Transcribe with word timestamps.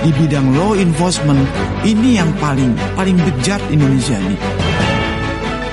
di 0.00 0.10
bidang 0.16 0.56
law 0.56 0.72
enforcement 0.72 1.44
ini 1.84 2.16
yang 2.16 2.32
paling 2.40 2.72
paling 2.96 3.20
bejat 3.20 3.60
Indonesia 3.68 4.16
ini. 4.16 4.36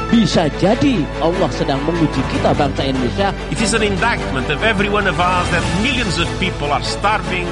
Bisa 0.07 0.47
jadi 0.59 1.03
Allah 1.19 1.51
sedang 1.51 1.79
menguji 1.83 2.23
kita 2.31 2.55
bangsa 2.55 2.87
Indonesia. 2.87 3.35
It 3.51 3.59
is 3.59 3.75
an 3.75 3.83
indictment 3.83 4.47
of 4.47 4.63
every 4.63 4.87
one 4.87 5.07
of 5.07 5.19
us 5.19 5.45
that 5.51 5.63
millions 5.83 6.15
of 6.15 6.27
people 6.39 6.71
are 6.71 6.83
starving 6.83 7.47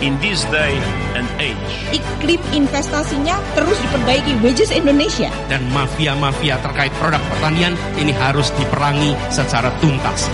in 0.00 0.16
this 0.24 0.48
day 0.48 0.76
and 1.12 1.28
age. 1.36 1.72
Iklim 1.92 2.40
investasinya 2.56 3.36
terus 3.52 3.76
diperbaiki 3.84 4.40
wages 4.40 4.72
Indonesia. 4.72 5.28
Dan 5.52 5.60
mafia-mafia 5.76 6.56
terkait 6.64 6.92
produk 6.96 7.20
pertanian 7.36 7.76
ini 8.00 8.16
harus 8.16 8.48
diperangi 8.56 9.12
secara 9.28 9.68
tuntas. 9.84 10.28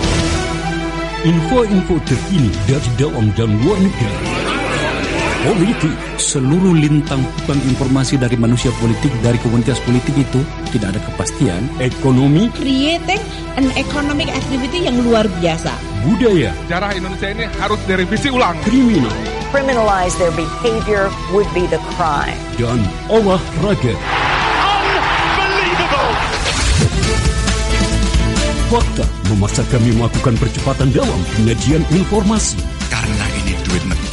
Info-info 1.27 1.99
terkini 2.07 2.51
dari 2.63 2.87
dalam 2.95 3.27
dan 3.35 3.51
luar 3.59 3.79
negeri 3.83 4.46
politik. 5.45 5.95
Seluruh 6.17 6.73
lintang 6.73 7.21
bukan 7.43 7.59
informasi 7.69 8.17
dari 8.17 8.35
manusia 8.39 8.73
politik, 8.81 9.13
dari 9.21 9.37
komunitas 9.41 9.77
politik 9.85 10.15
itu 10.17 10.41
tidak 10.73 10.97
ada 10.97 11.01
kepastian. 11.11 11.61
Ekonomi. 11.77 12.49
Creating 12.57 13.21
an 13.59 13.69
economic 13.77 14.29
activity 14.33 14.89
yang 14.89 14.97
luar 15.05 15.29
biasa. 15.37 15.73
Budaya. 16.07 16.53
Sejarah 16.65 16.91
Indonesia 16.97 17.29
ini 17.29 17.45
harus 17.61 17.79
direvisi 17.85 18.27
ulang. 18.33 18.57
Kriminal. 18.65 19.13
Criminalize 19.53 20.15
their 20.19 20.33
behavior 20.35 21.07
would 21.31 21.47
be 21.55 21.69
the 21.69 21.79
crime. 21.95 22.35
Dan 22.59 22.83
olahraga. 23.07 23.95
Unbelievable! 25.37 26.11
Fakta 28.67 29.07
memaksa 29.31 29.63
kami 29.71 29.95
melakukan 29.95 30.35
percepatan 30.35 30.91
dalam 30.91 31.19
penyajian 31.39 31.87
informasi. 31.95 32.59
Karena 32.91 33.25
ini 33.39 33.55
duit 33.63 33.83
negara 33.87 34.06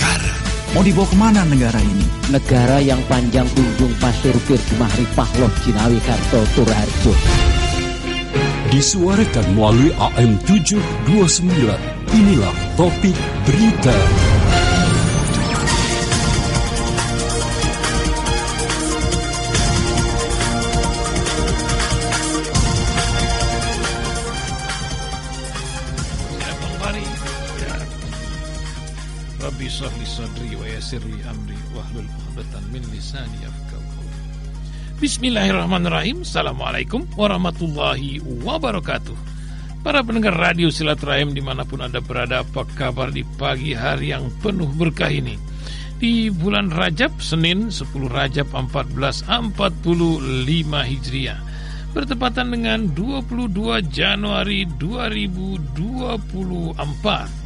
Mau 0.74 0.82
dibawa 0.82 1.06
ke 1.06 1.14
mana 1.14 1.46
negara 1.46 1.78
ini? 1.78 2.02
Negara 2.34 2.82
yang 2.82 2.98
panjang 3.06 3.46
kunjung 3.54 3.94
Pasir 4.02 4.34
Bir 4.42 4.58
Jumahri 4.58 5.06
Pahloh 5.14 5.46
Jinawi 5.62 6.02
Karto 6.02 6.42
Turarjo. 6.58 7.14
Disuarakan 8.74 9.54
melalui 9.54 9.94
AM 9.94 10.34
729. 10.42 11.78
Inilah 12.10 12.54
topik 12.74 13.14
berita. 13.46 13.94
Lisani. 33.14 33.46
Bismillahirrahmanirrahim. 34.98 36.26
Assalamualaikum 36.26 37.06
warahmatullahi 37.14 38.18
wabarakatuh. 38.42 39.14
Para 39.84 40.00
pendengar 40.00 40.32
radio 40.32 40.72
silaturahim 40.72 41.36
di 41.36 41.44
mana 41.44 41.68
pun 41.68 41.84
Anda 41.84 42.00
berada, 42.00 42.40
apa 42.40 42.64
kabar 42.72 43.12
di 43.12 43.20
pagi 43.36 43.76
hari 43.76 44.16
yang 44.16 44.32
penuh 44.40 44.72
berkah 44.72 45.12
ini? 45.12 45.36
Di 46.00 46.32
bulan 46.32 46.72
Rajab, 46.72 47.20
Senin 47.20 47.68
10 47.68 48.08
Rajab 48.08 48.48
1445 48.50 49.28
Hijriah 50.88 51.36
bertepatan 51.94 52.50
dengan 52.50 52.90
22 52.96 53.84
Januari 53.92 54.64
2024. 54.80 57.43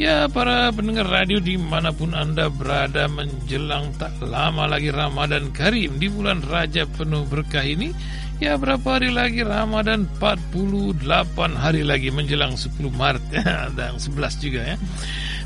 Ya 0.00 0.24
para 0.32 0.72
pendengar 0.72 1.12
radio 1.12 1.44
di 1.44 1.60
mana 1.60 1.92
pun 1.92 2.16
Anda 2.16 2.48
berada 2.48 3.04
menjelang 3.04 3.92
tak 4.00 4.16
lama 4.24 4.64
lagi 4.64 4.88
Ramadan 4.88 5.52
Karim 5.52 6.00
di 6.00 6.08
bulan 6.08 6.40
Rajab 6.40 6.88
penuh 6.96 7.28
berkah 7.28 7.60
ini 7.60 7.92
Ya 8.40 8.56
berapa 8.56 8.96
hari 8.96 9.12
lagi? 9.12 9.44
Ramadan 9.44 10.08
48 10.16 11.04
hari 11.52 11.84
lagi 11.84 12.08
menjelang 12.08 12.56
10 12.56 12.80
Maret. 12.88 13.20
Dan 13.76 14.00
11 14.00 14.40
juga 14.40 14.60
ya 14.72 14.76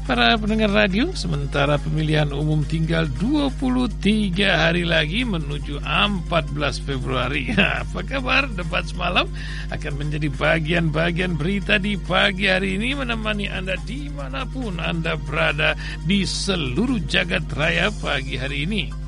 Para 0.04 0.36
pendengar 0.36 0.68
radio, 0.68 1.16
sementara 1.16 1.80
pemilihan 1.80 2.28
umum 2.28 2.60
tinggal 2.60 3.08
23 3.16 4.36
hari 4.52 4.84
lagi 4.84 5.24
menuju 5.24 5.80
14 5.80 6.44
Februari. 6.84 7.48
Apa 7.80 8.04
kabar? 8.04 8.44
Debat 8.52 8.84
semalam 8.84 9.24
akan 9.72 9.92
menjadi 9.96 10.28
bagian-bagian 10.28 11.40
berita 11.40 11.80
di 11.80 11.96
pagi 11.96 12.52
hari 12.52 12.76
ini 12.76 12.92
menemani 12.92 13.48
Anda 13.48 13.80
di 13.88 14.12
mana 14.12 14.44
pun 14.44 14.76
Anda 14.76 15.16
berada 15.16 15.72
di 16.04 16.28
seluruh 16.28 17.00
jagat 17.08 17.48
raya 17.56 17.88
pagi 17.88 18.36
hari 18.36 18.68
ini. 18.68 19.03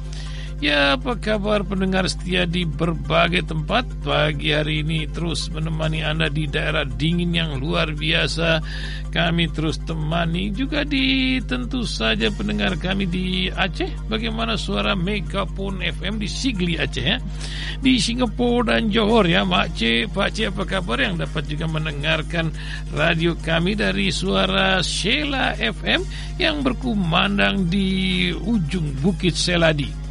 Ya, 0.56 0.96
apa 0.96 1.20
kabar 1.20 1.68
pendengar 1.68 2.08
setia 2.08 2.48
di 2.48 2.64
berbagai 2.64 3.44
tempat? 3.44 3.84
Pagi 4.00 4.56
hari 4.56 4.80
ini 4.80 5.04
terus 5.04 5.52
menemani 5.52 6.00
Anda 6.00 6.32
di 6.32 6.48
daerah 6.48 6.88
dingin 6.88 7.36
yang 7.36 7.60
luar 7.60 7.92
biasa. 7.92 8.64
Kami 9.12 9.52
terus 9.52 9.76
temani 9.84 10.48
juga 10.56 10.80
di 10.88 11.36
tentu 11.44 11.84
saja 11.84 12.32
pendengar 12.32 12.80
kami 12.80 13.04
di 13.04 13.52
Aceh. 13.52 14.08
Bagaimana 14.08 14.56
suara 14.56 14.96
Megapon 14.96 15.84
FM 15.84 16.24
di 16.24 16.28
Sigli 16.28 16.80
Aceh 16.80 17.04
ya. 17.04 17.20
Di 17.76 18.00
Singapura 18.00 18.80
dan 18.80 18.88
Johor 18.88 19.28
ya, 19.28 19.44
Mak 19.44 19.76
C, 19.76 20.08
apa 20.08 20.64
kabar 20.64 21.04
yang 21.04 21.20
dapat 21.20 21.52
juga 21.52 21.68
mendengarkan 21.68 22.48
radio 22.96 23.36
kami 23.36 23.76
dari 23.76 24.08
suara 24.08 24.80
Sheila 24.80 25.52
FM 25.60 26.00
yang 26.40 26.64
berkumandang 26.64 27.68
di 27.68 28.32
ujung 28.32 28.96
Bukit 29.04 29.36
Seladi 29.36 30.05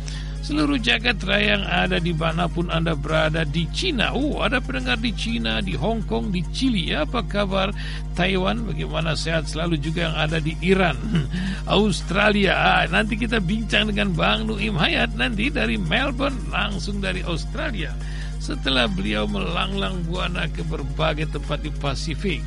seluruh 0.46 0.78
jagat 0.78 1.18
raya 1.26 1.58
yang 1.58 1.66
ada 1.66 1.98
di 1.98 2.14
mana 2.14 2.46
pun 2.46 2.70
Anda 2.70 2.94
berada 2.94 3.42
di 3.42 3.66
Cina. 3.74 4.14
Oh, 4.14 4.46
ada 4.46 4.62
pendengar 4.62 5.02
di 5.02 5.10
Cina, 5.18 5.58
di 5.58 5.74
Hong 5.74 6.06
Kong, 6.06 6.30
di 6.30 6.46
Chili. 6.54 6.94
Apa 6.94 7.26
kabar 7.26 7.74
Taiwan? 8.14 8.62
Bagaimana 8.70 9.18
sehat 9.18 9.50
selalu 9.50 9.82
juga 9.82 10.06
yang 10.06 10.16
ada 10.22 10.38
di 10.38 10.54
Iran, 10.62 11.02
Australia. 11.82 12.54
Ah, 12.54 12.86
nanti 12.86 13.18
kita 13.18 13.42
bincang 13.42 13.90
dengan 13.90 14.14
Bang 14.14 14.46
Nuim 14.46 14.78
Hayat 14.78 15.18
nanti 15.18 15.50
dari 15.50 15.82
Melbourne 15.82 16.38
langsung 16.54 17.02
dari 17.02 17.26
Australia. 17.26 17.98
Setelah 18.38 18.86
beliau 18.86 19.26
melanglang 19.26 20.06
buana 20.06 20.46
ke 20.46 20.62
berbagai 20.62 21.34
tempat 21.34 21.66
di 21.66 21.74
Pasifik. 21.74 22.46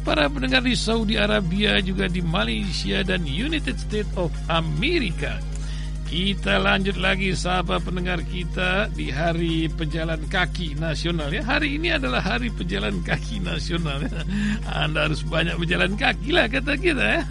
Para 0.00 0.32
pendengar 0.32 0.64
di 0.64 0.72
Saudi 0.72 1.20
Arabia 1.20 1.76
juga 1.84 2.08
di 2.08 2.24
Malaysia 2.24 3.04
dan 3.04 3.28
United 3.28 3.76
States 3.76 4.08
of 4.16 4.32
America. 4.48 5.36
Kita 6.06 6.62
lanjut 6.62 7.02
lagi 7.02 7.34
sahabat 7.34 7.82
pendengar 7.82 8.22
kita 8.22 8.86
di 8.94 9.10
hari 9.10 9.66
pejalan 9.66 10.22
kaki 10.30 10.78
nasional 10.78 11.34
ya. 11.34 11.42
Hari 11.42 11.82
ini 11.82 11.98
adalah 11.98 12.22
hari 12.22 12.46
pejalan 12.54 13.02
kaki 13.02 13.42
nasional 13.42 14.06
ya. 14.06 14.22
Anda 14.70 15.10
harus 15.10 15.26
banyak 15.26 15.58
berjalan 15.58 15.98
kaki 15.98 16.30
lah 16.30 16.46
kata 16.46 16.78
kita 16.78 17.04
ya. 17.04 17.22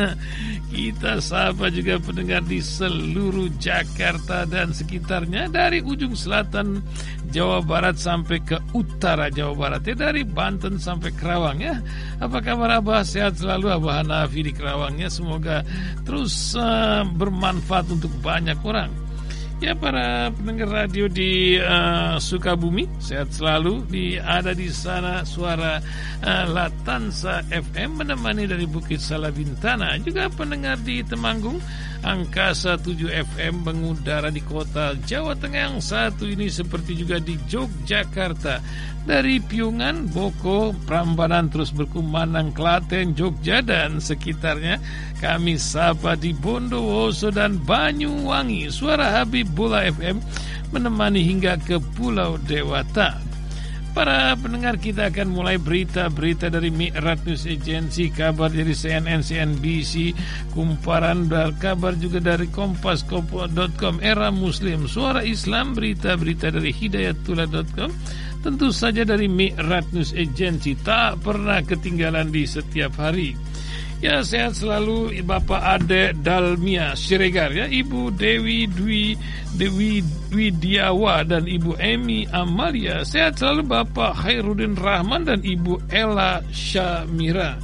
Kita 0.75 1.24
sahabat 1.24 1.72
juga 1.72 2.03
pendengar 2.03 2.44
di 2.44 2.59
seluruh 2.59 3.47
Jakarta 3.63 4.44
dan 4.44 4.75
sekitarnya 4.75 5.47
dari 5.47 5.80
ujung 5.80 6.12
selatan 6.12 6.84
Jawa 7.30 7.62
Barat 7.62 7.96
sampai 7.96 8.41
ke 8.41 8.58
utara 8.74 9.30
Jawa 9.30 9.53
Barat 9.53 9.86
ya 9.86 9.96
dari 9.96 10.25
Banten 10.25 10.81
sampai 10.81 11.13
Kerawang 11.13 11.62
ya. 11.62 11.78
Apa 12.18 12.41
kabar 12.41 12.81
Abah? 12.81 13.06
Sehat 13.06 13.38
selalu 13.38 13.69
Abah 13.69 14.02
Hanafi 14.02 14.41
di 14.46 14.52
Kerawangnya. 14.52 15.08
Semoga 15.08 15.62
terus 16.03 16.58
uh, 16.58 17.06
bermanfaat 17.06 17.94
untuk 17.94 18.12
banyak 18.19 18.58
orang. 18.66 19.04
Ya 19.63 19.71
para 19.71 20.35
pendengar 20.35 20.67
radio 20.67 21.07
di 21.07 21.55
uh, 21.55 22.19
Sukabumi 22.19 22.91
sehat 22.99 23.31
selalu 23.31 23.88
di 23.88 24.19
ada 24.19 24.51
di 24.51 24.67
sana 24.67 25.23
suara 25.23 25.79
uh, 26.19 26.45
Latansa 26.51 27.39
FM 27.47 28.03
menemani 28.03 28.51
dari 28.51 28.67
Bukit 28.67 28.99
Salabintana. 28.99 29.95
Juga 30.03 30.27
pendengar 30.27 30.75
di 30.83 30.99
Temanggung 31.07 31.63
Angkasa 32.05 32.77
7 32.77 33.09
FM 33.09 33.65
mengudara 33.65 34.30
di 34.30 34.38
kota 34.44 34.94
Jawa 35.07 35.33
Tengah 35.33 35.74
yang 35.74 35.80
satu 35.81 36.30
ini 36.30 36.51
seperti 36.51 37.01
juga 37.01 37.18
di 37.18 37.33
Yogyakarta. 37.50 38.62
Dari 39.06 39.38
Piungan, 39.38 40.09
Boko, 40.09 40.74
Prambanan 40.89 41.53
terus 41.53 41.69
berkumandang 41.69 42.50
Klaten, 42.57 43.13
Jogja 43.13 43.62
dan 43.62 44.01
sekitarnya 44.01 44.81
kami 45.21 45.62
sapa 45.62 46.18
di 46.18 46.33
Bondowoso 46.33 47.30
dan 47.30 47.62
Banyuwangi. 47.62 48.65
Suara 48.74 49.21
Habibullah 49.45 49.86
FM 49.94 50.18
menemani 50.74 51.21
hingga 51.21 51.62
ke 51.62 51.77
Pulau 51.94 52.42
Dewata. 52.42 53.21
Para 53.95 54.36
pendengar 54.36 54.75
kita 54.75 55.07
akan 55.07 55.31
mulai 55.31 55.56
berita-berita 55.56 56.51
dari 56.51 56.68
Mi'rat 56.68 57.24
News 57.24 57.47
Agency, 57.47 58.12
kabar 58.12 58.51
dari 58.51 58.75
CNN, 58.75 59.24
CNBC, 59.24 60.12
kumparan 60.51 61.31
dan 61.31 61.56
kabar 61.56 61.95
juga 61.95 62.19
dari 62.19 62.51
Kompas.com, 62.51 64.03
Era 64.03 64.36
Muslim, 64.36 64.92
Suara 64.92 65.24
Islam, 65.24 65.80
berita-berita 65.80 66.51
dari 66.51 66.75
Hidayatullah.com, 66.75 67.89
tentu 68.44 68.68
saja 68.75 69.07
dari 69.07 69.31
Mi'rat 69.31 69.88
News 69.95 70.12
Agency, 70.12 70.75
tak 70.83 71.24
pernah 71.24 71.63
ketinggalan 71.63 72.36
di 72.36 72.44
setiap 72.44 73.00
hari. 73.00 73.31
Ya 74.03 74.19
sehat 74.19 74.59
selalu 74.59 75.24
Bapak 75.24 75.80
Ade 75.80 76.12
Dalmia 76.19 76.94
Siregar 77.00 77.56
ya. 77.56 77.65
Ibu 77.65 78.12
Dewi 78.19 78.68
Dwi 78.68 79.15
Dewi 79.56 80.03
Widiawa 80.36 81.24
dan 81.24 81.47
Ibu 81.47 81.80
Emi 81.80 82.27
Amalia. 82.27 83.07
Sehat 83.07 83.39
selalu 83.39 83.63
Bapak 83.71 84.19
Khairuddin 84.19 84.75
Rahman 84.75 85.24
dan 85.24 85.39
Ibu 85.39 85.88
Ella 85.88 86.44
Syamira. 86.51 87.56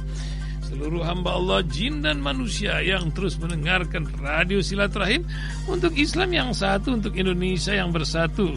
Seluruh 0.72 1.04
hamba 1.04 1.36
Allah 1.36 1.60
jin 1.68 2.00
dan 2.00 2.24
manusia 2.24 2.80
yang 2.80 3.12
terus 3.12 3.36
mendengarkan 3.36 4.08
radio 4.24 4.64
silaturahim 4.64 5.20
Untuk 5.68 5.92
Islam 6.00 6.32
yang 6.32 6.50
satu, 6.56 6.96
untuk 6.96 7.12
Indonesia 7.12 7.76
yang 7.76 7.92
bersatu 7.92 8.56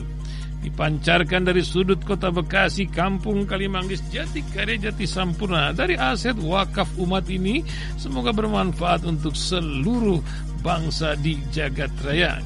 dipancarkan 0.66 1.46
dari 1.46 1.62
sudut 1.62 2.02
kota 2.02 2.34
Bekasi, 2.34 2.90
Kampung 2.90 3.46
Kalimanggis, 3.46 4.02
Jati 4.10 4.42
Karya 4.50 4.90
Jati 4.90 5.06
Sampurna 5.06 5.70
dari 5.70 5.94
aset 5.94 6.34
wakaf 6.42 6.98
umat 6.98 7.30
ini 7.30 7.62
semoga 8.02 8.34
bermanfaat 8.34 9.06
untuk 9.06 9.38
seluruh 9.38 10.18
bangsa 10.66 11.14
di 11.22 11.38
jagat 11.54 11.94
raya. 12.02 12.42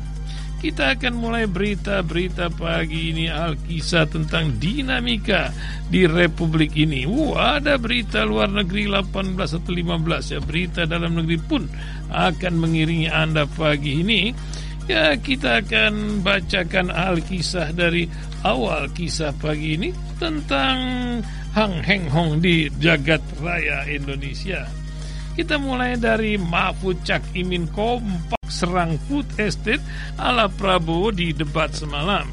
Kita 0.60 0.92
akan 0.92 1.24
mulai 1.24 1.48
berita-berita 1.48 2.52
pagi 2.52 3.16
ini 3.16 3.32
Alkisah 3.32 4.12
tentang 4.12 4.60
dinamika 4.60 5.56
di 5.88 6.04
Republik 6.04 6.76
ini. 6.76 7.08
Wah, 7.08 7.64
ada 7.64 7.80
berita 7.80 8.28
luar 8.28 8.52
negeri 8.52 8.92
18 8.92 9.40
atau 9.40 9.72
15 9.72 10.36
ya. 10.36 10.44
Berita 10.44 10.84
dalam 10.84 11.16
negeri 11.16 11.40
pun 11.40 11.64
akan 12.12 12.54
mengiringi 12.60 13.08
Anda 13.08 13.48
pagi 13.48 14.04
ini. 14.04 14.36
Ya 14.90 15.14
kita 15.14 15.62
akan 15.62 16.26
bacakan 16.26 16.90
Alkisah 16.90 17.70
dari 17.78 18.10
awal 18.42 18.90
kisah 18.90 19.30
pagi 19.38 19.78
ini 19.78 19.94
Tentang 20.18 20.78
Hang 21.54 21.86
Heng 21.86 22.10
Hong 22.10 22.42
di 22.42 22.66
Jagat 22.82 23.22
Raya 23.38 23.86
Indonesia. 23.86 24.66
Kita 25.38 25.62
mulai 25.62 25.94
dari 25.94 26.42
Mahfud 26.42 27.06
Cak 27.06 27.38
Imin 27.38 27.70
kompak 27.70 28.42
serang 28.50 28.98
food 29.06 29.30
estate 29.38 29.86
ala 30.18 30.50
Prabowo 30.50 31.14
di 31.14 31.38
debat 31.38 31.70
semalam. 31.70 32.26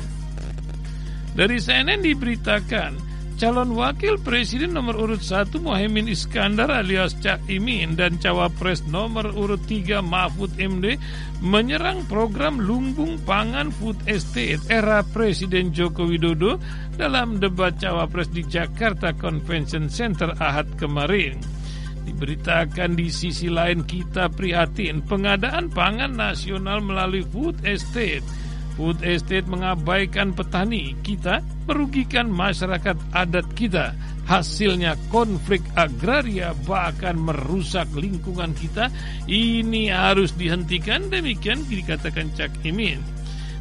Dari 1.36 1.60
CNN 1.60 2.00
diberitakan 2.00 3.05
calon 3.36 3.76
wakil 3.76 4.16
presiden 4.16 4.72
nomor 4.72 4.96
urut 4.96 5.20
1 5.20 5.60
Mohaimin 5.60 6.08
Iskandar 6.08 6.72
alias 6.72 7.12
Cak 7.20 7.44
Imin 7.52 7.92
dan 7.92 8.16
cawapres 8.16 8.88
nomor 8.88 9.28
urut 9.36 9.60
3 9.68 10.00
Mahfud 10.00 10.56
MD 10.56 10.96
menyerang 11.44 12.08
program 12.08 12.56
lumbung 12.56 13.20
pangan 13.28 13.68
food 13.68 14.00
estate 14.08 14.64
era 14.72 15.04
Presiden 15.04 15.68
Joko 15.76 16.08
Widodo 16.08 16.56
dalam 16.96 17.36
debat 17.36 17.76
cawapres 17.76 18.32
di 18.32 18.40
Jakarta 18.40 19.12
Convention 19.12 19.92
Center 19.92 20.32
Ahad 20.40 20.72
kemarin. 20.80 21.36
Diberitakan 22.08 22.96
di 22.96 23.12
sisi 23.12 23.52
lain 23.52 23.84
kita 23.84 24.32
prihatin 24.32 25.04
pengadaan 25.04 25.68
pangan 25.68 26.16
nasional 26.16 26.80
melalui 26.80 27.20
food 27.20 27.60
estate 27.68 28.24
Food 28.76 29.00
estate 29.00 29.48
mengabaikan 29.48 30.36
petani 30.36 30.92
kita, 31.00 31.40
merugikan 31.64 32.28
masyarakat 32.28 32.92
adat 33.16 33.48
kita. 33.56 33.96
Hasilnya 34.28 35.00
konflik 35.08 35.64
agraria 35.80 36.52
bahkan 36.68 37.16
merusak 37.16 37.88
lingkungan 37.96 38.52
kita. 38.52 38.92
Ini 39.24 39.88
harus 39.96 40.36
dihentikan, 40.36 41.08
demikian 41.08 41.64
dikatakan 41.64 42.28
Cak 42.36 42.52
Imin. 42.68 43.00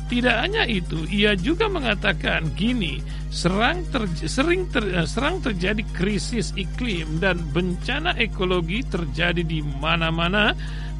Tidak 0.06 0.36
hanya 0.36 0.68
itu, 0.68 1.08
ia 1.10 1.34
juga 1.34 1.66
mengatakan 1.66 2.54
gini, 2.54 3.02
serang 3.32 3.88
ter, 3.90 4.06
sering 4.28 4.68
ter, 4.70 4.84
serang 5.10 5.42
terjadi 5.42 5.82
krisis 5.96 6.54
iklim 6.54 7.24
dan 7.24 7.40
bencana 7.56 8.14
ekologi 8.20 8.84
terjadi 8.86 9.42
di 9.42 9.64
mana-mana. 9.64 10.54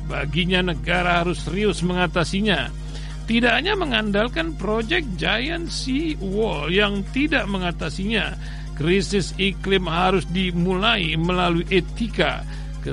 Baginya 0.08 0.72
negara 0.72 1.22
harus 1.22 1.46
serius 1.46 1.84
mengatasinya 1.86 2.85
tidak 3.26 3.58
hanya 3.58 3.74
mengandalkan 3.74 4.54
proyek 4.54 5.02
Giant 5.18 5.74
Sea 5.74 6.14
Wall 6.22 6.70
yang 6.70 7.02
tidak 7.10 7.50
mengatasinya, 7.50 8.38
krisis 8.78 9.34
iklim 9.42 9.90
harus 9.90 10.30
dimulai 10.30 11.18
melalui 11.18 11.66
etika. 11.74 12.46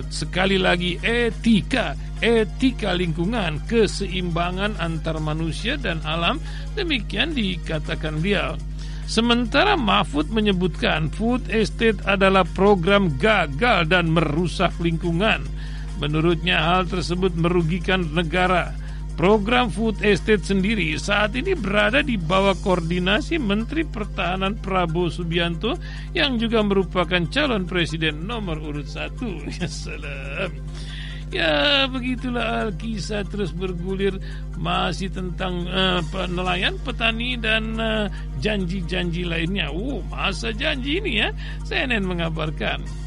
Sekali 0.08 0.56
lagi 0.56 0.96
etika, 1.04 1.92
etika 2.24 2.96
lingkungan, 2.96 3.60
keseimbangan 3.68 4.80
antar 4.80 5.20
manusia 5.20 5.76
dan 5.76 6.00
alam, 6.08 6.40
demikian 6.72 7.36
dikatakan 7.36 8.16
beliau. 8.24 8.56
Sementara 9.04 9.76
Mahfud 9.76 10.32
menyebutkan 10.32 11.12
food 11.12 11.44
estate 11.52 12.00
adalah 12.08 12.48
program 12.56 13.12
gagal 13.20 13.84
dan 13.84 14.08
merusak 14.08 14.72
lingkungan. 14.80 15.44
Menurutnya 16.00 16.64
hal 16.72 16.88
tersebut 16.88 17.36
merugikan 17.36 18.08
negara 18.16 18.72
Program 19.12 19.68
Food 19.68 20.00
Estate 20.00 20.40
sendiri 20.40 20.96
saat 20.96 21.36
ini 21.36 21.52
berada 21.52 22.00
di 22.00 22.16
bawah 22.16 22.56
koordinasi 22.58 23.36
Menteri 23.36 23.84
Pertahanan 23.84 24.56
Prabowo 24.56 25.12
Subianto 25.12 25.76
yang 26.16 26.40
juga 26.40 26.64
merupakan 26.64 27.20
calon 27.28 27.68
presiden 27.68 28.24
nomor 28.24 28.58
urut 28.60 28.88
satu. 28.88 29.28
Ya 29.52 29.68
salam. 29.68 30.50
Ya 31.32 31.88
begitulah 31.88 32.76
kisah 32.76 33.24
terus 33.24 33.56
bergulir 33.56 34.20
masih 34.60 35.08
tentang 35.08 35.64
uh, 35.64 36.04
nelayan, 36.28 36.76
petani 36.84 37.40
dan 37.40 37.80
eh, 37.80 38.06
janji-janji 38.44 39.24
uh, 39.24 39.28
lainnya. 39.32 39.72
Uh, 39.72 40.04
masa 40.12 40.52
janji 40.52 41.00
ini 41.00 41.24
ya, 41.24 41.32
CNN 41.64 42.04
mengabarkan. 42.04 43.01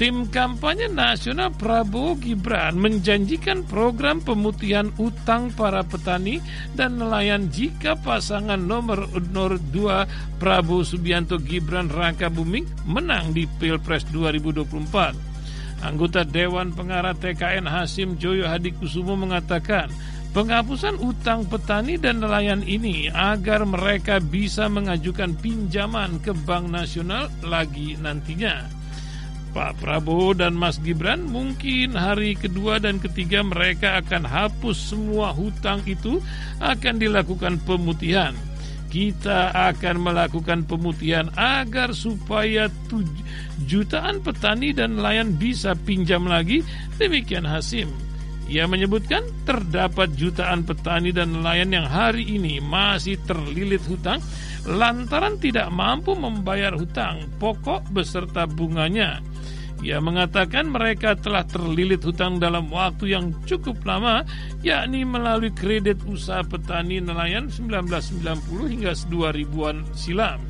Tim 0.00 0.32
kampanye 0.32 0.88
nasional 0.88 1.52
Prabowo 1.52 2.16
Gibran 2.16 2.80
menjanjikan 2.80 3.68
program 3.68 4.24
pemutihan 4.24 4.88
utang 4.96 5.52
para 5.52 5.84
petani 5.84 6.40
dan 6.72 6.96
nelayan 6.96 7.52
jika 7.52 8.00
pasangan 8.00 8.56
nomor, 8.56 9.04
nomor 9.28 9.60
2 9.60 10.40
Prabowo 10.40 10.88
Subianto 10.88 11.36
Gibran 11.36 11.92
Raka 11.92 12.32
Buming 12.32 12.64
menang 12.88 13.36
di 13.36 13.44
Pilpres 13.44 14.08
2024. 14.08 15.84
Anggota 15.84 16.24
Dewan 16.24 16.72
Pengarah 16.72 17.12
TKN 17.12 17.68
Hasim 17.68 18.16
Joyo 18.16 18.48
Hadikusumo 18.48 19.20
mengatakan 19.20 19.92
penghapusan 20.32 20.96
utang 20.96 21.44
petani 21.44 22.00
dan 22.00 22.24
nelayan 22.24 22.64
ini 22.64 23.12
agar 23.12 23.68
mereka 23.68 24.16
bisa 24.16 24.64
mengajukan 24.64 25.36
pinjaman 25.36 26.24
ke 26.24 26.32
Bank 26.48 26.72
Nasional 26.72 27.28
lagi 27.44 28.00
nantinya. 28.00 28.79
Pak 29.50 29.82
Prabowo 29.82 30.30
dan 30.30 30.54
Mas 30.54 30.78
Gibran 30.78 31.26
mungkin 31.26 31.98
hari 31.98 32.38
kedua 32.38 32.78
dan 32.78 33.02
ketiga 33.02 33.42
mereka 33.42 33.98
akan 33.98 34.22
hapus 34.22 34.94
semua 34.94 35.34
hutang 35.34 35.82
itu 35.90 36.22
akan 36.62 37.02
dilakukan 37.02 37.58
pemutihan. 37.66 38.32
Kita 38.90 39.54
akan 39.54 40.02
melakukan 40.02 40.66
pemutihan 40.66 41.30
agar 41.38 41.94
supaya 41.94 42.66
jutaan 43.70 44.18
petani 44.18 44.74
dan 44.74 44.98
nelayan 44.98 45.38
bisa 45.38 45.78
pinjam 45.78 46.26
lagi. 46.26 46.66
Demikian 46.98 47.46
Hasim. 47.46 47.86
Ia 48.50 48.66
menyebutkan 48.66 49.22
terdapat 49.46 50.10
jutaan 50.18 50.66
petani 50.66 51.14
dan 51.14 51.38
nelayan 51.38 51.70
yang 51.70 51.86
hari 51.86 52.34
ini 52.34 52.58
masih 52.58 53.14
terlilit 53.22 53.78
hutang 53.86 54.18
lantaran 54.66 55.38
tidak 55.38 55.70
mampu 55.70 56.18
membayar 56.18 56.74
hutang 56.74 57.30
pokok 57.38 57.86
beserta 57.94 58.50
bunganya. 58.50 59.22
Ia 59.80 59.96
mengatakan 59.96 60.68
mereka 60.68 61.16
telah 61.16 61.40
terlilit 61.48 62.04
hutang 62.04 62.36
dalam 62.36 62.68
waktu 62.68 63.16
yang 63.16 63.32
cukup 63.48 63.80
lama, 63.88 64.28
yakni 64.60 65.08
melalui 65.08 65.48
kredit 65.56 66.04
usaha 66.04 66.44
petani 66.44 67.00
nelayan 67.00 67.48
1990 67.48 68.72
hingga 68.76 68.92
2000-an 68.92 69.76
silam. 69.96 70.40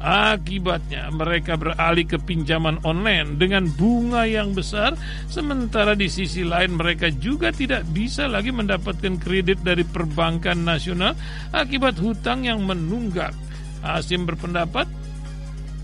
Akibatnya 0.00 1.12
mereka 1.12 1.60
beralih 1.60 2.08
ke 2.08 2.16
pinjaman 2.16 2.80
online 2.88 3.36
dengan 3.36 3.68
bunga 3.68 4.24
yang 4.24 4.56
besar 4.56 4.96
Sementara 5.28 5.92
di 5.92 6.08
sisi 6.08 6.40
lain 6.40 6.80
mereka 6.80 7.12
juga 7.12 7.52
tidak 7.52 7.84
bisa 7.92 8.24
lagi 8.24 8.48
mendapatkan 8.48 9.20
kredit 9.20 9.60
dari 9.60 9.84
perbankan 9.84 10.64
nasional 10.64 11.12
Akibat 11.52 12.00
hutang 12.00 12.48
yang 12.48 12.64
menunggak 12.64 13.36
Asim 13.84 14.24
berpendapat 14.24 14.88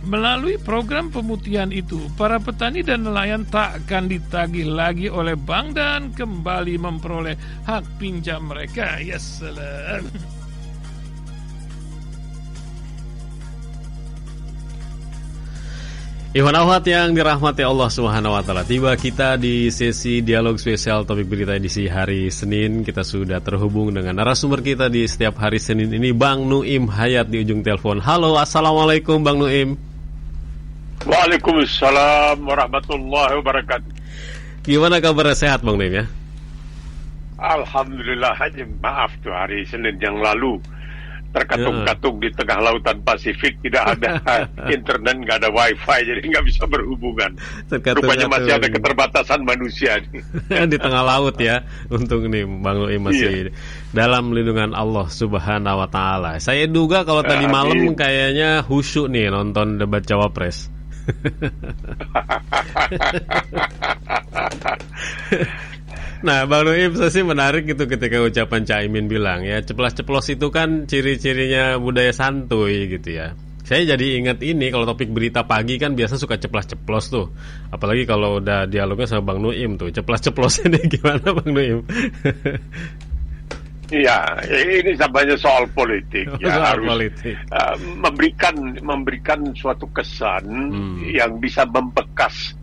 Melalui 0.07 0.55
program 0.63 1.11
pemutihan 1.11 1.75
itu, 1.75 1.99
para 2.15 2.39
petani 2.39 2.87
dan 2.87 3.03
nelayan 3.03 3.43
tak 3.43 3.83
akan 3.83 4.07
ditagih 4.07 4.71
lagi 4.71 5.11
oleh 5.11 5.35
bank 5.35 5.75
dan 5.75 6.15
kembali 6.15 6.79
memperoleh 6.79 7.35
hak 7.67 7.99
pinjam 7.99 8.47
mereka. 8.47 9.03
Ya 9.03 9.19
salam. 9.19 10.07
Iwan 16.37 16.55
Awat 16.55 16.85
yang 16.87 17.17
dirahmati 17.17 17.67
Allah 17.67 17.91
Subhanahu 17.91 18.37
wa 18.37 18.45
taala. 18.47 18.63
Tiba 18.63 18.95
kita 18.95 19.41
di 19.41 19.73
sesi 19.75 20.23
dialog 20.23 20.61
spesial 20.61 21.03
topik 21.03 21.27
berita 21.27 21.57
edisi 21.57 21.91
hari 21.91 22.31
Senin. 22.31 22.87
Kita 22.87 23.03
sudah 23.03 23.43
terhubung 23.43 23.91
dengan 23.91 24.23
narasumber 24.23 24.63
kita 24.63 24.87
di 24.87 25.09
setiap 25.09 25.41
hari 25.43 25.59
Senin 25.59 25.91
ini 25.91 26.15
Bang 26.15 26.47
Nuim 26.47 26.93
Hayat 26.93 27.27
di 27.27 27.43
ujung 27.43 27.67
telepon. 27.67 27.99
Halo, 28.05 28.39
Assalamualaikum 28.39 29.25
Bang 29.25 29.43
Nuim. 29.43 29.96
Waalaikumsalam 31.07 32.43
warahmatullahi 32.43 33.39
wabarakatuh. 33.39 33.91
Gimana 34.67 34.99
kabar? 34.99 35.31
Sehat 35.39 35.63
Bang 35.63 35.79
Nim 35.79 36.03
ya? 36.03 36.05
Alhamdulillah 37.39 38.35
hanya 38.35 38.67
maaf 38.83 39.15
tuh 39.23 39.31
hari 39.31 39.63
Senin 39.71 40.03
yang 40.03 40.19
lalu 40.19 40.59
terkatung-katung 41.31 42.17
di 42.19 42.33
tengah 42.33 42.59
lautan 42.59 42.99
Pasifik 43.07 43.61
tidak 43.63 43.95
ada 43.95 44.19
internet 44.75 45.15
nggak 45.21 45.37
ada 45.47 45.51
wifi 45.55 45.99
jadi 46.11 46.23
nggak 46.27 46.43
bisa 46.43 46.67
berhubungan. 46.67 47.39
Rupanya 47.71 48.27
masih 48.27 48.59
ada 48.59 48.67
keterbatasan 48.67 49.47
manusia 49.47 50.03
di 50.75 50.79
tengah 50.81 51.07
laut 51.07 51.39
ya 51.39 51.63
untuk 51.87 52.27
nih 52.27 52.43
Bang 52.51 52.83
Lui 52.83 52.99
masih 52.99 53.31
iya. 53.31 53.55
dalam 53.95 54.35
lindungan 54.35 54.75
Allah 54.75 55.07
Subhanahu 55.07 55.87
Wa 55.87 55.89
Taala. 55.93 56.43
Saya 56.43 56.67
duga 56.67 57.07
kalau 57.07 57.23
tadi 57.23 57.47
malam 57.47 57.95
kayaknya 57.95 58.67
khusyuk 58.67 59.07
nih 59.07 59.31
nonton 59.31 59.79
debat 59.79 60.03
cawapres 60.03 60.75
Nah, 66.25 66.49
Bang 66.49 66.65
Nuim 66.65 66.97
sih 66.97 67.23
menarik 67.23 67.69
gitu 67.69 67.85
ketika 67.87 68.25
ucapan 68.25 68.65
Caimin 68.65 69.07
bilang 69.07 69.45
ya, 69.45 69.61
ceplos-ceplos 69.61 70.33
itu 70.33 70.49
kan 70.49 70.89
ciri-cirinya 70.89 71.77
budaya 71.77 72.11
santuy 72.11 72.89
gitu 72.89 73.21
ya. 73.21 73.37
Saya 73.67 73.83
jadi 73.95 74.23
ingat 74.23 74.39
ini 74.47 74.71
kalau 74.71 74.87
topik 74.87 75.11
berita 75.11 75.43
pagi 75.43 75.75
kan 75.77 75.99
biasa 75.99 76.17
suka 76.17 76.39
ceplos-ceplos 76.39 77.11
tuh. 77.11 77.35
Apalagi 77.75 78.07
kalau 78.07 78.39
udah 78.39 78.71
dialognya 78.71 79.11
sama 79.11 79.35
Bang 79.35 79.43
Nuim 79.43 79.75
tuh. 79.75 79.91
Ceplos-ceplos 79.91 80.55
ini 80.67 80.79
gimana 80.87 81.35
Bang 81.35 81.51
Nuim? 81.51 81.83
Iya, 83.87 84.19
ini 84.51 84.99
samanya 84.99 85.39
soal 85.39 85.71
politik 85.71 86.27
ya 86.43 86.59
soal 86.59 86.65
harus 86.75 86.87
politik. 86.91 87.35
Uh, 87.55 87.75
memberikan 88.03 88.55
memberikan 88.83 89.41
suatu 89.55 89.87
kesan 89.95 90.43
hmm. 90.47 91.15
yang 91.15 91.39
bisa 91.39 91.63
membekas 91.71 92.59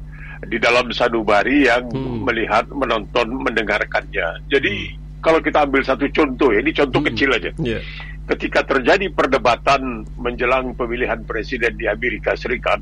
di 0.47 0.59
dalam 0.59 0.91
sanubari 0.91 1.67
yang 1.67 1.87
hmm. 1.87 2.27
melihat, 2.27 2.67
menonton, 2.71 3.39
mendengarkannya. 3.39 4.43
Jadi 4.51 4.73
hmm. 4.91 5.23
kalau 5.23 5.39
kita 5.39 5.63
ambil 5.63 5.81
satu 5.83 6.07
contoh, 6.11 6.51
ya, 6.51 6.59
ini 6.59 6.71
contoh 6.75 6.99
hmm. 6.99 7.07
kecil 7.13 7.29
aja. 7.31 7.51
Yeah. 7.63 7.83
Ketika 8.23 8.63
terjadi 8.63 9.11
perdebatan 9.11 10.07
menjelang 10.15 10.75
pemilihan 10.79 11.23
presiden 11.27 11.75
di 11.75 11.91
Amerika 11.91 12.35
Serikat, 12.39 12.79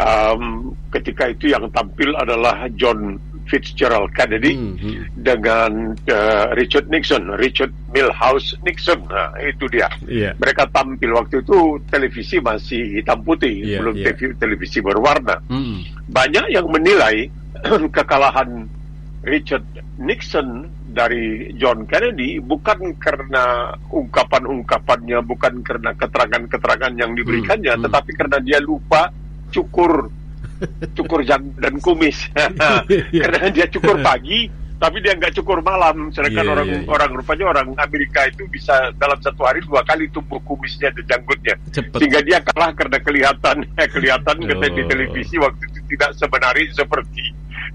um, 0.00 0.72
ketika 0.88 1.28
itu 1.28 1.52
yang 1.52 1.68
tampil 1.68 2.16
adalah 2.16 2.68
John 2.72 3.20
Fitzgerald 3.44 4.10
Kennedy 4.16 4.56
mm 4.56 4.72
-hmm. 4.76 4.94
dengan 5.20 5.92
uh, 5.92 6.46
Richard 6.56 6.88
Nixon, 6.88 7.28
Richard 7.36 7.72
Milhouse 7.92 8.56
Nixon. 8.64 9.04
Nah, 9.06 9.36
itu 9.40 9.68
dia. 9.68 9.88
Yeah. 10.08 10.32
Mereka 10.40 10.72
tampil 10.72 11.12
waktu 11.12 11.44
itu 11.44 11.78
televisi 11.92 12.40
masih 12.40 13.00
hitam 13.00 13.20
putih, 13.22 13.52
yeah, 13.62 13.80
belum 13.84 14.00
yeah. 14.00 14.34
televisi 14.40 14.80
berwarna. 14.80 15.44
Mm. 15.52 15.84
Banyak 16.08 16.46
yang 16.50 16.66
menilai 16.72 17.28
kekalahan 17.96 18.66
Richard 19.24 19.64
Nixon 19.96 20.68
dari 20.94 21.54
John 21.56 21.88
Kennedy 21.88 22.38
bukan 22.38 22.98
karena 23.00 23.72
ungkapan-ungkapannya, 23.88 25.24
bukan 25.24 25.64
karena 25.64 25.90
keterangan-keterangan 25.96 26.92
yang 26.98 27.16
diberikannya, 27.16 27.74
mm, 27.78 27.82
tetapi 27.88 28.10
karena 28.14 28.38
dia 28.44 28.58
lupa 28.60 29.08
cukur 29.54 30.10
cukur 30.96 31.20
jam 31.26 31.42
dan 31.58 31.76
kumis 31.82 32.28
karena 33.24 33.48
dia 33.50 33.66
cukur 33.68 34.00
pagi 34.00 34.64
tapi 34.84 35.00
dia 35.00 35.16
nggak 35.16 35.32
cukur 35.40 35.62
malam 35.62 36.10
sedangkan 36.12 36.44
yeah, 36.44 36.54
orang 36.54 36.68
yeah, 36.68 36.82
yeah. 36.82 36.92
orang 36.92 37.10
rupanya 37.14 37.44
orang 37.56 37.68
Amerika 37.80 38.26
itu 38.28 38.44
bisa 38.50 38.92
dalam 38.98 39.16
satu 39.22 39.46
hari 39.46 39.64
dua 39.64 39.80
kali 39.86 40.10
tumbuh 40.12 40.36
kumisnya 40.44 40.92
dan 40.92 41.04
janggutnya 41.08 41.54
Cepet. 41.72 41.96
sehingga 41.96 42.20
dia 42.20 42.38
kalah 42.42 42.74
karena 42.76 42.98
kelihatan 43.00 43.56
kelihatan 43.96 44.36
oh. 44.44 44.74
di 44.76 44.82
televisi 44.84 45.40
waktu 45.40 45.62
itu 45.72 45.80
tidak 45.94 46.10
sebenarnya 46.18 46.68
seperti 46.74 47.24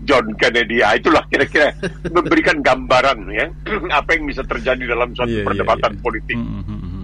John 0.05 0.37
Kennedy 0.37 0.85
ya 0.85 0.95
itulah 0.99 1.23
kira-kira 1.31 1.73
memberikan 2.15 2.61
gambaran 2.61 3.25
ya 3.31 3.47
apa 3.99 4.09
yang 4.13 4.29
bisa 4.29 4.43
terjadi 4.43 4.83
dalam 4.93 5.15
suatu 5.15 5.33
yeah, 5.33 5.41
iya, 5.41 5.47
perdebatan 5.47 5.91
yeah, 5.95 5.97
yeah. 5.97 6.05
politik 6.05 6.37
mm 6.37 6.61
-hmm. 6.61 6.98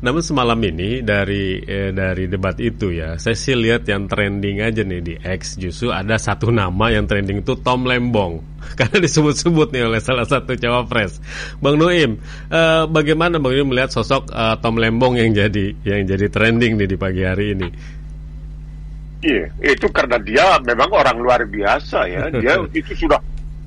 Namun 0.00 0.22
semalam 0.24 0.58
ini 0.60 1.04
dari 1.04 1.60
eh, 1.60 1.90
dari 1.92 2.26
debat 2.26 2.56
itu 2.60 2.92
ya, 2.92 3.16
saya 3.16 3.36
sih 3.36 3.56
lihat 3.56 3.84
yang 3.86 4.08
trending 4.08 4.64
aja 4.64 4.82
nih 4.84 5.00
di 5.00 5.14
X 5.20 5.60
justru 5.60 5.92
ada 5.92 6.16
satu 6.16 6.48
nama 6.52 6.92
yang 6.92 7.04
trending 7.04 7.44
itu 7.44 7.56
Tom 7.60 7.84
Lembong 7.84 8.40
karena 8.78 8.98
disebut-sebut 9.00 9.72
nih 9.72 9.88
oleh 9.88 10.00
salah 10.00 10.24
satu 10.28 10.56
cawapres. 10.56 11.20
Bang 11.60 11.80
Noim, 11.80 12.20
eh, 12.48 12.82
bagaimana 12.88 13.40
Bang 13.40 13.56
Noim 13.56 13.72
melihat 13.72 13.92
sosok 13.92 14.32
eh, 14.32 14.56
Tom 14.60 14.76
Lembong 14.76 15.16
yang 15.20 15.32
jadi 15.32 15.76
yang 15.84 16.04
jadi 16.08 16.26
trending 16.28 16.76
nih 16.80 16.88
di 16.88 16.96
pagi 16.96 17.22
hari 17.24 17.56
ini? 17.56 17.68
Iya, 19.20 19.52
itu 19.60 19.84
karena 19.92 20.16
dia 20.16 20.56
memang 20.64 20.88
orang 20.96 21.20
luar 21.20 21.44
biasa 21.44 22.08
ya. 22.08 22.32
Dia 22.32 22.56
itu 22.78 23.04
sudah 23.04 23.20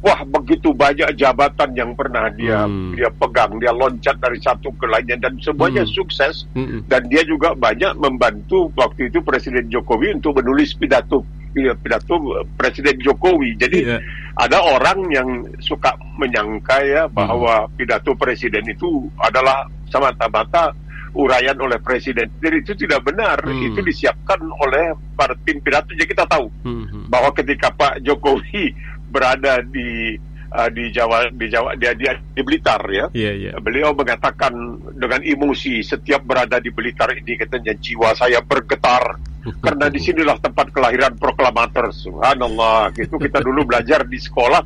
wah 0.04 0.20
begitu 0.28 0.76
banyak 0.76 1.16
jabatan 1.16 1.72
yang 1.72 1.96
pernah 1.96 2.28
dia 2.36 2.68
hmm. 2.68 3.00
dia 3.00 3.08
pegang 3.08 3.56
dia 3.56 3.72
loncat 3.72 4.20
dari 4.20 4.36
satu 4.44 4.76
ke 4.76 4.84
lainnya 4.84 5.16
dan 5.16 5.40
semuanya 5.40 5.88
hmm. 5.88 5.94
sukses 5.96 6.44
hmm. 6.52 6.84
dan 6.92 7.08
dia 7.08 7.24
juga 7.24 7.56
banyak 7.56 7.96
membantu 7.96 8.68
waktu 8.76 9.08
itu 9.08 9.24
Presiden 9.24 9.72
Jokowi 9.72 10.20
untuk 10.20 10.44
menulis 10.44 10.76
pidato 10.76 11.24
pidato 11.56 12.20
Presiden 12.60 13.00
Jokowi 13.00 13.56
jadi 13.56 13.80
yeah. 13.96 14.02
ada 14.36 14.60
orang 14.60 15.08
yang 15.08 15.48
suka 15.64 15.96
menyangka 16.20 16.84
ya 16.84 17.08
bahwa 17.08 17.72
hmm. 17.72 17.80
pidato 17.80 18.12
Presiden 18.20 18.68
itu 18.68 19.08
adalah 19.24 19.72
semata-mata 19.88 20.76
uraian 21.14 21.54
oleh 21.62 21.78
presiden. 21.78 22.26
Jadi 22.42 22.56
itu 22.66 22.74
tidak 22.86 23.06
benar. 23.06 23.38
Hmm. 23.46 23.70
Itu 23.70 23.86
disiapkan 23.86 24.42
oleh 24.42 24.98
para 25.14 25.38
tim 25.46 25.62
pidato. 25.62 25.94
Jadi 25.94 26.10
kita 26.10 26.26
tahu 26.26 26.50
hmm. 26.66 27.08
bahwa 27.10 27.30
ketika 27.38 27.70
Pak 27.70 28.02
Jokowi 28.02 28.74
berada 29.14 29.62
di 29.62 30.18
uh, 30.50 30.70
di 30.74 30.90
Jawa 30.90 31.30
di 31.30 31.46
Jawa 31.50 31.78
dia 31.78 31.94
dia 31.94 32.18
di 32.18 32.42
Blitar 32.42 32.82
ya. 32.90 33.06
Yeah, 33.14 33.34
yeah. 33.38 33.54
Beliau 33.62 33.94
mengatakan 33.94 34.54
dengan 34.98 35.22
emosi 35.22 35.86
setiap 35.86 36.26
berada 36.26 36.58
di 36.58 36.74
Blitar 36.74 37.14
ini 37.14 37.38
katanya 37.38 37.78
jiwa 37.78 38.18
saya 38.18 38.42
bergetar 38.42 39.33
karena 39.60 39.92
di 39.92 40.00
sinilah 40.00 40.38
tempat 40.40 40.72
kelahiran 40.72 41.16
proklamator. 41.20 41.92
Subhanallah. 41.92 42.92
Gitu 42.96 43.16
kita 43.20 43.44
dulu 43.44 43.68
belajar 43.68 44.08
di 44.08 44.20
sekolah 44.20 44.64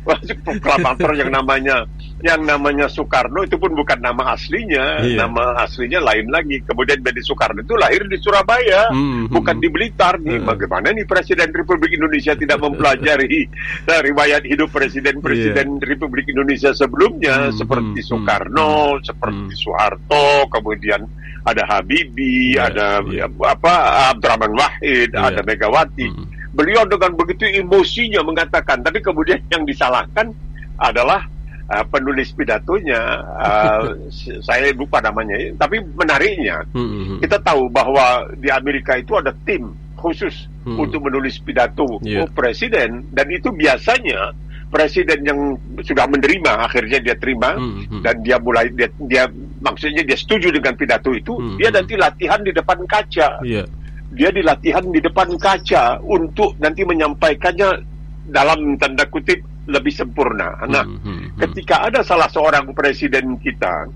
proklamator 0.46 1.12
yang 1.12 1.30
namanya 1.30 1.84
yang 2.20 2.44
namanya 2.44 2.84
Soekarno 2.88 3.48
itu 3.48 3.56
pun 3.56 3.72
bukan 3.72 3.96
nama 3.96 4.36
aslinya, 4.36 5.00
iya. 5.00 5.24
nama 5.24 5.64
aslinya 5.64 6.04
lain 6.04 6.28
lagi. 6.28 6.60
Kemudian 6.68 7.00
Benny 7.00 7.24
Soekarno 7.24 7.64
itu 7.64 7.72
lahir 7.80 8.04
di 8.04 8.20
Surabaya, 8.20 8.92
hmm, 8.92 9.32
bukan 9.32 9.56
hmm. 9.56 9.64
di 9.64 9.68
Blitar. 9.72 10.14
Nih, 10.20 10.36
hmm. 10.36 10.48
bagaimana 10.48 10.92
nih 10.92 11.08
Presiden 11.08 11.48
Republik 11.48 11.96
Indonesia 11.96 12.36
tidak 12.36 12.60
mempelajari 12.60 13.48
riwayat 14.12 14.44
hidup 14.44 14.68
Presiden-Presiden 14.68 15.80
yeah. 15.80 15.86
Republik 15.88 16.28
Indonesia 16.28 16.76
sebelumnya, 16.76 17.48
hmm, 17.48 17.56
seperti 17.56 18.00
hmm, 18.04 18.08
Soekarno, 18.12 19.00
hmm, 19.00 19.02
seperti 19.04 19.52
hmm. 19.56 19.60
Soeharto, 19.64 20.28
kemudian 20.52 21.00
ada 21.40 21.64
Habibie, 21.64 22.60
yeah, 22.60 22.68
ada 22.68 23.00
yeah. 23.08 23.32
apa 23.48 24.12
Abdurrahman 24.20 24.52
Wahid, 24.52 25.16
yeah. 25.16 25.32
ada 25.32 25.40
Megawati. 25.40 26.06
Hmm. 26.12 26.28
Beliau 26.52 26.84
dengan 26.84 27.16
begitu 27.16 27.48
emosinya 27.48 28.20
mengatakan, 28.20 28.84
tapi 28.84 29.00
kemudian 29.00 29.40
yang 29.48 29.64
disalahkan 29.64 30.28
adalah 30.76 31.24
uh, 31.70 31.84
penulis 31.88 32.34
pidatonya 32.34 33.00
uh, 33.38 33.94
saya 34.48 34.74
lupa 34.74 34.98
namanya 34.98 35.54
tapi 35.54 35.78
menariknya 35.78 36.66
hmm. 36.74 37.22
kita 37.22 37.38
tahu 37.40 37.70
bahwa 37.70 38.26
di 38.34 38.50
Amerika 38.50 38.98
itu 38.98 39.14
ada 39.14 39.30
tim 39.46 39.70
khusus 39.94 40.50
hmm. 40.66 40.80
untuk 40.80 41.06
menulis 41.06 41.38
pidato 41.38 42.00
yeah. 42.02 42.26
presiden 42.32 43.06
dan 43.14 43.26
itu 43.30 43.52
biasanya 43.54 44.34
presiden 44.70 45.26
yang 45.26 45.40
sudah 45.82 46.06
menerima 46.06 46.70
akhirnya 46.70 46.98
dia 47.02 47.16
terima 47.18 47.58
hmm. 47.58 48.06
dan 48.06 48.22
dia 48.22 48.38
mulai 48.38 48.70
dia, 48.70 48.88
dia 49.02 49.26
maksudnya 49.60 50.06
dia 50.06 50.16
setuju 50.16 50.54
dengan 50.54 50.78
pidato 50.78 51.10
itu 51.10 51.36
hmm. 51.36 51.58
dia 51.58 51.68
nanti 51.74 51.98
latihan 51.98 52.40
di 52.40 52.54
depan 52.54 52.78
kaca 52.86 53.42
yeah. 53.44 53.66
Dia 54.10 54.34
dilatihan 54.34 54.82
di 54.90 54.98
depan 54.98 55.38
kaca 55.38 56.02
untuk 56.02 56.58
nanti 56.58 56.82
menyampaikannya 56.82 57.86
dalam 58.30 58.74
tanda 58.78 59.06
kutip 59.06 59.38
lebih 59.70 59.94
sempurna. 59.94 60.58
Nah, 60.66 60.82
hmm, 60.82 60.98
hmm, 60.98 61.18
hmm. 61.18 61.38
ketika 61.46 61.86
ada 61.86 62.02
salah 62.02 62.26
seorang 62.26 62.74
presiden 62.74 63.38
kita 63.38 63.86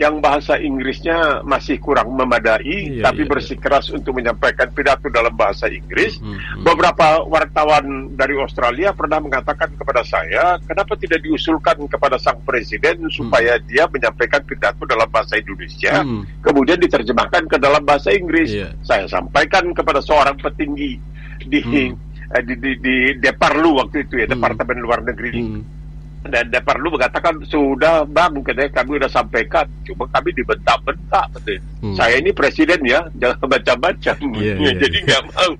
yang 0.00 0.24
bahasa 0.24 0.56
Inggrisnya 0.56 1.44
masih 1.44 1.76
kurang 1.76 2.16
memadai, 2.16 2.64
iya, 2.96 3.04
tapi 3.04 3.28
iya, 3.28 3.30
bersikeras 3.36 3.92
iya. 3.92 4.00
untuk 4.00 4.16
menyampaikan 4.16 4.72
pidato 4.72 5.12
dalam 5.12 5.36
bahasa 5.36 5.68
Inggris. 5.68 6.16
Hmm, 6.16 6.40
hmm. 6.40 6.64
Beberapa 6.64 7.20
wartawan 7.28 8.16
dari 8.16 8.32
Australia 8.40 8.96
pernah 8.96 9.20
mengatakan 9.20 9.76
kepada 9.76 10.00
saya, 10.00 10.56
kenapa 10.64 10.96
tidak 10.96 11.20
diusulkan 11.20 11.84
kepada 11.84 12.16
sang 12.16 12.40
presiden 12.48 13.04
hmm. 13.04 13.12
supaya 13.12 13.60
dia 13.60 13.84
menyampaikan 13.92 14.40
pidato 14.40 14.88
dalam 14.88 15.04
bahasa 15.12 15.36
Indonesia, 15.36 16.00
hmm. 16.00 16.40
kemudian 16.40 16.80
diterjemahkan 16.80 17.44
ke 17.44 17.60
dalam 17.60 17.84
bahasa 17.84 18.08
Inggris. 18.08 18.56
Iya. 18.56 18.72
Saya 18.80 19.04
sampaikan 19.04 19.68
kepada 19.76 20.00
seorang 20.00 20.40
petinggi 20.40 20.96
di 21.44 21.60
hmm 21.60 22.08
eh, 22.30 22.42
di, 22.46 22.54
di, 22.62 22.72
di 22.78 22.96
Deparlu 23.18 23.82
waktu 23.82 24.06
itu 24.06 24.22
ya 24.22 24.26
hmm. 24.30 24.34
Departemen 24.38 24.78
Luar 24.80 25.02
Negeri 25.02 25.30
hmm. 25.34 25.79
Dan 26.28 26.52
dia 26.52 26.60
perlu 26.60 26.92
mengatakan 26.92 27.40
sudah 27.48 28.04
bang 28.04 28.32
katanya 28.44 28.70
kami 28.76 29.00
sudah 29.00 29.10
sampaikan 29.10 29.64
cuma 29.88 30.04
kami 30.12 30.36
dibentak-bentak 30.36 31.24
katanya 31.32 31.60
hmm. 31.80 31.96
saya 31.96 32.14
ini 32.20 32.30
presiden 32.36 32.80
ya 32.84 33.00
jangan 33.20 33.48
baca-baca 33.48 34.12
yeah, 34.36 34.56
yeah, 34.68 34.74
jadi 34.76 34.98
nggak 35.00 35.22
yeah. 35.24 35.32
mau 35.32 35.50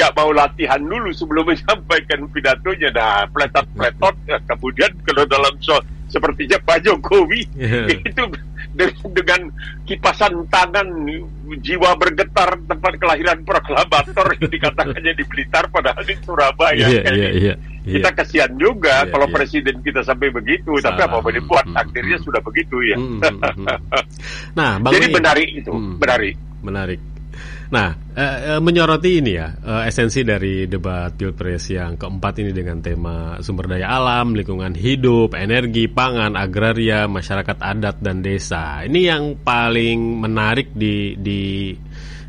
nggak 0.00 0.12
yeah. 0.12 0.18
mau 0.24 0.30
latihan 0.32 0.80
dulu 0.80 1.10
sebelum 1.12 1.44
menyampaikan 1.52 2.20
pidatonya 2.32 2.88
nah 2.96 3.28
pletot-pletot 3.28 4.14
ya, 4.24 4.36
kemudian 4.48 4.92
kalau 5.04 5.24
dalam 5.28 5.52
so 5.60 5.76
sepertinya 6.06 6.56
Pak 6.62 6.86
Jokowi 6.86 7.44
yeah. 7.58 7.90
itu 7.90 8.22
dengan 9.12 9.48
kipasan 9.88 10.44
tangan 10.52 10.86
jiwa 11.64 11.96
bergetar 11.96 12.60
tempat 12.68 12.92
kelahiran 13.00 13.40
proklamator 13.42 14.36
dikatakannya 14.36 15.12
di 15.16 15.24
Blitar 15.24 15.66
padahal 15.72 16.04
di 16.04 16.14
Surabaya 16.20 16.86
yeah, 16.88 17.04
yeah, 17.08 17.32
yeah, 17.32 17.56
kita 17.86 18.10
yeah. 18.10 18.18
kasihan 18.18 18.52
juga 18.58 19.06
yeah, 19.06 19.10
kalau 19.14 19.26
yeah. 19.30 19.36
presiden 19.38 19.76
kita 19.80 20.00
sampai 20.02 20.28
begitu 20.34 20.74
Salah. 20.82 20.98
tapi 20.98 21.00
apa 21.06 21.16
boleh 21.22 21.42
buat 21.46 21.66
hmm, 21.70 21.78
akhirnya 21.78 22.16
hmm. 22.18 22.24
sudah 22.26 22.40
begitu 22.42 22.76
ya 22.82 22.96
hmm, 22.98 23.18
hmm, 23.22 23.38
hmm. 23.40 23.66
nah 24.58 24.70
Bang 24.82 24.92
jadi 24.92 25.06
menarik 25.14 25.48
itu 25.54 25.70
hmm. 25.70 25.94
menarik 26.02 26.34
menarik 26.66 27.00
Nah, 27.66 27.90
eh, 28.14 28.62
menyoroti 28.62 29.18
ini 29.18 29.32
ya 29.34 29.50
eh, 29.50 29.90
esensi 29.90 30.22
dari 30.22 30.70
debat 30.70 31.10
pilpres 31.10 31.74
yang 31.74 31.98
keempat 31.98 32.38
ini 32.38 32.54
dengan 32.54 32.78
tema 32.78 33.42
sumber 33.42 33.66
daya 33.74 33.90
alam, 33.90 34.38
lingkungan 34.38 34.70
hidup, 34.78 35.34
energi, 35.34 35.90
pangan, 35.90 36.38
agraria, 36.38 37.10
masyarakat 37.10 37.58
adat 37.58 37.98
dan 37.98 38.22
desa. 38.22 38.86
Ini 38.86 39.00
yang 39.10 39.42
paling 39.42 39.98
menarik 40.22 40.70
di 40.78 41.18
di 41.18 41.74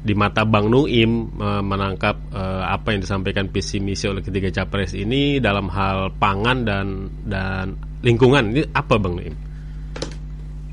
di 0.08 0.16
mata 0.16 0.48
Bang 0.48 0.72
Nuim 0.72 1.36
eh, 1.36 1.64
menangkap 1.64 2.32
eh, 2.32 2.64
apa 2.64 2.96
yang 2.96 3.04
disampaikan 3.04 3.52
visi 3.52 3.84
misi 3.84 4.08
oleh 4.08 4.24
ketiga 4.24 4.48
capres 4.64 4.96
ini 4.96 5.44
dalam 5.44 5.68
hal 5.68 6.16
pangan 6.16 6.64
dan 6.64 7.12
dan 7.28 7.76
lingkungan. 8.00 8.56
Ini 8.56 8.72
apa 8.72 8.96
Bang 8.96 9.20
Nuim? 9.20 9.36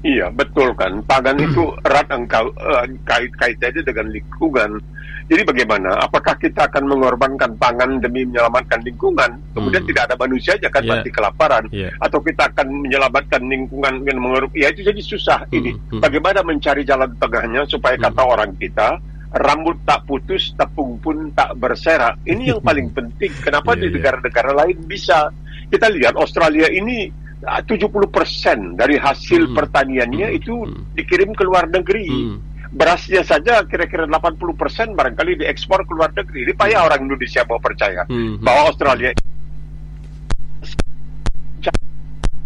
Iya 0.04 0.28
betul 0.28 0.76
kan, 0.76 1.00
pangan 1.08 1.32
itu 1.40 1.64
erat 1.80 2.04
engkau 2.12 2.52
uh, 2.60 2.84
kait 3.08 3.32
kaitannya 3.40 3.80
dengan 3.80 4.12
lingkungan. 4.12 4.70
Jadi 5.24 5.40
bagaimana? 5.48 5.96
Apakah 6.04 6.36
kita 6.36 6.68
akan 6.68 6.84
mengorbankan 6.84 7.56
pangan 7.56 7.96
demi 8.04 8.28
menyelamatkan 8.28 8.84
lingkungan? 8.84 9.40
Kemudian 9.56 9.80
hmm. 9.80 9.88
tidak 9.88 10.02
ada 10.12 10.16
manusia 10.20 10.52
aja 10.60 10.68
kan 10.68 10.84
yeah. 10.84 10.92
mati 10.92 11.08
kelaparan, 11.08 11.64
yeah. 11.72 11.88
atau 12.04 12.20
kita 12.20 12.52
akan 12.52 12.84
menyelamatkan 12.84 13.40
lingkungan 13.48 14.04
dengan 14.04 14.20
mengorbankan? 14.20 14.60
Ya 14.60 14.68
itu 14.68 14.84
jadi 14.84 15.00
susah 15.00 15.48
hmm. 15.48 15.56
ini. 15.56 15.72
Hmm. 15.72 16.04
Bagaimana 16.04 16.44
mencari 16.44 16.84
jalan 16.84 17.08
tengahnya 17.16 17.64
supaya 17.64 17.96
kata 17.96 18.20
hmm. 18.20 18.32
orang 18.36 18.50
kita 18.60 19.00
rambut 19.34 19.76
tak 19.82 20.06
putus, 20.06 20.54
tepung 20.54 21.02
pun 21.02 21.34
tak 21.34 21.58
berserak. 21.58 22.22
Ini 22.22 22.56
yang 22.56 22.62
paling 22.68 22.94
penting. 22.94 23.34
Kenapa 23.42 23.74
yeah, 23.74 23.80
di 23.82 23.86
iya. 23.90 23.94
negara-negara 23.98 24.50
lain 24.54 24.78
bisa? 24.86 25.28
Kita 25.68 25.90
lihat 25.90 26.14
Australia 26.14 26.70
ini 26.70 27.10
70% 27.42 27.44
ah, 27.44 28.56
dari 28.78 28.96
hasil 28.96 29.50
hmm. 29.50 29.54
pertaniannya 29.58 30.28
hmm. 30.32 30.38
itu 30.38 30.54
hmm. 30.64 30.94
dikirim 30.94 31.34
ke 31.34 31.42
luar 31.42 31.66
negeri. 31.66 32.06
Hmm. 32.06 32.38
Berasnya 32.74 33.22
saja 33.22 33.62
kira-kira 33.66 34.06
80% 34.06 34.98
barangkali 34.98 35.42
diekspor 35.42 35.86
ke 35.86 35.92
luar 35.94 36.10
negeri. 36.14 36.50
Ini 36.50 36.52
payah 36.54 36.80
hmm. 36.82 36.88
orang 36.90 37.00
Indonesia 37.10 37.42
mau 37.46 37.58
percaya 37.58 38.02
hmm. 38.06 38.40
bahwa 38.40 38.70
Australia 38.70 39.10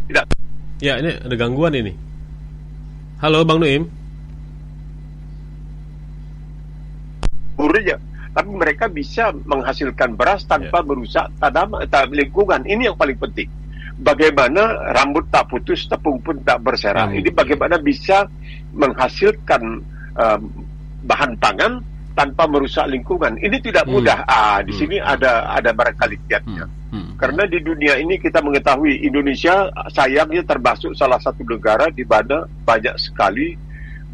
tidak. 0.08 0.24
Ya, 0.80 0.96
ini 0.96 1.20
ada 1.20 1.34
gangguan 1.36 1.76
ini. 1.76 1.92
Halo 3.20 3.44
Bang 3.44 3.60
Nuim. 3.60 3.97
Burnya, 7.58 7.98
tapi 8.30 8.54
mereka 8.54 8.86
bisa 8.86 9.34
menghasilkan 9.34 10.14
beras 10.14 10.46
tanpa 10.46 10.78
yeah. 10.78 10.86
merusak 10.86 11.26
tanaman, 11.42 11.82
lingkungan. 12.14 12.62
Ini 12.62 12.94
yang 12.94 12.96
paling 12.96 13.18
penting 13.18 13.50
bagaimana 13.98 14.94
rambut 14.94 15.26
tak 15.28 15.50
putus, 15.50 15.90
tepung 15.90 16.22
pun 16.22 16.38
tak 16.46 16.62
berserah. 16.62 17.10
Hmm. 17.10 17.18
Ini 17.18 17.34
bagaimana 17.34 17.76
bisa 17.82 18.30
menghasilkan 18.72 19.62
um, 20.14 20.40
bahan 21.02 21.34
pangan 21.42 21.82
tanpa 22.14 22.46
merusak 22.46 22.86
lingkungan. 22.90 23.38
Ini 23.38 23.58
tidak 23.62 23.86
hmm. 23.86 23.92
mudah. 23.92 24.18
Hmm. 24.22 24.30
Ah, 24.30 24.58
di 24.62 24.72
hmm. 24.74 24.80
sini 24.80 24.96
ada 25.02 25.50
ada 25.50 25.70
barangkali 25.74 26.16
kiatnya. 26.26 26.64
Hmm. 26.66 26.76
Hmm. 26.88 27.12
Karena 27.20 27.44
di 27.44 27.58
dunia 27.60 28.00
ini 28.00 28.16
kita 28.16 28.40
mengetahui 28.40 29.04
Indonesia 29.04 29.68
sayangnya 29.92 30.40
termasuk 30.46 30.96
salah 30.96 31.20
satu 31.20 31.44
negara 31.44 31.92
di 31.92 32.06
mana 32.06 32.48
banyak 32.64 32.96
sekali 32.96 33.58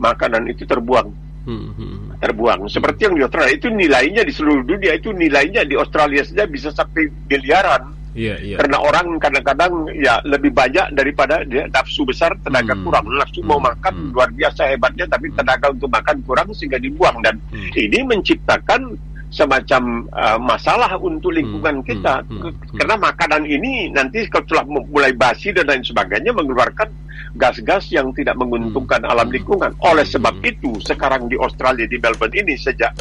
makanan 0.00 0.50
itu 0.50 0.66
terbuang. 0.66 1.23
Hmm. 1.44 2.16
Terbuang. 2.18 2.72
Seperti 2.72 3.04
yang 3.04 3.14
di 3.20 3.22
Australia 3.22 3.52
itu 3.52 3.68
nilainya 3.68 4.24
di 4.24 4.32
seluruh 4.32 4.64
dunia 4.64 4.96
itu 4.96 5.12
nilainya 5.12 5.68
di 5.68 5.76
Australia 5.76 6.24
saja 6.24 6.48
bisa 6.48 6.72
sampai 6.72 7.12
miliaran. 7.28 7.92
Yeah, 8.14 8.38
yeah. 8.40 8.58
Karena 8.62 8.78
orang 8.78 9.18
kadang-kadang 9.18 9.90
ya 9.90 10.22
lebih 10.22 10.54
banyak 10.54 10.94
daripada 10.94 11.42
dia 11.42 11.66
nafsu 11.66 12.06
besar 12.06 12.32
tenaga 12.40 12.72
hmm. 12.72 12.82
kurang. 12.86 13.04
Nafsu 13.10 13.42
hmm. 13.42 13.48
mau 13.50 13.60
makan 13.60 13.92
hmm. 13.92 14.10
luar 14.14 14.30
biasa 14.32 14.70
hebatnya 14.70 15.04
tapi 15.10 15.28
hmm. 15.28 15.36
tenaga 15.36 15.66
untuk 15.74 15.90
makan 15.90 16.16
kurang 16.22 16.48
sehingga 16.54 16.78
dibuang 16.78 17.20
dan 17.20 17.36
hmm. 17.52 17.74
ini 17.74 17.98
menciptakan 18.06 18.94
semacam 19.34 20.06
uh, 20.14 20.38
masalah 20.38 20.94
untuk 21.02 21.34
lingkungan 21.34 21.82
hmm. 21.82 21.86
kita 21.90 22.22
hmm. 22.22 22.38
Hmm. 22.38 22.78
karena 22.78 22.94
makanan 22.94 23.42
ini 23.42 23.90
nanti 23.90 24.22
kalau 24.30 24.46
telah 24.46 24.64
mulai 24.86 25.10
basi 25.10 25.50
dan 25.50 25.66
lain 25.66 25.82
sebagainya 25.82 26.30
mengeluarkan 26.30 26.86
gas-gas 27.34 27.90
yang 27.90 28.14
tidak 28.14 28.38
menguntungkan 28.38 29.02
hmm. 29.02 29.10
alam 29.10 29.28
lingkungan. 29.28 29.74
Oleh 29.82 30.06
sebab 30.06 30.38
hmm. 30.38 30.50
itu 30.54 30.70
sekarang 30.86 31.26
di 31.26 31.34
Australia 31.34 31.84
di 31.90 31.98
Melbourne 31.98 32.34
ini 32.38 32.54
sejak 32.54 32.94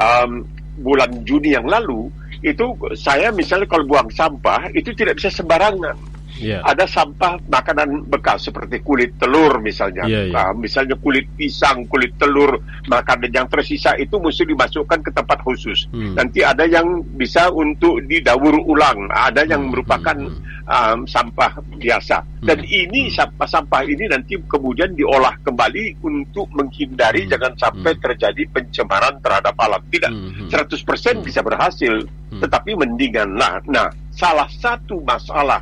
um, 0.00 0.40
bulan 0.80 1.22
Juni 1.22 1.54
yang 1.54 1.68
lalu 1.68 2.08
itu 2.40 2.74
saya 2.96 3.30
misalnya 3.30 3.68
kalau 3.68 3.84
buang 3.86 4.08
sampah 4.10 4.72
itu 4.72 4.90
tidak 4.96 5.20
bisa 5.20 5.30
sembarangan. 5.30 6.13
Yeah. 6.38 6.66
Ada 6.66 6.90
sampah 6.90 7.38
makanan 7.46 8.10
bekas 8.10 8.50
seperti 8.50 8.82
kulit 8.82 9.14
telur 9.22 9.62
misalnya, 9.62 10.02
yeah, 10.10 10.26
yeah. 10.26 10.50
Uh, 10.50 10.52
misalnya 10.54 10.98
kulit 10.98 11.30
pisang, 11.38 11.86
kulit 11.86 12.18
telur, 12.18 12.58
makanan 12.90 13.30
yang 13.30 13.46
tersisa 13.46 13.94
itu 13.94 14.18
mesti 14.18 14.42
dimasukkan 14.42 14.98
ke 14.98 15.10
tempat 15.14 15.38
khusus. 15.46 15.86
Hmm. 15.94 16.18
Nanti 16.18 16.42
ada 16.42 16.66
yang 16.66 17.06
bisa 17.14 17.54
untuk 17.54 18.02
didaur 18.10 18.58
ulang, 18.66 19.06
ada 19.14 19.46
yang 19.46 19.68
hmm. 19.68 19.70
merupakan 19.70 20.16
hmm. 20.18 20.52
Um, 20.64 21.04
sampah 21.04 21.60
biasa. 21.76 22.24
Hmm. 22.24 22.48
Dan 22.48 22.64
ini 22.64 23.12
hmm. 23.12 23.12
sampah-sampah 23.12 23.84
ini 23.84 24.08
nanti 24.08 24.40
kemudian 24.48 24.96
diolah 24.96 25.36
kembali 25.44 26.00
untuk 26.00 26.48
menghindari 26.56 27.28
hmm. 27.28 27.30
jangan 27.36 27.52
sampai 27.60 27.92
hmm. 27.92 28.00
terjadi 28.00 28.42
pencemaran 28.48 29.20
terhadap 29.20 29.52
alam. 29.60 29.84
Tidak, 29.92 30.08
hmm. 30.08 30.48
100% 30.48 30.72
hmm. 30.72 31.20
bisa 31.20 31.44
berhasil, 31.44 32.08
hmm. 32.08 32.40
tetapi 32.40 32.80
mendinganlah. 32.80 33.60
Nah, 33.68 33.92
salah 34.08 34.48
satu 34.48 35.04
masalah 35.04 35.60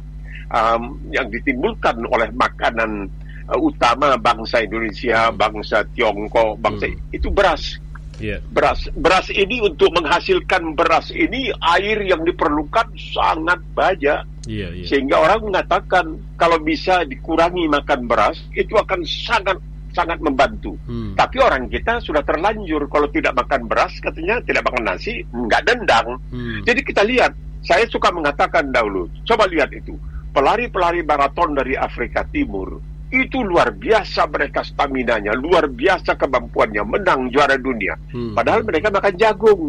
um, 0.52 1.00
yang 1.10 1.26
ditimbulkan 1.32 2.04
oleh 2.06 2.28
makanan 2.36 3.08
uh, 3.48 3.58
utama 3.58 4.14
bangsa 4.20 4.62
Indonesia, 4.62 5.32
hmm. 5.32 5.36
bangsa 5.40 5.82
Tiongkok, 5.96 6.60
bangsa 6.60 6.86
hmm. 6.92 7.16
itu 7.16 7.28
beras. 7.32 7.80
Yeah. 8.20 8.38
Beras, 8.54 8.86
beras 8.94 9.26
ini 9.34 9.58
untuk 9.64 9.90
menghasilkan 9.98 10.78
beras 10.78 11.10
ini 11.10 11.50
air 11.74 11.98
yang 12.06 12.22
diperlukan 12.22 12.94
sangat 12.94 13.58
banyak. 13.74 14.22
Yeah, 14.46 14.70
yeah. 14.70 14.86
Sehingga 14.86 15.18
orang 15.18 15.50
mengatakan 15.50 16.20
kalau 16.38 16.60
bisa 16.62 17.02
dikurangi 17.02 17.66
makan 17.66 18.06
beras 18.06 18.38
itu 18.54 18.78
akan 18.78 19.02
sangat 19.02 19.58
sangat 19.90 20.22
membantu. 20.22 20.76
Hmm. 20.86 21.18
Tapi 21.18 21.36
orang 21.40 21.66
kita 21.68 21.98
sudah 22.00 22.22
terlanjur 22.22 22.86
kalau 22.88 23.10
tidak 23.10 23.36
makan 23.36 23.68
beras 23.68 23.92
katanya 23.98 24.40
tidak 24.44 24.70
makan 24.70 24.82
nasi 24.86 25.24
nggak 25.32 25.62
dendang. 25.66 26.16
Hmm. 26.30 26.62
Jadi 26.64 26.80
kita 26.80 27.02
lihat, 27.04 27.32
saya 27.60 27.84
suka 27.90 28.08
mengatakan 28.08 28.72
dahulu, 28.72 29.08
coba 29.26 29.44
lihat 29.50 29.68
itu 29.74 29.92
pelari-pelari 30.32 31.04
maraton 31.04 31.52
dari 31.52 31.76
Afrika 31.76 32.24
Timur 32.24 32.80
itu 33.12 33.44
luar 33.44 33.76
biasa 33.76 34.24
mereka 34.24 34.64
stamina-nya, 34.64 35.36
luar 35.36 35.68
biasa 35.68 36.16
kemampuannya 36.16 36.80
menang 36.80 37.28
juara 37.28 37.60
dunia. 37.60 37.92
Hmm. 38.08 38.32
Padahal 38.32 38.64
mereka 38.64 38.88
makan 38.88 39.14
jagung. 39.20 39.62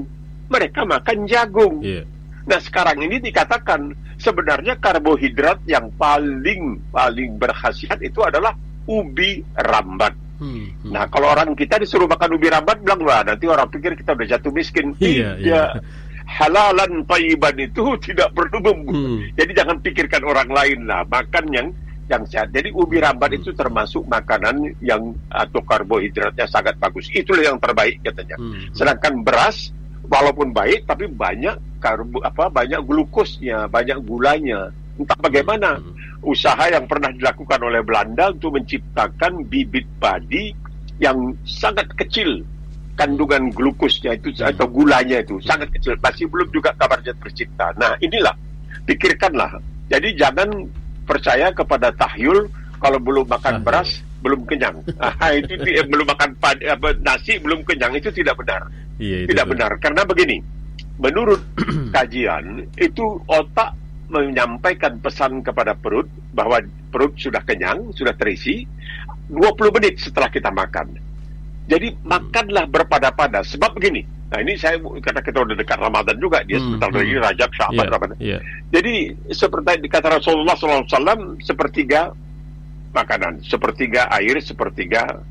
Mereka 0.47 0.81
makan 0.87 1.17
jagung. 1.27 1.83
Yeah. 1.83 2.07
Nah, 2.47 2.59
sekarang 2.63 3.03
ini 3.03 3.19
dikatakan 3.19 3.91
sebenarnya 4.15 4.79
karbohidrat 4.79 5.59
yang 5.67 5.91
paling 5.99 6.79
paling 6.91 7.35
berkhasiat 7.35 7.99
itu 7.99 8.23
adalah 8.23 8.55
ubi 8.87 9.43
rambat. 9.59 10.15
Hmm, 10.39 10.71
hmm. 10.79 10.91
Nah, 10.91 11.07
kalau 11.11 11.31
orang 11.31 11.51
kita 11.55 11.79
disuruh 11.83 12.07
makan 12.07 12.39
ubi 12.39 12.47
rambat 12.47 12.79
bilang, 12.79 13.03
"Wah, 13.03 13.27
nanti 13.27 13.43
orang 13.47 13.67
pikir 13.67 13.95
kita 13.99 14.15
udah 14.15 14.27
jatuh 14.27 14.51
miskin." 14.55 14.95
Iya, 15.03 15.35
Tidak. 15.35 15.43
Yeah 15.43 15.67
halalan 16.33 17.05
taiban 17.05 17.55
itu 17.61 17.93
tidak 18.01 18.33
perlu 18.33 18.57
bumbu. 18.57 18.91
Hmm. 18.93 19.19
Jadi 19.37 19.51
jangan 19.53 19.77
pikirkan 19.79 20.23
orang 20.25 20.49
lain 20.49 20.89
lah, 20.89 21.05
makan 21.05 21.45
yang 21.53 21.67
yang 22.11 22.23
sehat. 22.27 22.51
Jadi 22.51 22.73
ubi 22.73 22.99
rambat 22.99 23.31
hmm. 23.31 23.39
itu 23.39 23.49
termasuk 23.55 24.03
makanan 24.09 24.75
yang 24.83 25.13
atau 25.29 25.61
karbohidratnya 25.63 26.49
sangat 26.49 26.75
bagus. 26.81 27.07
Itulah 27.13 27.53
yang 27.53 27.59
terbaik 27.61 28.01
katanya. 28.01 28.35
Hmm. 28.41 28.73
Sedangkan 28.73 29.23
beras 29.23 29.71
walaupun 30.03 30.51
baik 30.51 30.83
tapi 30.83 31.07
banyak 31.07 31.55
karbo 31.79 32.19
apa 32.25 32.49
banyak 32.49 32.81
glukosnya, 32.83 33.69
banyak 33.69 34.01
gulanya. 34.03 34.73
Entah 34.99 35.17
bagaimana 35.21 35.79
hmm. 35.79 36.25
usaha 36.27 36.65
yang 36.69 36.85
pernah 36.89 37.13
dilakukan 37.13 37.61
oleh 37.61 37.81
Belanda 37.85 38.33
untuk 38.33 38.57
menciptakan 38.59 39.47
bibit 39.47 39.87
padi 39.97 40.53
yang 41.01 41.33
sangat 41.47 41.89
kecil 41.97 42.45
kandungan 42.93 43.49
glukosnya 43.49 44.13
itu 44.13 44.29
atau 44.41 44.69
gulanya 44.69 45.21
itu 45.21 45.41
sangat 45.41 45.69
kecil 45.73 45.97
masih 45.97 46.29
belum 46.29 46.47
juga 46.53 46.73
kabarnya 46.77 47.13
tercipta 47.17 47.73
nah 47.77 47.97
inilah 47.99 48.33
pikirkanlah 48.85 49.57
jadi 49.89 50.13
jangan 50.17 50.49
percaya 51.03 51.51
kepada 51.51 51.91
tahyul 51.93 52.47
kalau 52.79 52.99
belum 52.99 53.25
makan 53.27 53.63
beras 53.63 54.03
belum 54.23 54.47
kenyang. 54.47 54.79
Ah, 55.03 55.35
itu 55.35 55.59
belum 55.87 56.07
makan 56.07 56.39
nasi 57.03 57.37
belum 57.43 57.67
kenyang 57.67 57.95
itu 57.99 58.09
tidak 58.15 58.39
benar. 58.39 58.71
Iya, 58.97 59.27
itu 59.27 59.35
tidak 59.35 59.47
benar 59.51 59.71
karena 59.83 60.01
begini. 60.07 60.39
Menurut 60.97 61.43
kajian 61.95 62.63
itu 62.79 63.19
otak 63.27 63.75
menyampaikan 64.07 64.99
pesan 65.03 65.43
kepada 65.43 65.75
perut 65.75 66.07
bahwa 66.31 66.63
perut 66.91 67.15
sudah 67.19 67.43
kenyang, 67.43 67.91
sudah 67.91 68.15
terisi 68.15 68.63
20 69.27 69.75
menit 69.75 69.99
setelah 69.99 70.29
kita 70.31 70.53
makan. 70.53 70.95
Jadi 71.63 71.95
makanlah 72.03 72.67
berpada-pada 72.67 73.39
sebab 73.41 73.79
begini. 73.79 74.03
Nah 74.03 74.41
ini 74.41 74.57
saya 74.57 74.81
karena 74.81 75.21
kita 75.21 75.45
udah 75.45 75.55
dekat 75.55 75.77
Ramadan 75.77 76.17
juga 76.17 76.41
dia 76.43 76.57
Hmm, 76.57 76.75
sebentar 76.75 76.89
lagi 76.91 77.13
hmm. 77.13 77.23
Rajab 77.23 77.49
Syaban 77.53 77.85
Iya, 77.85 77.93
Ramadan. 77.93 78.17
iya. 78.19 78.37
Jadi 78.73 78.93
seperti 79.29 79.71
dikata 79.79 80.07
Rasulullah 80.09 80.57
SAW 80.57 81.37
sepertiga 81.39 82.11
makanan, 82.91 83.41
sepertiga 83.45 84.09
air, 84.11 84.37
sepertiga 84.41 85.21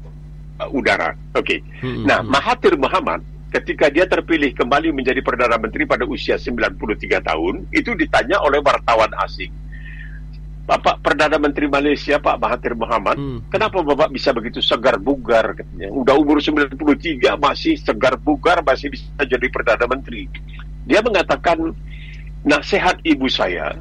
uh, 0.59 0.69
udara. 0.71 1.15
Oke. 1.35 1.61
Hmm, 1.83 2.07
Nah, 2.07 2.23
hmm. 2.23 2.31
Mahathir 2.31 2.75
Muhammad 2.79 3.21
ketika 3.53 3.93
dia 3.93 4.09
terpilih 4.09 4.57
kembali 4.57 4.97
menjadi 4.97 5.21
perdana 5.21 5.61
menteri 5.61 5.85
pada 5.85 6.09
usia 6.09 6.41
93 6.41 6.79
tahun, 7.21 7.69
itu 7.71 7.93
ditanya 7.93 8.41
oleh 8.41 8.65
wartawan 8.65 9.13
asing. 9.21 9.53
Bapak 10.63 11.03
Perdana 11.03 11.43
Menteri 11.43 11.67
Malaysia 11.67 12.23
Pak 12.23 12.39
Mahathir 12.39 12.79
Muhammad, 12.79 13.19
Hmm. 13.19 13.43
kenapa 13.51 13.83
Bapak 13.83 14.15
bisa 14.15 14.31
begitu 14.31 14.63
segar 14.63 14.95
bugar 15.03 15.59
katanya. 15.59 15.91
Udah 15.91 16.15
umur 16.15 16.39
93 16.39 17.35
masih 17.35 17.75
segar 17.75 18.15
bugar 18.15 18.63
masih 18.63 18.95
bisa 18.95 19.27
jadi 19.27 19.47
Perdana 19.51 19.91
Menteri. 19.91 20.31
Dia 20.87 21.03
mengatakan 21.03 21.75
nasihat 22.47 23.03
ibu 23.03 23.27
saya, 23.27 23.75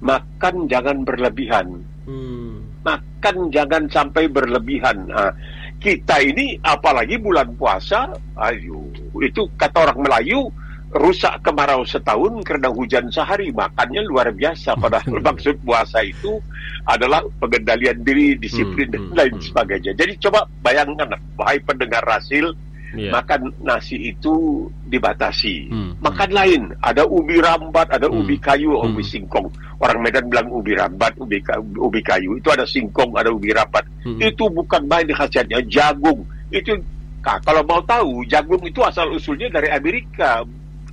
makan 0.00 0.68
jangan 0.68 1.04
berlebihan. 1.04 1.84
Hmm. 2.08 2.64
Makan 2.80 3.52
jangan 3.52 3.84
sampai 3.92 4.24
berlebihan. 4.32 5.04
Nah, 5.12 5.36
kita 5.80 6.24
ini 6.24 6.56
apalagi 6.64 7.20
bulan 7.20 7.52
puasa, 7.56 8.08
ayo 8.40 8.88
itu 9.20 9.48
kata 9.60 9.84
orang 9.84 10.00
Melayu 10.00 10.48
rusak 10.90 11.38
kemarau 11.46 11.86
setahun 11.86 12.42
karena 12.42 12.66
hujan 12.70 13.06
sehari. 13.14 13.54
Makannya 13.54 14.02
luar 14.06 14.34
biasa. 14.34 14.74
Padahal 14.74 15.22
maksud 15.22 15.58
puasa 15.62 16.02
itu 16.02 16.42
adalah 16.82 17.22
pengendalian 17.38 18.02
diri 18.02 18.34
disiplin 18.34 18.90
dan 18.90 19.06
lain 19.14 19.38
sebagainya. 19.38 19.94
Jadi 19.94 20.18
coba 20.18 20.46
bayangkan 20.62 21.14
wahai 21.38 21.62
pendengar 21.62 22.02
rasil 22.02 22.50
Iya. 22.90 23.14
makan 23.14 23.54
nasi 23.62 24.10
itu 24.10 24.66
dibatasi. 24.90 25.70
Hmm, 25.70 25.94
makan 26.02 26.30
lain. 26.34 26.62
Ada 26.82 27.06
ubi 27.06 27.38
rambat 27.38 27.86
ada 27.86 28.10
Hmm. 28.10 28.18
ubi 28.18 28.34
kayu 28.34 28.74
Hmm. 28.74 28.90
ubi 28.90 29.06
singkong. 29.06 29.46
Orang 29.78 30.02
Medan 30.02 30.26
bilang 30.26 30.50
ubi 30.50 30.74
rambat 30.74 31.14
ubi, 31.22 31.38
ubi 31.78 32.02
kayu. 32.02 32.34
Itu 32.42 32.50
ada 32.50 32.66
singkong 32.66 33.14
ada 33.14 33.30
ubi 33.30 33.54
rambat. 33.54 33.86
Hmm. 34.02 34.18
itu 34.18 34.42
bukan 34.50 34.90
main 34.90 35.06
khasiatnya 35.06 35.62
jagung. 35.70 36.26
Itu 36.50 36.82
Kak, 37.20 37.44
kalau 37.44 37.60
mau 37.68 37.84
tahu 37.84 38.24
jagung 38.24 38.64
itu 38.64 38.80
asal 38.80 39.12
usulnya 39.12 39.52
dari 39.52 39.68
Amerika 39.68 40.40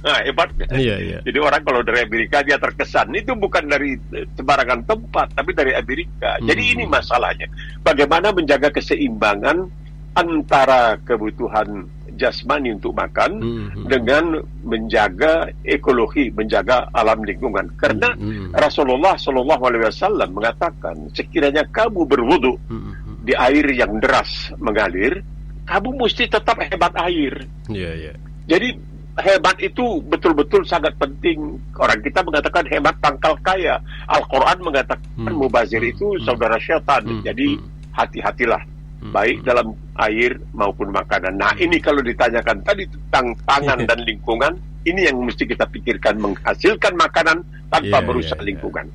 nah 0.03 0.21
hebat 0.21 0.49
kan? 0.53 0.67
Iya, 0.77 0.95
iya. 1.01 1.19
jadi 1.25 1.37
orang 1.41 1.61
kalau 1.65 1.81
dari 1.81 2.05
Amerika 2.05 2.45
dia 2.45 2.57
terkesan 2.57 3.09
itu 3.13 3.33
bukan 3.33 3.65
dari 3.65 3.97
eh, 4.13 4.25
sembarangan 4.37 4.85
tempat 4.85 5.27
tapi 5.33 5.51
dari 5.53 5.73
Amerika 5.73 6.37
jadi 6.41 6.61
Hmm. 6.61 6.73
ini 6.77 6.83
masalahnya 6.85 7.47
bagaimana 7.81 8.29
menjaga 8.29 8.69
keseimbangan 8.69 9.67
antara 10.13 10.97
kebutuhan 11.05 11.85
jasmani 12.17 12.73
untuk 12.73 12.97
makan 12.97 13.37
Hmm. 13.37 13.85
dengan 13.85 14.41
menjaga 14.65 15.53
ekologi, 15.61 16.33
menjaga 16.33 16.89
alam 16.89 17.21
lingkungan. 17.21 17.69
Karena 17.77 18.09
Hmm. 18.17 18.49
Rasulullah 18.49 19.13
Shallallahu 19.13 19.61
Alaihi 19.61 19.85
Wasallam 19.85 20.33
mengatakan, 20.33 21.13
sekiranya 21.13 21.61
kamu 21.69 22.09
berwudu 22.09 22.57
Hmm. 22.65 23.21
di 23.21 23.37
air 23.37 23.69
yang 23.69 24.01
deras 24.01 24.49
mengalir, 24.57 25.21
kamu 25.69 25.93
mesti 26.01 26.25
tetap 26.25 26.57
hebat 26.57 26.97
air. 26.97 27.45
Iya, 27.69 27.91
iya. 27.93 28.13
Jadi 28.49 28.73
hebat 29.17 29.57
itu 29.59 29.99
betul-betul 30.05 30.61
sangat 30.63 30.93
penting. 30.97 31.57
Orang 31.77 31.99
kita 32.01 32.21
mengatakan 32.21 32.65
hebat 32.69 32.95
tangkal 33.01 33.33
kaya. 33.41 33.81
Al-Quran 34.07 34.61
mengatakan 34.61 35.03
Hmm. 35.17 35.33
mubazir 35.33 35.81
Hmm. 35.81 35.91
itu 35.91 36.07
Hmm. 36.17 36.23
saudara 36.23 36.57
syaitan. 36.57 37.01
Hmm. 37.01 37.21
Jadi 37.25 37.57
Hmm. 37.57 37.65
hati-hatilah 37.93 38.61
Hmm. 39.01 39.13
baik 39.13 39.41
dalam 39.41 39.73
air 39.97 40.37
maupun 40.53 40.89
makanan. 40.89 41.37
Nah, 41.37 41.53
ini 41.57 41.77
kalau 41.77 42.01
ditanyakan 42.01 42.61
tadi 42.61 42.85
tentang 42.85 43.33
pangan 43.45 43.79
dan 43.89 43.99
lingkungan, 44.05 44.53
ini 44.85 45.05
yang 45.05 45.17
mesti 45.21 45.45
kita 45.45 45.65
pikirkan 45.69 46.17
menghasilkan 46.17 46.93
makanan 46.95 47.41
tanpa 47.69 47.97
Iya, 48.01 48.05
merusak 48.05 48.37
iya, 48.39 48.43
iya. 48.45 48.49
lingkungan. 48.53 48.85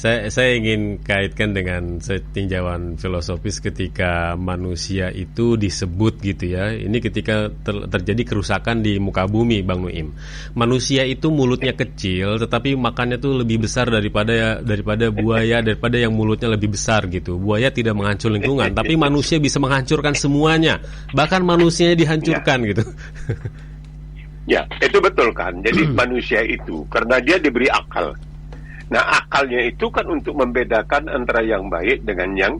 Saya, 0.00 0.32
saya 0.32 0.56
ingin 0.56 1.04
kaitkan 1.04 1.52
dengan 1.52 2.00
tinjauan 2.32 2.96
filosofis 2.96 3.60
ketika 3.60 4.32
manusia 4.32 5.12
itu 5.12 5.60
disebut 5.60 6.24
gitu 6.24 6.56
ya. 6.56 6.72
Ini 6.72 7.04
ketika 7.04 7.52
ter- 7.52 7.84
terjadi 7.84 8.32
kerusakan 8.32 8.80
di 8.80 8.96
muka 8.96 9.28
bumi, 9.28 9.60
Bang 9.60 9.84
Nuim. 9.84 10.16
Manusia 10.56 11.04
itu 11.04 11.28
mulutnya 11.28 11.76
kecil, 11.76 12.40
tetapi 12.40 12.80
makannya 12.80 13.20
tuh 13.20 13.44
lebih 13.44 13.68
besar 13.68 13.92
daripada 13.92 14.64
daripada 14.64 15.12
buaya, 15.12 15.60
daripada 15.60 16.00
yang 16.00 16.16
mulutnya 16.16 16.48
lebih 16.48 16.72
besar 16.72 17.04
gitu. 17.12 17.36
Buaya 17.36 17.68
tidak 17.68 17.92
menghancur 17.92 18.32
lingkungan, 18.32 18.72
tapi 18.72 18.96
manusia 18.96 19.36
bisa 19.36 19.60
menghancurkan 19.60 20.16
semuanya. 20.16 20.80
Bahkan 21.12 21.44
manusianya 21.44 22.00
dihancurkan 22.00 22.64
gitu. 22.72 22.88
Ya, 24.48 24.64
itu 24.80 24.96
betul 24.96 25.28
kan. 25.36 25.60
Jadi 25.60 25.92
manusia 26.00 26.40
itu 26.40 26.88
karena 26.88 27.20
dia 27.20 27.36
diberi 27.36 27.68
akal. 27.68 28.16
Nah, 28.90 29.22
akalnya 29.22 29.62
itu 29.62 29.86
kan 29.94 30.06
untuk 30.10 30.34
membedakan 30.34 31.06
antara 31.06 31.46
yang 31.46 31.70
baik 31.70 32.02
dengan 32.02 32.34
yang 32.34 32.54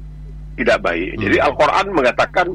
tidak 0.55 0.79
baik. 0.83 1.19
Jadi 1.19 1.37
Al-Qur'an 1.43 1.91
mengatakan 1.91 2.55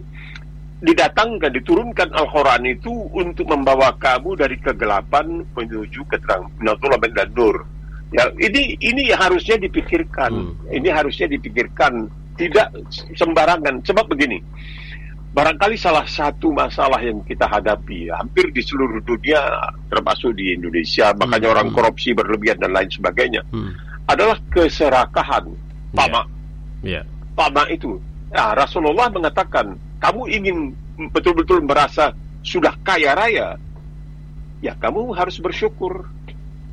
didatangkan, 0.79 1.51
diturunkan 1.55 2.13
Al-Quran 2.13 2.63
itu 2.69 2.91
untuk 3.15 3.49
membawa 3.51 3.95
kamu 3.95 4.39
dari 4.39 4.55
kegelapan 4.59 5.43
menuju 5.55 6.03
keterang 6.07 6.51
Minatullah 6.59 6.99
dan 7.11 7.31
Nur. 7.33 7.65
Ya, 8.13 8.29
ini 8.39 8.79
ini 8.79 9.11
harusnya 9.11 9.59
dipikirkan. 9.59 10.55
Ini 10.71 10.89
harusnya 10.93 11.27
dipikirkan 11.27 12.07
tidak 12.37 12.71
sembarangan. 13.17 13.81
Sebab 13.83 14.05
begini, 14.07 14.39
barangkali 15.35 15.75
salah 15.75 16.07
satu 16.07 16.55
masalah 16.55 17.03
yang 17.03 17.19
kita 17.27 17.43
hadapi 17.43 18.07
hampir 18.07 18.47
di 18.55 18.63
seluruh 18.63 19.03
dunia, 19.03 19.43
termasuk 19.91 20.31
di 20.31 20.55
Indonesia, 20.55 21.11
makanya 21.11 21.59
orang 21.59 21.75
korupsi 21.75 22.15
berlebihan 22.15 22.55
dan 22.55 22.71
lain 22.71 22.87
sebagainya, 22.87 23.43
adalah 24.07 24.39
keserakahan. 24.47 25.51
Ya. 26.79 27.03
Tamak 27.35 27.67
itu. 27.67 27.99
Nah, 28.31 28.55
Rasulullah 28.55 29.11
mengatakan, 29.11 29.75
kamu 29.99 30.21
ingin 30.31 30.57
betul-betul 31.11 31.59
merasa 31.67 32.15
sudah 32.39 32.71
kaya 32.87 33.11
raya, 33.11 33.59
ya 34.63 34.71
kamu 34.79 35.11
harus 35.11 35.35
bersyukur. 35.43 36.07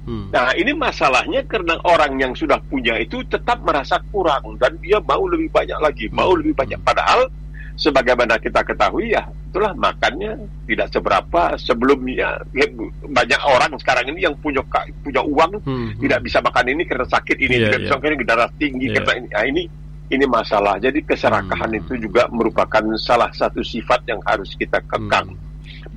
Nah, 0.06 0.54
ini 0.58 0.74
masalahnya 0.74 1.46
karena 1.46 1.78
orang 1.82 2.18
yang 2.18 2.34
sudah 2.34 2.58
punya 2.66 2.98
itu 2.98 3.22
tetap 3.26 3.62
merasa 3.62 4.02
kurang 4.10 4.58
dan 4.58 4.74
dia 4.82 4.98
mau 5.02 5.26
lebih 5.26 5.50
banyak 5.50 5.78
lagi, 5.78 6.06
mau 6.10 6.34
lebih 6.34 6.58
banyak. 6.58 6.78
Padahal 6.82 7.30
sebagaimana 7.76 8.38
kita 8.38 8.62
ketahui 8.62 9.12
ya, 9.12 9.24
itulah 9.50 9.72
makannya 9.76 10.36
tidak 10.68 10.88
seberapa 10.92 11.56
sebelumnya. 11.60 12.40
Ya, 12.56 12.66
banyak 13.06 13.40
orang 13.44 13.76
sekarang 13.80 14.08
ini 14.12 14.24
yang 14.24 14.36
punya 14.40 14.64
punya 15.04 15.22
uang 15.24 15.60
tidak 16.00 16.20
bisa 16.24 16.38
makan 16.40 16.66
ini 16.72 16.82
karena 16.88 17.06
sakit 17.08 17.36
ini, 17.36 17.54
Iya, 17.58 17.64
tidak 17.68 17.78
iya. 17.78 17.84
bisa 17.86 17.94
makan 18.00 18.12
ini 18.12 18.24
darah 18.24 18.50
tinggi 18.56 18.86
Iya. 18.88 18.94
karena 19.00 19.12
ini. 19.18 19.28
Nah, 19.32 19.44
ini 19.48 19.62
ini 20.12 20.24
masalah. 20.28 20.76
Jadi 20.76 21.00
keserakahan 21.08 21.72
itu 21.72 21.96
juga 21.96 22.28
merupakan 22.28 22.84
salah 23.00 23.32
satu 23.32 23.64
sifat 23.64 24.04
yang 24.04 24.20
harus 24.28 24.52
kita 24.56 24.80
kekang. 24.84 25.32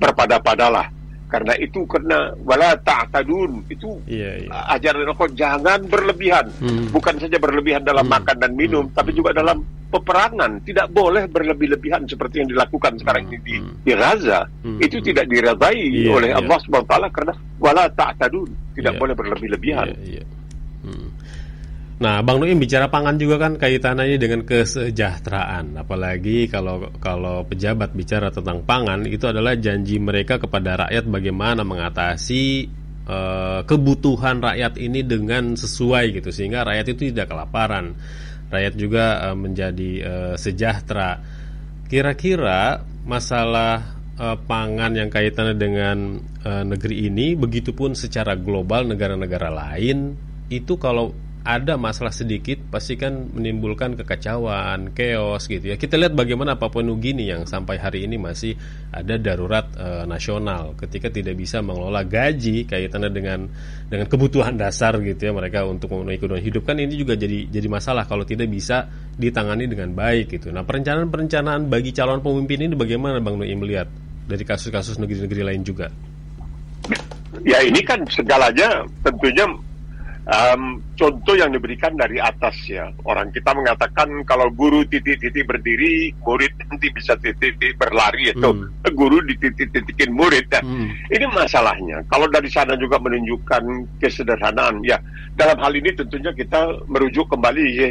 Berpada-padalah. 0.00 0.88
Karena 1.36 1.52
itu 1.60 1.84
karena 1.84 2.18
wala 2.40 2.72
ta'tadun 2.80 3.68
itu 3.68 4.00
Iya, 4.08 4.48
iya. 4.48 4.50
ajaran 4.72 5.04
Allah 5.04 5.28
jangan 5.36 5.80
berlebihan. 5.84 6.46
Hmm. 6.56 6.88
Bukan 6.88 7.20
saja 7.20 7.36
berlebihan 7.36 7.84
dalam 7.84 8.08
makan 8.08 8.36
dan 8.40 8.56
minum, 8.56 8.88
tapi 8.90 9.12
juga 9.12 9.36
dalam 9.36 9.60
peperangan. 9.92 10.64
Tidak 10.64 10.88
boleh 10.90 11.28
berlebih-lebihan 11.28 12.08
seperti 12.08 12.40
yang 12.40 12.48
dilakukan 12.50 12.96
sekarang 12.96 13.28
ini 13.28 13.38
di, 13.44 13.54
di 13.84 13.92
Gaza. 13.92 14.48
Itu 14.80 15.04
tidak 15.04 15.28
diredai 15.28 15.76
Iya, 15.76 16.10
oleh 16.10 16.30
iya. 16.32 16.40
Allah 16.40 16.58
SWT 16.58 16.92
karena 17.12 17.32
wala 17.60 17.84
ta'tadun, 17.92 18.48
tidak 18.72 18.96
Iya. 18.96 19.00
boleh 19.00 19.14
berlebih-lebihan. 19.14 19.86
Iya, 19.92 20.20
iya. 20.20 20.24
Nah, 21.96 22.20
Bang 22.20 22.44
Nuim 22.44 22.60
bicara 22.60 22.92
pangan 22.92 23.16
juga 23.16 23.40
kan 23.40 23.56
kaitannya 23.56 24.20
dengan 24.20 24.44
kesejahteraan. 24.44 25.80
Apalagi 25.80 26.44
kalau 26.44 26.92
kalau 27.00 27.48
pejabat 27.48 27.96
bicara 27.96 28.28
tentang 28.28 28.68
pangan 28.68 29.08
itu 29.08 29.24
adalah 29.24 29.56
janji 29.56 29.96
mereka 29.96 30.36
kepada 30.36 30.84
rakyat 30.84 31.08
bagaimana 31.08 31.64
mengatasi 31.64 32.68
eh, 33.08 33.60
kebutuhan 33.64 34.44
rakyat 34.44 34.76
ini 34.76 35.08
dengan 35.08 35.56
sesuai 35.56 36.20
gitu 36.20 36.28
sehingga 36.28 36.68
rakyat 36.68 36.86
itu 36.92 37.16
tidak 37.16 37.32
kelaparan. 37.32 37.96
Rakyat 38.52 38.74
juga 38.76 39.32
eh, 39.32 39.36
menjadi 39.36 39.90
eh, 40.04 40.34
sejahtera. 40.36 41.16
Kira-kira 41.88 42.84
masalah 43.08 43.96
eh, 44.20 44.36
pangan 44.44 44.92
yang 45.00 45.08
kaitannya 45.08 45.56
dengan 45.56 46.20
eh, 46.44 46.60
negeri 46.60 47.08
ini 47.08 47.32
begitupun 47.40 47.96
secara 47.96 48.36
global 48.36 48.84
negara-negara 48.84 49.48
lain 49.48 50.12
itu 50.52 50.76
kalau 50.76 51.25
ada 51.46 51.78
masalah 51.78 52.10
sedikit 52.10 52.58
pasti 52.74 52.98
kan 52.98 53.30
menimbulkan 53.30 53.94
kekacauan, 53.94 54.90
chaos 54.90 55.46
gitu 55.46 55.70
ya. 55.70 55.78
Kita 55.78 55.94
lihat 55.94 56.18
bagaimana 56.18 56.58
Papua 56.58 56.82
Nugini 56.82 57.30
yang 57.30 57.46
sampai 57.46 57.78
hari 57.78 58.02
ini 58.02 58.18
masih 58.18 58.58
ada 58.90 59.14
darurat 59.14 59.70
e, 59.78 60.10
nasional 60.10 60.74
ketika 60.74 61.06
tidak 61.06 61.38
bisa 61.38 61.62
mengelola 61.62 62.02
gaji 62.02 62.66
kaitannya 62.66 63.14
dengan 63.14 63.46
dengan 63.86 64.10
kebutuhan 64.10 64.58
dasar 64.58 64.98
gitu 64.98 65.30
ya 65.30 65.30
mereka 65.30 65.62
untuk 65.62 65.94
memenuhi 65.94 66.18
kebutuhan 66.18 66.42
hidup 66.42 66.66
kan 66.66 66.82
ini 66.82 66.98
juga 66.98 67.14
jadi 67.14 67.46
jadi 67.46 67.68
masalah 67.70 68.10
kalau 68.10 68.26
tidak 68.26 68.50
bisa 68.50 68.90
ditangani 69.14 69.70
dengan 69.70 69.94
baik 69.94 70.34
gitu. 70.34 70.50
Nah, 70.50 70.66
perencanaan-perencanaan 70.66 71.70
bagi 71.70 71.94
calon 71.94 72.26
pemimpin 72.26 72.66
ini 72.66 72.74
bagaimana 72.74 73.22
Bang 73.22 73.38
Nuim 73.38 73.62
melihat 73.62 73.86
dari 74.26 74.42
kasus-kasus 74.42 74.98
negeri-negeri 74.98 75.42
lain 75.46 75.62
juga? 75.62 75.86
Ya 77.46 77.62
ini 77.62 77.78
kan 77.86 78.02
segalanya 78.10 78.82
tentunya 79.06 79.46
um, 80.26 80.82
contoh 80.98 81.34
yang 81.38 81.54
diberikan 81.54 81.94
dari 81.94 82.18
atas 82.18 82.54
ya. 82.66 82.90
Orang 83.06 83.30
kita 83.30 83.54
mengatakan 83.54 84.10
kalau 84.26 84.50
guru 84.50 84.82
titik-titik 84.86 85.46
berdiri, 85.46 86.12
murid 86.26 86.52
nanti 86.66 86.90
bisa 86.90 87.14
titik-titik 87.18 87.78
berlari 87.78 88.34
itu. 88.34 88.50
Hmm. 88.50 88.70
Guru 88.92 89.22
di 89.24 89.34
titik-titikin 89.38 90.10
murid. 90.12 90.50
Ya. 90.50 90.62
Hmm. 90.62 90.90
Ini 91.10 91.26
masalahnya. 91.30 92.02
Kalau 92.10 92.26
dari 92.30 92.50
sana 92.50 92.74
juga 92.76 92.98
menunjukkan 92.98 93.96
kesederhanaan, 94.02 94.82
ya 94.82 94.98
dalam 95.38 95.56
hal 95.62 95.72
ini 95.74 95.94
tentunya 95.94 96.34
kita 96.34 96.84
merujuk 96.90 97.30
kembali 97.30 97.64
ya, 97.76 97.90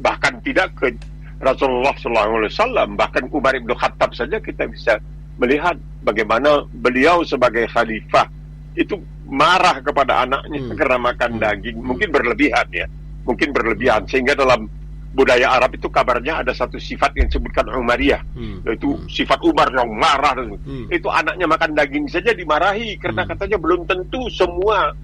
bahkan 0.00 0.38
tidak 0.44 0.74
ke 0.76 0.92
Rasulullah 1.40 1.96
SAW, 1.96 3.00
bahkan 3.00 3.24
Umar 3.32 3.56
ibn 3.56 3.72
Khattab 3.72 4.12
saja 4.12 4.36
kita 4.36 4.68
bisa 4.68 5.00
melihat 5.40 5.80
bagaimana 6.04 6.68
beliau 6.68 7.24
sebagai 7.24 7.64
khalifah 7.72 8.28
itu 8.78 8.98
marah 9.26 9.82
kepada 9.82 10.26
anaknya 10.26 10.60
hmm. 10.62 10.76
karena 10.78 10.98
makan 10.98 11.30
hmm. 11.36 11.40
daging 11.42 11.76
mungkin 11.82 12.08
berlebihan 12.10 12.68
ya 12.70 12.86
mungkin 13.26 13.50
berlebihan 13.50 14.06
sehingga 14.06 14.34
dalam 14.38 14.70
budaya 15.10 15.50
Arab 15.58 15.74
itu 15.74 15.90
kabarnya 15.90 16.46
ada 16.46 16.54
satu 16.54 16.78
sifat 16.78 17.18
yang 17.18 17.26
disebutkan 17.26 17.66
Umariyah 17.66 18.22
hmm. 18.22 18.62
yaitu 18.62 18.94
hmm. 18.94 19.10
sifat 19.10 19.42
Umar 19.42 19.66
yang 19.74 19.90
marah 19.90 20.38
hmm. 20.38 20.86
itu 20.86 21.10
anaknya 21.10 21.46
makan 21.50 21.70
daging 21.74 22.06
saja 22.06 22.30
dimarahi 22.30 22.94
karena 22.94 23.26
hmm. 23.26 23.30
katanya 23.34 23.58
belum 23.58 23.80
tentu 23.90 24.30
semua 24.30 24.94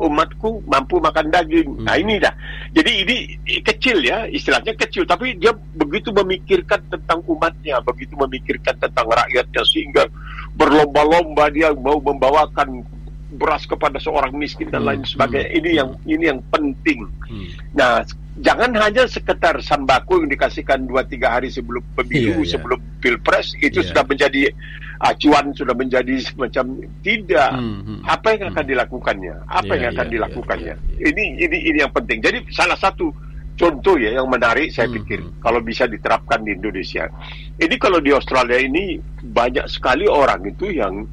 umatku 0.00 0.64
mampu 0.64 0.98
makan 0.98 1.28
daging. 1.28 1.68
Hmm. 1.68 1.84
Nah 1.84 1.96
ini 2.00 2.16
dah. 2.16 2.32
Jadi 2.72 2.92
ini 3.04 3.16
kecil 3.60 4.00
ya, 4.00 4.24
istilahnya 4.28 4.72
kecil, 4.76 5.04
tapi 5.04 5.36
dia 5.36 5.52
begitu 5.76 6.10
memikirkan 6.12 6.80
tentang 6.88 7.20
umatnya, 7.28 7.80
begitu 7.84 8.16
memikirkan 8.16 8.76
tentang 8.80 9.06
rakyatnya 9.08 9.62
sehingga 9.68 10.08
berlomba-lomba 10.56 11.52
dia 11.52 11.72
mau 11.76 12.00
membawakan 12.00 12.84
beras 13.32 13.64
kepada 13.64 13.96
seorang 13.96 14.36
miskin 14.36 14.68
dan 14.68 14.84
hmm, 14.84 14.88
lain 14.92 15.02
sebagainya. 15.08 15.48
Hmm, 15.48 15.58
ini 15.58 15.70
yang 15.72 15.90
ini 16.04 16.24
yang 16.28 16.40
penting. 16.52 17.08
Hmm. 17.28 17.48
Nah, 17.72 18.04
jangan 18.40 18.72
hanya 18.80 19.04
sekedar 19.04 19.60
sembako 19.60 20.24
yang 20.24 20.28
dikasihkan 20.32 20.88
dua 20.88 21.04
tiga 21.04 21.36
hari 21.36 21.52
sebelum 21.52 21.84
pemilu, 21.92 22.40
yeah, 22.40 22.40
yeah. 22.40 22.50
sebelum 22.56 22.80
pilpres 23.04 23.52
itu 23.60 23.84
yeah. 23.84 23.88
sudah 23.92 24.04
menjadi 24.08 24.42
acuan, 25.02 25.52
sudah 25.52 25.74
menjadi 25.76 26.14
semacam 26.22 26.86
tidak. 27.04 27.52
Hmm, 27.52 27.80
hmm, 27.84 28.00
Apa 28.08 28.38
yang 28.38 28.54
akan 28.54 28.64
hmm. 28.64 28.72
dilakukannya? 28.72 29.34
Apa 29.44 29.72
yeah, 29.74 29.80
yang 29.82 29.90
akan 29.92 30.06
yeah, 30.06 30.14
dilakukannya? 30.16 30.74
Yeah, 30.80 30.96
yeah. 30.96 31.10
Ini 31.12 31.24
ini 31.44 31.58
ini 31.74 31.78
yang 31.84 31.92
penting. 31.92 32.18
Jadi 32.24 32.38
salah 32.48 32.78
satu 32.78 33.12
contoh 33.52 34.00
ya 34.00 34.16
yang 34.16 34.28
menarik 34.32 34.72
saya 34.72 34.88
hmm, 34.88 34.96
pikir 35.02 35.20
hmm. 35.20 35.32
kalau 35.44 35.60
bisa 35.60 35.84
diterapkan 35.84 36.40
di 36.40 36.56
Indonesia. 36.56 37.12
Ini 37.60 37.74
kalau 37.76 38.00
di 38.00 38.16
Australia 38.16 38.56
ini 38.56 38.96
banyak 39.20 39.68
sekali 39.68 40.08
orang 40.08 40.40
itu 40.48 40.72
yang 40.72 41.04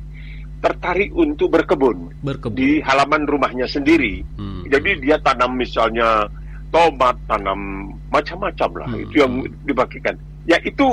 tertarik 0.60 1.16
untuk 1.16 1.56
berkebun, 1.56 2.20
berkebun. 2.20 2.56
di 2.56 2.84
halaman 2.84 3.24
rumahnya 3.24 3.68
sendiri. 3.68 4.24
Hmm. 4.36 4.68
Jadi 4.68 5.00
dia 5.04 5.16
tanam 5.24 5.56
misalnya 5.56 6.28
tomat, 6.70 7.18
tanam 7.26 7.92
macam-macam 8.10 8.70
lah. 8.80 8.88
Hmm. 8.90 9.04
Itu 9.06 9.16
yang 9.22 9.34
dibagikan. 9.66 10.16
Ya 10.46 10.58
itu 10.66 10.86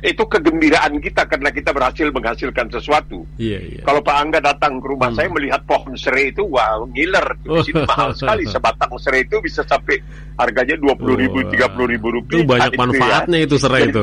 itu 0.00 0.24
kegembiraan 0.24 0.96
kita 0.96 1.28
karena 1.28 1.52
kita 1.52 1.76
berhasil 1.76 2.08
menghasilkan 2.08 2.72
sesuatu. 2.72 3.28
Yeah, 3.36 3.60
yeah. 3.60 3.84
Kalau 3.84 4.00
Pak 4.00 4.16
Angga 4.16 4.40
datang 4.40 4.80
ke 4.80 4.88
rumah 4.88 5.12
hmm. 5.12 5.18
saya 5.20 5.28
melihat 5.28 5.60
pohon 5.68 5.92
serai 5.92 6.32
itu, 6.32 6.40
wow, 6.48 6.88
ngiler. 6.88 7.36
Di 7.44 7.68
sini 7.68 7.84
mahal 7.84 8.16
sekali. 8.16 8.48
Sebatang 8.48 8.90
serai 8.96 9.28
itu 9.28 9.36
bisa 9.44 9.60
sampai 9.68 10.00
harganya 10.40 10.80
dua 10.80 10.96
puluh 10.96 11.20
ribu, 11.20 11.44
tiga 11.52 11.68
puluh 11.68 11.92
ribu 11.92 12.16
rupiah. 12.16 12.40
Itu 12.40 12.48
banyak 12.48 12.72
nah, 12.72 12.80
manfaatnya 12.80 13.38
itu, 13.44 13.44
ya. 13.44 13.46
itu 13.52 13.56
serai 13.60 13.82
itu. 13.92 14.02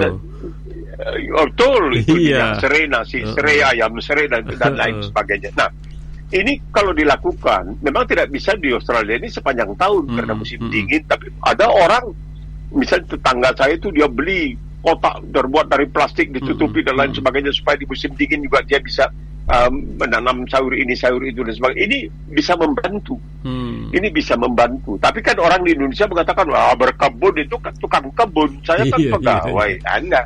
Oh, 1.38 1.46
betul 1.46 1.84
itu 1.94 2.18
iya. 2.18 2.58
serai 2.58 2.90
nasi, 2.90 3.22
serai 3.22 3.62
ayam, 3.62 3.94
serai 4.02 4.26
dan, 4.26 4.42
dan 4.50 4.74
lain 4.74 5.02
sebagainya. 5.06 5.54
Nah, 5.54 5.70
ini 6.28 6.60
kalau 6.76 6.92
dilakukan 6.92 7.80
memang 7.80 8.04
tidak 8.04 8.28
bisa 8.28 8.52
di 8.60 8.76
Australia 8.76 9.16
ini 9.16 9.32
sepanjang 9.32 9.72
tahun 9.80 10.12
hmm, 10.12 10.16
karena 10.20 10.34
musim 10.36 10.60
hmm. 10.60 10.72
dingin. 10.72 11.02
Tapi 11.08 11.32
ada 11.40 11.72
orang, 11.72 12.12
misalnya 12.76 13.16
tetangga 13.16 13.50
saya 13.56 13.80
itu 13.80 13.88
dia 13.96 14.12
beli 14.12 14.60
kotak 14.84 15.24
terbuat 15.32 15.72
dari 15.72 15.88
plastik 15.88 16.36
ditutupi 16.36 16.84
hmm, 16.84 16.88
dan 16.92 16.96
lain 17.00 17.12
hmm. 17.16 17.20
sebagainya 17.24 17.52
supaya 17.56 17.76
di 17.80 17.88
musim 17.88 18.12
dingin 18.20 18.44
juga 18.44 18.60
dia 18.68 18.80
bisa 18.84 19.08
um, 19.48 19.74
menanam 19.96 20.44
sayur 20.52 20.76
ini 20.76 20.94
sayur 21.00 21.24
itu 21.24 21.48
dan 21.48 21.56
sebagainya. 21.56 21.84
Ini 21.88 21.98
bisa 22.28 22.54
membantu. 22.60 23.16
Hmm. 23.48 23.88
Ini 23.96 24.08
bisa 24.12 24.36
membantu. 24.36 25.00
Tapi 25.00 25.24
kan 25.24 25.40
orang 25.40 25.64
di 25.64 25.80
Indonesia 25.80 26.12
mengatakan 26.12 26.44
wah 26.52 26.76
berkebun 26.76 27.40
itu 27.40 27.56
kan 27.56 27.72
tukang 27.80 28.12
kebun. 28.12 28.52
Saya 28.68 28.84
kan 28.84 29.00
iya, 29.00 29.08
iya, 29.08 29.14
pegawai. 29.16 29.72
Iya. 29.80 29.90
Anda 29.96 30.22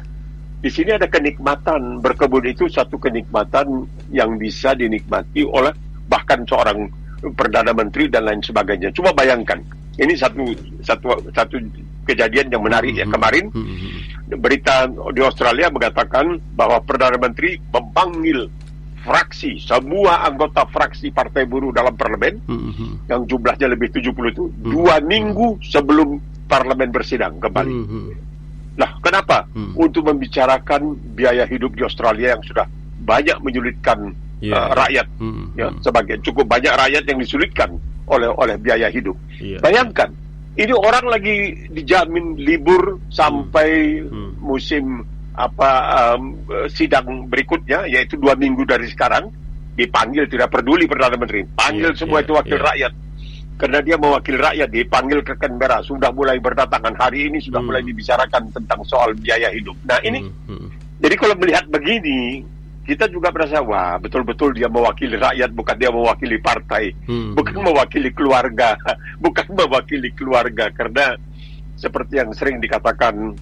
di 0.61 0.69
sini 0.69 0.93
ada 0.93 1.09
kenikmatan 1.09 2.05
berkebun 2.05 2.45
itu 2.45 2.69
satu 2.69 3.01
kenikmatan 3.01 3.89
yang 4.13 4.37
bisa 4.37 4.77
dinikmati 4.77 5.41
oleh 5.41 5.73
seorang 6.45 6.89
perdana 7.37 7.71
menteri 7.71 8.09
dan 8.09 8.25
lain 8.25 8.41
sebagainya. 8.41 8.89
Coba 8.95 9.13
bayangkan, 9.13 9.61
ini 10.01 10.17
satu 10.17 10.55
satu 10.81 11.21
satu 11.31 11.55
kejadian 12.09 12.49
yang 12.49 12.63
menarik 12.65 12.97
ya 12.97 13.05
kemarin 13.05 13.53
berita 14.41 14.89
di 14.89 15.21
Australia 15.21 15.69
mengatakan 15.69 16.41
bahwa 16.57 16.81
perdana 16.81 17.19
menteri 17.21 17.61
memanggil 17.69 18.49
fraksi 19.01 19.57
semua 19.57 20.25
anggota 20.25 20.65
fraksi 20.69 21.09
partai 21.09 21.45
buruh 21.45 21.73
dalam 21.73 21.93
parlemen 21.97 22.41
yang 23.09 23.25
jumlahnya 23.25 23.69
lebih 23.73 23.89
70 23.93 24.33
itu 24.33 24.43
dua 24.61 25.01
minggu 25.01 25.61
sebelum 25.61 26.21
parlemen 26.49 26.89
bersidang 26.93 27.37
kembali. 27.41 27.73
Nah, 28.71 28.97
kenapa? 29.03 29.45
Hmm. 29.51 29.75
Untuk 29.75 30.07
membicarakan 30.07 30.95
biaya 31.15 31.43
hidup 31.43 31.75
di 31.75 31.83
Australia 31.83 32.37
yang 32.37 32.43
sudah 32.43 32.65
banyak 33.03 33.37
menyulitkan 33.43 34.15
yeah. 34.41 34.67
uh, 34.67 34.73
rakyat, 34.75 35.07
hmm. 35.21 35.45
ya 35.55 35.69
hmm. 35.69 35.79
sebagai 35.79 36.17
cukup 36.25 36.49
banyak 36.49 36.73
rakyat 36.73 37.03
yang 37.05 37.19
disulitkan 37.21 37.69
oleh 38.09 38.27
oleh 38.27 38.57
biaya 38.57 38.89
hidup. 38.89 39.15
Yeah. 39.37 39.61
Bayangkan, 39.61 40.11
ini 40.57 40.73
orang 40.73 41.05
lagi 41.07 41.55
dijamin 41.71 42.35
libur 42.41 42.99
sampai 43.13 44.01
hmm. 44.03 44.11
Hmm. 44.11 44.31
musim 44.41 44.85
apa 45.31 45.69
um, 46.11 46.43
sidang 46.67 47.31
berikutnya, 47.31 47.87
yaitu 47.87 48.19
dua 48.19 48.35
minggu 48.35 48.67
dari 48.67 48.89
sekarang 48.89 49.31
dipanggil 49.77 50.27
tidak 50.27 50.51
peduli 50.51 50.83
perdana 50.89 51.15
menteri, 51.15 51.47
panggil 51.55 51.95
yeah, 51.95 51.97
semua 51.97 52.19
yeah, 52.19 52.25
itu 52.27 52.33
wakil 52.35 52.59
yeah. 52.59 52.67
rakyat 52.67 52.93
karena 53.61 53.77
dia 53.85 53.93
mewakili 53.93 54.41
rakyat 54.41 54.69
dipanggil 54.73 55.21
ke 55.21 55.37
Canberra 55.37 55.85
sudah 55.85 56.09
mulai 56.09 56.41
berdatangan 56.41 56.97
hari 56.97 57.29
ini 57.29 57.37
sudah 57.37 57.61
hmm. 57.61 57.69
mulai 57.69 57.85
dibicarakan 57.85 58.49
tentang 58.49 58.81
soal 58.89 59.13
biaya 59.13 59.53
hidup. 59.53 59.77
Nah 59.85 60.01
ini 60.01 60.25
hmm. 60.25 60.49
Hmm. 60.49 60.67
jadi 60.97 61.13
kalau 61.13 61.37
melihat 61.37 61.69
begini 61.69 62.41
kita 62.81 63.05
juga 63.07 63.29
merasa 63.29 63.61
wah 63.61 63.97
betul-betul 64.01 64.57
dia 64.57 64.65
mewakili 64.65 65.15
rakyat 65.17 65.53
bukan 65.53 65.75
dia 65.77 65.91
mewakili 65.93 66.37
partai 66.41 66.91
hmm. 67.05 67.37
bukan 67.37 67.55
mewakili 67.61 68.09
keluarga 68.11 68.73
bukan 69.23 69.47
mewakili 69.53 70.09
keluarga 70.17 70.73
karena 70.73 71.13
seperti 71.77 72.21
yang 72.21 72.33
sering 72.33 72.61
dikatakan 72.61 73.37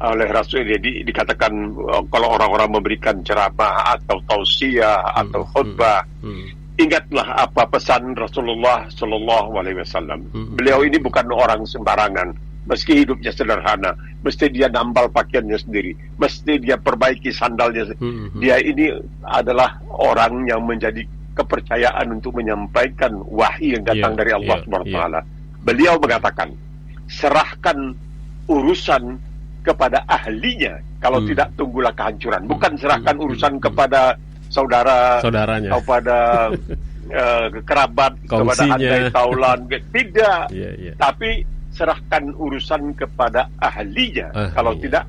oleh 0.00 0.28
Rasul 0.32 0.64
ini 0.64 0.80
di, 0.80 0.92
dikatakan 1.04 1.52
oh, 1.76 2.04
kalau 2.08 2.32
orang-orang 2.32 2.80
memberikan 2.80 3.20
ceramah 3.20 4.00
atau 4.00 4.16
tausiah 4.24 5.02
hmm. 5.02 5.20
atau 5.28 5.42
khutbah 5.44 6.02
hmm. 6.24 6.30
Hmm 6.30 6.60
ingatlah 6.80 7.44
apa 7.44 7.68
pesan 7.68 8.16
Rasulullah 8.16 8.88
Shallallahu 8.88 9.52
Alaihi 9.60 9.84
Wasallam. 9.84 10.20
Hmm. 10.32 10.56
Beliau 10.56 10.80
ini 10.82 10.96
bukan 10.96 11.28
orang 11.28 11.68
sembarangan. 11.68 12.32
Meski 12.68 13.02
hidupnya 13.02 13.32
sederhana, 13.32 13.96
mesti 14.20 14.52
dia 14.52 14.68
nambal 14.68 15.08
pakaiannya 15.08 15.56
sendiri, 15.56 15.96
mesti 16.20 16.60
dia 16.60 16.76
perbaiki 16.76 17.32
sandalnya. 17.32 17.88
Hmm. 17.96 18.36
Dia 18.36 18.60
ini 18.60 18.92
adalah 19.24 19.80
orang 19.88 20.44
yang 20.44 20.68
menjadi 20.68 21.02
kepercayaan 21.34 22.20
untuk 22.20 22.36
menyampaikan 22.36 23.16
wahyu 23.32 23.80
yang 23.80 23.84
datang 23.88 24.12
yeah, 24.12 24.20
dari 24.20 24.32
Allah 24.36 24.56
yeah, 24.60 24.64
Subhanahu 24.68 24.92
yeah. 24.92 25.22
Beliau 25.60 25.94
mengatakan, 25.96 26.48
serahkan 27.08 27.96
urusan 28.44 29.16
kepada 29.64 30.04
ahlinya. 30.04 30.84
Kalau 31.00 31.24
hmm. 31.24 31.32
tidak 31.32 31.48
tunggulah 31.56 31.92
kehancuran. 31.96 32.44
Bukan 32.44 32.76
serahkan 32.76 33.16
hmm. 33.16 33.24
urusan 33.24 33.52
hmm. 33.56 33.64
kepada 33.64 34.20
saudara 34.50 35.22
saudaranya 35.22 35.70
kepada 35.78 36.18
uh, 37.14 37.46
kerabat 37.68 38.12
Kongsinya. 38.26 38.42
kepada 38.42 38.62
andai 38.74 39.02
taulan 39.14 39.58
tidak 39.94 40.42
yeah, 40.50 40.72
yeah. 40.74 40.94
tapi 40.98 41.46
serahkan 41.80 42.36
urusan 42.36 42.92
kepada 42.92 43.48
ahlinya 43.56 44.28
kalau 44.52 44.76
iya. 44.76 44.80
tidak 44.84 45.04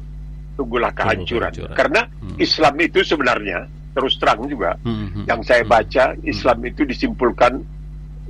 tunggulah 0.56 0.92
kehancuran 0.96 1.52
Tunggu 1.52 1.76
karena 1.76 2.02
hmm. 2.08 2.40
Islam 2.40 2.76
itu 2.80 3.00
sebenarnya 3.04 3.60
terus 3.92 4.16
terang 4.16 4.48
juga 4.48 4.80
hmm, 4.88 5.08
hmm, 5.12 5.24
yang 5.28 5.44
saya 5.44 5.68
hmm. 5.68 5.72
baca 5.72 6.06
hmm. 6.16 6.32
Islam 6.32 6.58
itu 6.64 6.82
disimpulkan 6.88 7.60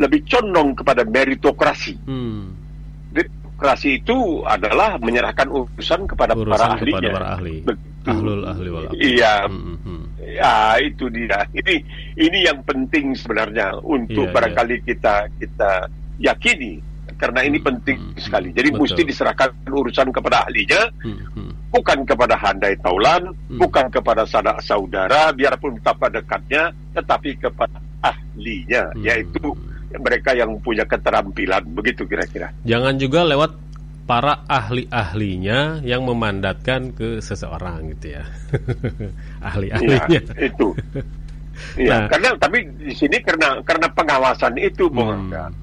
lebih 0.02 0.26
condong 0.26 0.74
kepada 0.74 1.06
meritokrasi 1.06 2.02
hmm. 2.02 2.42
demokrasi 3.14 4.02
itu 4.02 4.42
adalah 4.42 4.98
menyerahkan 4.98 5.46
urusan 5.46 6.10
kepada 6.10 6.34
Urusan 6.34 6.50
para 6.50 6.66
kepada 6.82 6.82
ahlinya. 6.82 7.12
para 7.14 7.28
ahli. 7.38 7.56
Ahlul 8.02 8.42
ahli 8.50 8.70
wal. 8.74 8.90
Iya, 8.98 9.46
Hmm, 9.46 9.78
hmm. 9.78 10.04
ya 10.18 10.82
itu 10.82 11.06
dia. 11.14 11.46
Ini 11.54 11.76
ini 12.18 12.40
yang 12.50 12.66
penting 12.66 13.14
sebenarnya 13.14 13.78
untuk 13.86 14.26
Iya, 14.26 14.34
barangkali 14.34 14.82
kita 14.82 15.30
kita 15.38 15.86
yakini 16.18 16.82
karena 17.22 17.46
ini 17.46 17.62
penting 17.62 18.18
sekali. 18.18 18.50
Jadi 18.50 18.74
Betul. 18.74 18.82
mesti 18.90 19.02
diserahkan 19.06 19.50
urusan 19.70 20.10
kepada 20.10 20.50
ahlinya, 20.50 20.90
Hmm, 21.06 21.22
hmm. 21.38 21.52
bukan 21.70 22.02
kepada 22.02 22.34
handai 22.34 22.74
taulan, 22.82 23.30
bukan 23.54 23.86
kepada 23.94 24.26
sanak 24.26 24.58
saudara, 24.66 25.30
biarpun 25.30 25.78
betapa 25.78 26.10
dekatnya, 26.10 26.74
tetapi 26.98 27.38
kepada 27.38 27.78
ahlinya, 28.02 28.90
Hmm. 28.98 29.06
yaitu 29.06 29.46
mereka 29.94 30.34
yang 30.34 30.58
punya 30.58 30.82
keterampilan. 30.84 31.62
Begitu 31.70 32.10
kira-kira. 32.10 32.50
Jangan 32.66 32.98
juga 32.98 33.22
lewat 33.22 33.52
para 34.10 34.42
ahli-ahlinya 34.50 35.86
yang 35.86 36.04
memandatkan 36.04 36.92
ke 36.92 37.22
seseorang 37.22 37.94
gitu 37.94 38.18
ya. 38.18 38.26
Ahli-ahlinya. 39.48 40.10
Iya, 40.10 40.22
itu. 40.50 40.68
Iya, 41.78 41.94
Nah. 41.94 42.08
karena 42.10 42.30
tapi 42.42 42.66
di 42.74 42.90
sini 42.90 43.22
karena 43.22 43.62
karena 43.62 43.86
pengawasan 43.94 44.58
itu, 44.58 44.90
Bung 44.90 45.30
Hmm. 45.30 45.54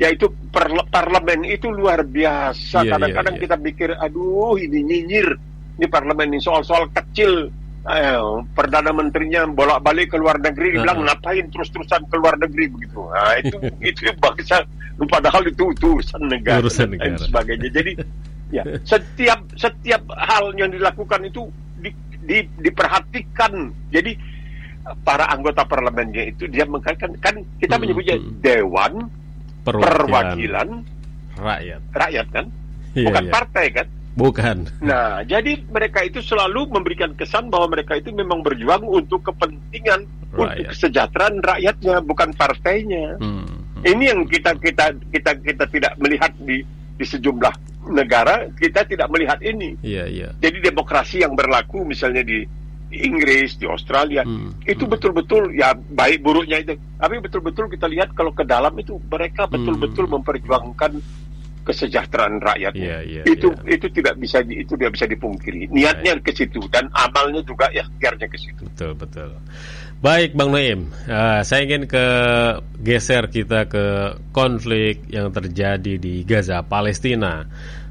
Yaitu 0.00 0.32
parle- 0.48 0.88
parlemen 0.88 1.44
itu 1.44 1.68
luar 1.68 2.00
biasa. 2.00 2.80
Iya, 2.80 2.96
Kadang-kadang 2.96 3.34
iya, 3.34 3.38
iya. 3.38 3.44
kita 3.46 3.56
pikir, 3.60 3.88
aduh 3.94 4.56
ini 4.56 4.80
nyinyir. 4.80 5.28
Ini 5.76 5.86
parlemen 5.86 6.32
ini 6.32 6.40
soal-soal 6.40 6.88
kecil. 6.88 7.52
Eh, 7.80 8.20
Perdana 8.50 8.90
Menterinya 8.90 9.44
bolak-balik 9.46 10.12
ke 10.12 10.16
luar 10.16 10.36
negeri, 10.36 10.72
Nah. 10.74 10.84
bilang 10.84 10.98
ngapain 11.02 11.48
terus-terusan 11.48 12.04
ke 12.06 12.16
luar 12.16 12.36
negeri 12.36 12.68
begitu. 12.68 13.00
Nah, 13.02 13.32
itu 13.36 13.56
itu 13.92 14.00
bangsa. 14.16 14.64
Padahal 15.00 15.44
itu, 15.44 15.64
itu 15.70 15.86
urusan 15.90 16.22
negara 16.26 16.60
Urusan 16.60 16.92
dan 16.92 17.16
negara. 17.16 17.24
sebagainya. 17.24 17.68
Jadi 17.70 17.92
ya 18.56 18.62
setiap 18.82 19.40
setiap 19.54 20.00
hal 20.12 20.52
yang 20.54 20.68
dilakukan 20.68 21.24
itu 21.24 21.48
di, 21.76 21.88
di- 22.22 22.48
diperhatikan. 22.58 23.52
Jadi 23.88 24.12
para 25.00 25.28
anggota 25.28 25.64
parlemennya 25.64 26.24
itu 26.26 26.44
dia 26.46 26.64
mengatakan 26.64 27.16
kan 27.16 27.32
kita 27.56 27.76
Hmm, 27.76 27.82
menyebutnya 27.82 28.16
hmm. 28.16 28.40
dewan 28.40 28.92
perwakilan 29.78 30.68
rakyat. 31.38 31.80
rakyat 31.94 32.26
kan, 32.34 32.46
Iya, 32.90 33.06
bukan 33.06 33.24
iya. 33.26 33.32
partai 33.32 33.66
kan. 33.70 33.86
Bukan. 34.10 34.56
Nah, 34.82 35.22
jadi 35.22 35.62
mereka 35.70 36.02
itu 36.02 36.18
selalu 36.18 36.66
memberikan 36.66 37.14
kesan 37.14 37.46
bahwa 37.46 37.78
mereka 37.78 37.94
itu 37.94 38.10
memang 38.10 38.42
berjuang 38.42 38.82
untuk 38.82 39.22
kepentingan 39.22 40.02
untuk 40.34 40.50
Rakyat. 40.50 40.68
kesejahteraan 40.74 41.36
rakyatnya, 41.40 41.94
bukan 42.02 42.34
partainya. 42.34 43.14
Hmm. 43.22 43.46
Ini 43.80 44.12
yang 44.12 44.26
kita 44.26 44.58
kita 44.58 44.92
kita 45.08 45.30
kita 45.40 45.64
tidak 45.70 45.92
melihat 45.96 46.34
di 46.42 46.60
di 47.00 47.04
sejumlah 47.06 47.54
negara 47.88 48.50
kita 48.52 48.84
tidak 48.84 49.08
melihat 49.08 49.40
ini. 49.40 49.78
Iya, 49.80 50.04
iya. 50.04 50.28
Jadi 50.36 50.58
demokrasi 50.68 51.24
yang 51.24 51.32
berlaku 51.32 51.86
misalnya 51.86 52.20
di 52.20 52.44
Inggris, 52.90 53.54
di 53.54 53.66
Australia, 53.70 54.26
Hmm, 54.26 54.50
itu 54.66 54.84
betul-betul 54.84 55.54
ya 55.54 55.72
baik 55.74 56.26
buruknya 56.26 56.58
itu. 56.58 56.74
Tapi 56.98 57.22
betul-betul 57.22 57.70
kita 57.70 57.86
lihat 57.86 58.12
kalau 58.12 58.34
ke 58.34 58.42
dalam 58.42 58.74
itu 58.76 58.98
mereka 59.06 59.46
betul-betul 59.46 60.10
memperjuangkan 60.10 60.98
kesejahteraan 61.60 62.40
rakyat. 62.40 62.72
Iya, 62.74 62.98
iya, 63.04 63.22
itu 63.28 63.52
itu 63.68 63.86
tidak 63.92 64.16
bisa 64.18 64.40
di- 64.42 64.64
itu 64.64 64.74
tidak 64.74 64.96
bisa 64.96 65.06
dipungkiri. 65.06 65.70
Niatnya 65.70 66.18
ke 66.18 66.32
situ 66.34 66.58
dan 66.72 66.88
amalnya 66.90 67.44
juga 67.44 67.68
ikhtiarnya 67.70 68.26
ke 68.26 68.38
situ. 68.40 68.62
Betul, 68.66 68.92
betul. 68.96 69.30
Baik, 70.00 70.32
Bang 70.32 70.48
Noim. 70.48 70.88
Eh, 71.04 71.40
saya 71.44 71.60
ingin 71.68 71.84
ke 71.84 72.06
geser 72.80 73.28
kita 73.28 73.68
ke 73.68 74.16
konflik 74.32 75.04
yang 75.12 75.28
terjadi 75.28 76.00
di 76.00 76.24
Gaza, 76.24 76.64
Palestina. 76.64 77.44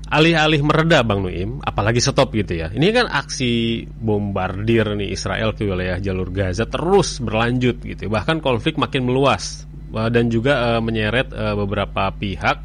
Alih-alih 0.09 0.65
mereda, 0.65 1.05
Bang 1.05 1.21
Noim, 1.21 1.61
apalagi 1.61 2.01
stop 2.01 2.33
gitu 2.33 2.57
ya. 2.57 2.73
Ini 2.73 2.89
kan 2.89 3.05
aksi 3.05 3.85
bombardir 3.85 4.97
nih 4.97 5.13
Israel 5.13 5.53
ke 5.53 5.69
wilayah 5.69 6.01
jalur 6.01 6.33
Gaza 6.33 6.65
terus 6.65 7.21
berlanjut 7.21 7.77
gitu. 7.85 8.09
Bahkan 8.09 8.41
konflik 8.41 8.81
makin 8.81 9.05
meluas 9.05 9.69
dan 9.93 10.33
juga 10.33 10.73
eh, 10.73 10.81
menyeret 10.81 11.29
eh, 11.29 11.53
beberapa 11.53 12.09
pihak 12.09 12.57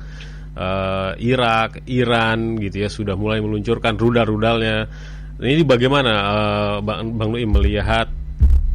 eh, 0.57 1.13
Irak, 1.21 1.85
Iran 1.85 2.57
gitu 2.57 2.81
ya 2.81 2.89
sudah 2.89 3.13
mulai 3.13 3.45
meluncurkan 3.45 4.01
rudal-rudalnya. 4.01 4.89
Ini 5.37 5.69
bagaimana 5.69 6.13
eh, 6.17 6.77
Bang, 6.81 7.13
Bang 7.13 7.29
Nuim 7.29 7.53
melihat 7.61 8.09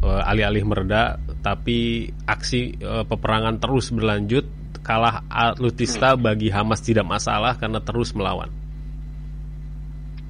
eh, 0.06 0.30
alih-alih 0.30 0.62
mereda 0.62 1.18
tapi 1.42 2.06
aksi 2.06 2.78
eh, 2.78 3.02
peperangan 3.02 3.58
terus 3.58 3.90
berlanjut 3.90 4.46
kalah 4.86 5.26
alutista 5.26 6.14
bagi 6.14 6.54
Hamas 6.54 6.86
tidak 6.86 7.10
masalah 7.10 7.58
karena 7.58 7.82
terus 7.82 8.14
melawan. 8.14 8.59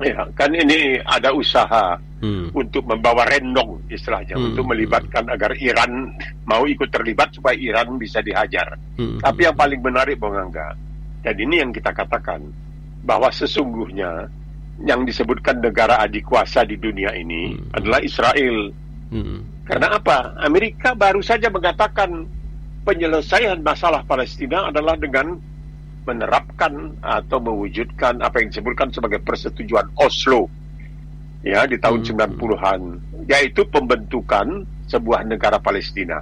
Ya, 0.00 0.24
kan 0.32 0.48
ini 0.56 0.96
ada 1.04 1.28
usaha 1.36 2.00
Hmm. 2.20 2.52
untuk 2.52 2.84
membawa 2.84 3.24
rendong 3.24 3.80
istilahnya 3.88 4.36
Hmm. 4.36 4.52
untuk 4.52 4.68
melibatkan 4.68 5.24
agar 5.32 5.56
Iran 5.56 6.12
mau 6.44 6.68
ikut 6.68 6.92
terlibat 6.92 7.32
supaya 7.32 7.56
Iran 7.56 7.96
bisa 7.96 8.20
dihajar. 8.20 8.76
Hmm. 9.00 9.16
Tapi 9.20 9.48
yang 9.48 9.56
paling 9.56 9.80
menarik 9.80 10.20
Bang 10.20 10.36
Angga, 10.36 10.76
dan 11.24 11.34
ini 11.40 11.64
yang 11.64 11.72
kita 11.72 11.96
katakan 11.96 12.44
bahwa 13.04 13.32
sesungguhnya 13.32 14.28
yang 14.84 15.04
disebutkan 15.08 15.64
negara 15.64 16.00
adik 16.00 16.28
kuasa 16.28 16.64
di 16.64 16.76
dunia 16.76 17.12
ini 17.16 17.56
adalah 17.72 18.04
Israel. 18.04 18.72
Hmm. 19.08 19.44
Karena 19.64 19.96
apa? 19.96 20.36
Amerika 20.44 20.92
baru 20.92 21.24
saja 21.24 21.48
mengatakan 21.48 22.28
penyelesaian 22.84 23.60
masalah 23.64 24.04
Palestina 24.04 24.68
adalah 24.68 24.96
dengan 24.96 25.40
menerapkan 26.04 26.96
atau 27.04 27.38
mewujudkan 27.38 28.24
apa 28.24 28.40
yang 28.40 28.48
disebutkan 28.48 28.88
sebagai 28.90 29.20
persetujuan 29.20 29.92
Oslo 30.00 30.48
ya 31.40 31.64
di 31.64 31.76
tahun 31.80 32.04
90-an 32.04 32.80
yaitu 33.28 33.64
pembentukan 33.68 34.64
sebuah 34.88 35.24
negara 35.28 35.56
Palestina. 35.60 36.20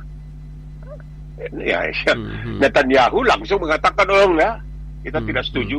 Ya, 1.58 1.86
ya. 1.86 2.14
Netanyahu 2.58 3.22
langsung 3.22 3.62
mengatakan 3.62 4.06
oh 4.10 4.34
enggak, 4.34 4.58
kita 5.06 5.18
tidak 5.22 5.44
setuju. 5.46 5.78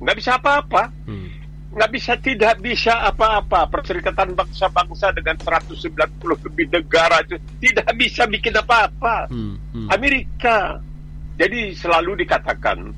Nggak 0.00 0.16
bisa 0.16 0.30
apa-apa. 0.40 0.82
Nggak 1.70 1.90
bisa 1.92 2.12
tidak 2.18 2.54
bisa 2.64 2.92
apa-apa. 3.04 3.68
Perserikatan 3.68 4.32
bangsa-bangsa 4.32 5.12
dengan 5.12 5.36
190 5.36 5.92
lebih 6.48 6.66
negara 6.72 7.20
itu 7.22 7.36
tidak 7.60 7.88
bisa 7.94 8.24
bikin 8.24 8.56
apa-apa. 8.56 9.28
Amerika. 9.92 10.80
Jadi 11.40 11.72
selalu 11.72 12.24
dikatakan 12.24 12.92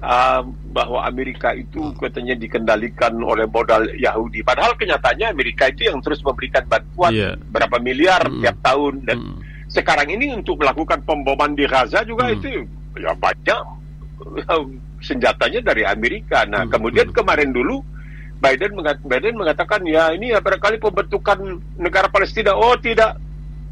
uh, 0.00 0.42
bahwa 0.72 1.04
Amerika 1.04 1.52
itu 1.52 1.92
katanya 1.96 2.34
dikendalikan 2.34 3.14
oleh 3.20 3.44
modal 3.44 3.86
Yahudi. 3.92 4.40
Padahal 4.40 4.74
kenyataannya 4.74 5.30
Amerika 5.30 5.68
itu 5.68 5.86
yang 5.86 6.00
terus 6.00 6.20
memberikan 6.20 6.64
bantuan 6.64 7.12
Iya. 7.12 7.30
berapa 7.38 7.76
miliar 7.78 8.24
tiap 8.40 8.56
tahun 8.60 8.94
dan 9.04 9.18
sekarang 9.70 10.10
ini 10.10 10.34
untuk 10.34 10.58
melakukan 10.58 11.04
pemboman 11.04 11.54
di 11.54 11.62
Gaza 11.62 12.02
juga 12.02 12.26
itu 12.28 12.66
ya 12.98 13.14
banyak 13.14 13.60
uh, 14.50 14.64
senjatanya 15.00 15.60
dari 15.62 15.86
Amerika. 15.86 16.44
Nah, 16.44 16.66
kemudian 16.66 17.08
kemarin 17.10 17.54
dulu 17.54 17.80
Biden, 18.36 18.72
mengat- 18.72 19.04
Biden 19.04 19.36
mengatakan 19.36 19.84
ya 19.84 20.10
ini 20.10 20.32
ya 20.32 20.40
barangkali 20.40 20.80
pembentukan 20.80 21.38
negara 21.76 22.08
Palestina. 22.08 22.56
Oh 22.56 22.72
tidak, 22.74 23.20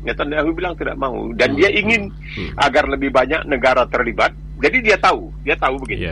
Netanyahu 0.05 0.53
bilang 0.53 0.77
tidak 0.77 0.95
mau 0.95 1.33
dan 1.35 1.57
dia 1.57 1.73
ingin 1.73 2.13
agar 2.55 2.87
lebih 2.87 3.09
banyak 3.11 3.49
negara 3.49 3.89
terlibat. 3.89 4.31
Jadi 4.59 4.79
dia 4.83 4.97
tahu, 4.99 5.31
dia 5.43 5.55
tahu 5.55 5.75
begini. 5.83 6.03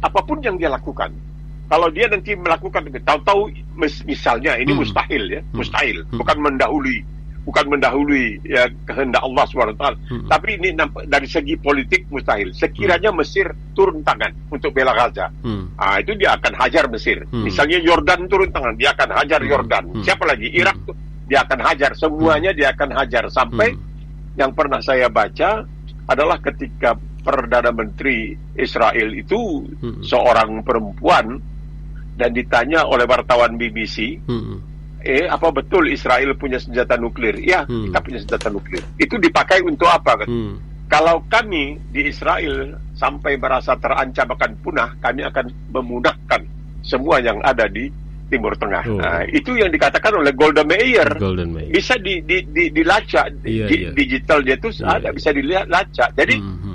Apa 0.00 0.20
pun 0.22 0.38
yang 0.38 0.54
dia 0.56 0.70
lakukan, 0.70 1.10
kalau 1.66 1.90
dia 1.90 2.06
nanti 2.06 2.38
melakukan 2.38 2.86
tahu-tahu 3.02 3.50
mis- 3.74 4.04
misalnya 4.06 4.54
ini 4.54 4.70
mustahil 4.72 5.22
ya, 5.26 5.40
mustahil, 5.50 6.06
bukan 6.14 6.38
mendahului, 6.38 7.02
bukan 7.42 7.66
mendahului 7.66 8.38
ya 8.46 8.66
kehendak 8.86 9.22
Allah 9.22 9.44
swt. 9.46 9.82
Tapi 10.30 10.48
ini 10.58 10.68
dari 11.06 11.26
segi 11.26 11.54
politik 11.58 12.06
mustahil. 12.06 12.54
Sekiranya 12.54 13.10
Mesir 13.10 13.50
turun 13.74 14.02
tangan 14.02 14.30
untuk 14.50 14.70
bela 14.70 14.94
Gaza, 14.94 15.26
Hmm. 15.42 15.74
ah 15.74 15.98
itu 15.98 16.14
dia 16.14 16.34
akan 16.38 16.54
hajar 16.54 16.86
Mesir. 16.86 17.26
Hmm. 17.30 17.42
Misalnya 17.42 17.82
Yordan 17.82 18.30
turun 18.30 18.50
tangan, 18.54 18.78
dia 18.78 18.94
akan 18.94 19.10
hajar 19.18 19.40
Yordan. 19.42 19.84
Siapa 20.06 20.22
lagi? 20.26 20.46
Irak 20.54 20.78
tuh 20.86 20.94
dia 21.26 21.42
akan 21.42 21.58
hajar 21.58 21.90
semuanya 21.98 22.54
dia 22.54 22.70
akan 22.70 22.94
hajar 22.94 23.26
sampai 23.26 23.74
yang 24.38 24.54
pernah 24.54 24.78
saya 24.78 25.10
baca 25.10 25.66
adalah 26.06 26.38
ketika 26.38 26.94
perdana 27.26 27.74
menteri 27.74 28.38
Israel 28.54 29.10
itu 29.10 29.66
seorang 30.06 30.62
perempuan 30.62 31.42
dan 32.14 32.30
ditanya 32.30 32.86
oleh 32.86 33.02
wartawan 33.04 33.58
BBC 33.58 34.22
eh 35.06 35.26
apa 35.26 35.50
betul 35.50 35.90
Israel 35.90 36.38
punya 36.38 36.62
senjata 36.62 36.94
nuklir 36.94 37.34
ya 37.42 37.66
kita 37.66 37.98
punya 37.98 38.18
senjata 38.22 38.48
nuklir 38.50 38.82
itu 38.96 39.18
dipakai 39.18 39.62
untuk 39.66 39.90
apa 39.90 40.22
kan 40.22 40.28
kalau 40.86 41.26
kami 41.26 41.82
di 41.90 42.06
Israel 42.06 42.78
sampai 42.94 43.34
merasa 43.34 43.74
terancam 43.74 44.30
akan 44.30 44.50
punah 44.62 44.94
kami 45.02 45.26
akan 45.26 45.50
memunahkan 45.74 46.46
semua 46.86 47.18
yang 47.18 47.42
ada 47.42 47.66
di 47.66 47.90
Timur 48.26 48.58
Tengah. 48.58 48.82
Oh. 48.90 48.98
Nah, 48.98 49.22
itu 49.30 49.54
yang 49.54 49.70
dikatakan 49.70 50.10
oleh 50.18 50.34
Golda 50.34 50.66
Meir. 50.66 51.06
Golden 51.14 51.54
May. 51.54 51.70
Bisa 51.70 51.94
di, 51.94 52.18
di, 52.26 52.42
di, 52.50 52.74
dilacak, 52.74 53.46
Iya, 53.46 53.66
di, 53.70 53.76
iya. 53.86 53.90
digitalnya 53.94 54.54
itu 54.58 54.68
ada 54.82 55.14
bisa 55.14 55.30
dilihat 55.30 55.70
lacak. 55.70 56.10
Jadi 56.18 56.34
Hmm, 56.42 56.65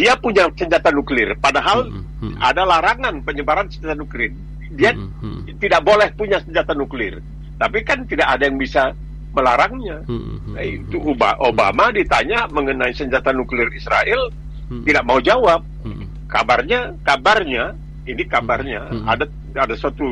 dia 0.00 0.16
punya 0.16 0.48
senjata 0.56 0.88
nuklir, 0.88 1.36
padahal 1.36 1.84
hmm. 1.92 2.40
ada 2.40 2.64
larangan 2.64 3.20
penyebaran 3.20 3.68
senjata 3.68 3.92
nuklir. 3.92 4.32
Dia 4.72 4.96
hmm. 4.96 5.60
tidak 5.60 5.84
boleh 5.84 6.08
punya 6.16 6.40
senjata 6.40 6.72
nuklir, 6.72 7.20
tapi 7.60 7.84
kan 7.84 8.08
tidak 8.08 8.32
ada 8.32 8.48
yang 8.48 8.56
bisa 8.56 8.96
melarangnya. 9.36 10.00
Hmm. 10.08 10.56
Nah, 10.56 10.64
itu 10.64 10.96
Obama 11.44 11.92
ditanya 11.92 12.48
mengenai 12.48 12.96
senjata 12.96 13.36
nuklir 13.36 13.68
Israel, 13.76 14.32
hmm. 14.72 14.88
tidak 14.88 15.04
mau 15.04 15.20
jawab. 15.20 15.60
Hmm. 15.84 16.08
Kabarnya, 16.30 16.96
kabarnya, 17.04 17.76
ini 18.08 18.22
kabarnya 18.24 18.80
hmm. 18.88 19.04
ada 19.06 19.24
ada 19.54 19.74
suatu 19.74 20.04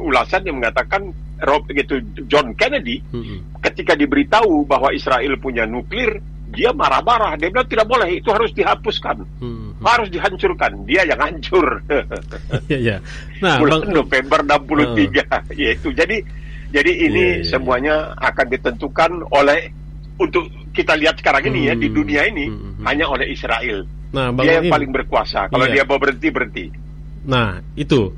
ulasan 0.00 0.46
yang 0.46 0.62
mengatakan 0.62 1.12
gitu 1.74 2.00
John 2.30 2.54
Kennedy 2.56 3.02
hmm. 3.04 3.60
ketika 3.60 3.92
diberitahu 3.98 4.64
bahwa 4.64 4.94
Israel 4.94 5.36
punya 5.36 5.68
nuklir 5.68 6.22
dia 6.54 6.70
marah-marah. 6.70 7.34
Dia 7.36 7.50
bilang 7.50 7.68
tidak 7.68 7.86
boleh 7.90 8.08
itu 8.14 8.28
harus 8.30 8.50
dihapuskan. 8.54 9.26
Hmm. 9.42 9.76
harus 9.84 10.08
dihancurkan. 10.08 10.86
Dia 10.88 11.04
yang 11.04 11.20
hancur. 11.20 11.66
Ya, 12.70 12.78
ya. 12.80 12.96
nah 13.44 13.60
bulan 13.60 13.84
bang, 13.84 13.92
November 13.92 14.40
63 14.40 15.20
uh, 15.28 15.42
ya 15.60 15.68
itu. 15.74 15.88
Jadi 15.92 16.16
jadi 16.72 16.90
ini 16.90 17.22
yeah, 17.22 17.34
yeah, 17.42 17.46
semuanya 17.46 17.94
yeah. 18.16 18.28
akan 18.30 18.46
ditentukan 18.50 19.10
oleh 19.30 19.70
untuk 20.16 20.48
kita 20.70 20.94
lihat 20.96 21.18
sekarang 21.18 21.50
ini 21.50 21.66
hmm, 21.66 21.68
ya 21.70 21.74
di 21.76 21.88
hmm, 21.90 21.96
dunia 21.96 22.22
ini 22.26 22.46
hmm, 22.48 22.58
hmm. 22.80 22.84
hanya 22.86 23.06
oleh 23.10 23.26
Israel. 23.28 23.86
Nah, 24.14 24.30
dia 24.38 24.62
yang 24.62 24.70
paling 24.70 24.90
berkuasa. 24.94 25.50
Kalau 25.50 25.66
yeah. 25.66 25.82
dia 25.82 25.84
mau 25.84 25.98
berhenti 25.98 26.28
berhenti. 26.30 26.66
Nah 27.26 27.60
itu 27.74 28.14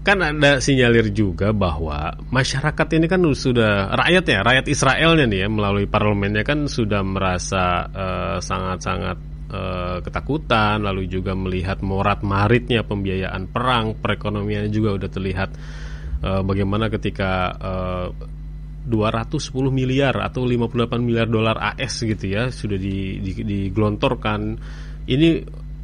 kan 0.00 0.24
ada 0.24 0.64
sinyalir 0.64 1.12
juga 1.12 1.52
bahwa 1.52 2.16
masyarakat 2.32 2.88
ini 2.96 3.04
kan 3.04 3.20
sudah 3.36 3.92
rakyat 3.92 4.24
ya 4.32 4.40
rakyat 4.40 4.66
Israelnya 4.72 5.28
nih 5.28 5.44
ya 5.44 5.48
melalui 5.52 5.84
parlemennya 5.84 6.40
kan 6.40 6.64
sudah 6.72 7.04
merasa 7.04 7.84
eh, 7.92 8.38
sangat-sangat 8.40 9.18
uh, 9.50 9.98
ketakutan 10.00 10.80
lalu 10.80 11.10
juga 11.10 11.34
melihat 11.34 11.82
morat 11.82 12.22
maritnya 12.22 12.86
pembiayaan 12.86 13.50
perang 13.50 13.98
perekonomiannya 13.98 14.70
juga 14.70 14.96
udah 14.96 15.10
terlihat 15.10 15.50
uh, 16.22 16.42
bagaimana 16.46 16.88
ketika 16.88 17.30
uh, 17.58 18.08
210 18.80 19.52
miliar 19.68 20.16
atau 20.24 20.48
58 20.48 21.04
miliar 21.04 21.28
dolar 21.28 21.76
AS 21.76 22.00
gitu 22.00 22.24
ya 22.32 22.48
sudah 22.48 22.80
di, 22.80 23.20
di, 23.20 23.32
digelontorkan. 23.36 24.56
Ini 25.04 25.28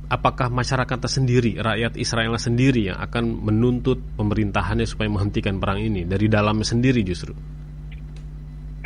apakah 0.07 0.49
masyarakat 0.51 0.99
sendiri, 1.11 1.59
rakyat 1.59 1.99
Israel 1.99 2.39
sendiri 2.39 2.91
yang 2.93 2.99
akan 2.99 3.43
menuntut 3.43 3.99
pemerintahannya 4.15 4.87
supaya 4.87 5.11
menghentikan 5.11 5.59
perang 5.59 5.83
ini 5.83 6.07
dari 6.07 6.31
dalamnya 6.31 6.67
sendiri 6.67 7.03
justru? 7.03 7.35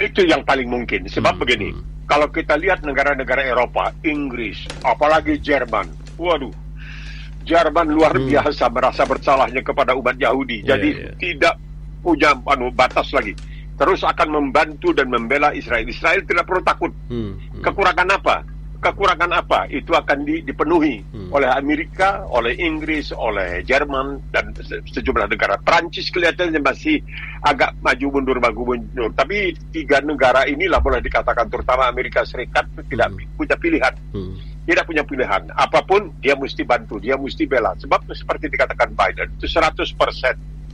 Itu 0.01 0.25
yang 0.25 0.41
paling 0.49 0.65
mungkin. 0.65 1.05
Sebab 1.13 1.37
hmm, 1.37 1.43
begini, 1.45 1.69
kalau 2.09 2.33
kita 2.33 2.57
lihat 2.57 2.81
negara-negara 2.81 3.45
Eropa, 3.45 3.93
Inggris, 4.01 4.65
apalagi 4.81 5.37
Jerman, 5.37 5.93
waduh, 6.17 6.53
Jerman 7.45 7.93
luar 7.93 8.17
hmm. 8.17 8.29
biasa 8.33 8.73
merasa 8.73 9.05
bersalahnya 9.05 9.61
kepada 9.61 9.93
umat 9.93 10.17
Yahudi. 10.17 10.65
Yeah, 10.65 10.77
Jadi 10.77 10.89
yeah. 10.97 11.15
tidak 11.21 11.55
punya 12.01 12.33
anu 12.49 12.73
batas 12.73 13.13
lagi. 13.13 13.37
Terus 13.77 14.05
akan 14.05 14.29
membantu 14.29 14.93
dan 14.93 15.09
membela 15.09 15.57
Israel. 15.57 15.89
Israel 15.89 16.21
tidak 16.25 16.45
perlu 16.45 16.61
takut. 16.65 16.93
Hmm, 17.09 17.37
hmm. 17.37 17.65
Kekurangan 17.65 18.09
apa? 18.13 18.37
Kekurangan 18.81 19.31
apa 19.37 19.69
itu 19.69 19.93
akan 19.93 20.25
di, 20.25 20.41
dipenuhi 20.41 21.05
hmm. 21.05 21.31
oleh 21.31 21.53
Amerika, 21.53 22.25
oleh 22.33 22.57
Inggris, 22.57 23.13
oleh 23.13 23.61
Jerman 23.63 24.33
dan 24.33 24.57
sejumlah 24.89 25.29
negara. 25.29 25.61
Prancis 25.61 26.09
kelihatannya 26.09 26.59
masih 26.65 27.05
agak 27.45 27.77
maju 27.85 28.07
mundur 28.19 28.41
maju 28.41 28.75
mundur. 28.75 29.13
Tapi 29.13 29.53
tiga 29.71 30.01
negara 30.01 30.49
inilah 30.49 30.81
boleh 30.81 31.05
dikatakan 31.05 31.53
terutama 31.53 31.87
Amerika 31.87 32.25
Serikat 32.25 32.67
tidak 32.89 33.13
hmm. 33.13 33.37
punya 33.37 33.57
pilihan. 33.61 33.95
Hmm. 34.17 34.35
Tidak 34.65 34.85
punya 34.89 35.05
pilihan. 35.05 35.53
Apa 35.53 35.85
pun 35.85 36.17
dia 36.25 36.33
mesti 36.37 36.65
bantu, 36.65 36.97
dia 37.01 37.21
mesti 37.21 37.45
bela. 37.45 37.77
Sebab 37.77 38.09
seperti 38.17 38.49
dikatakan 38.49 38.97
Biden 38.97 39.29
itu 39.37 39.45
100% 39.45 39.93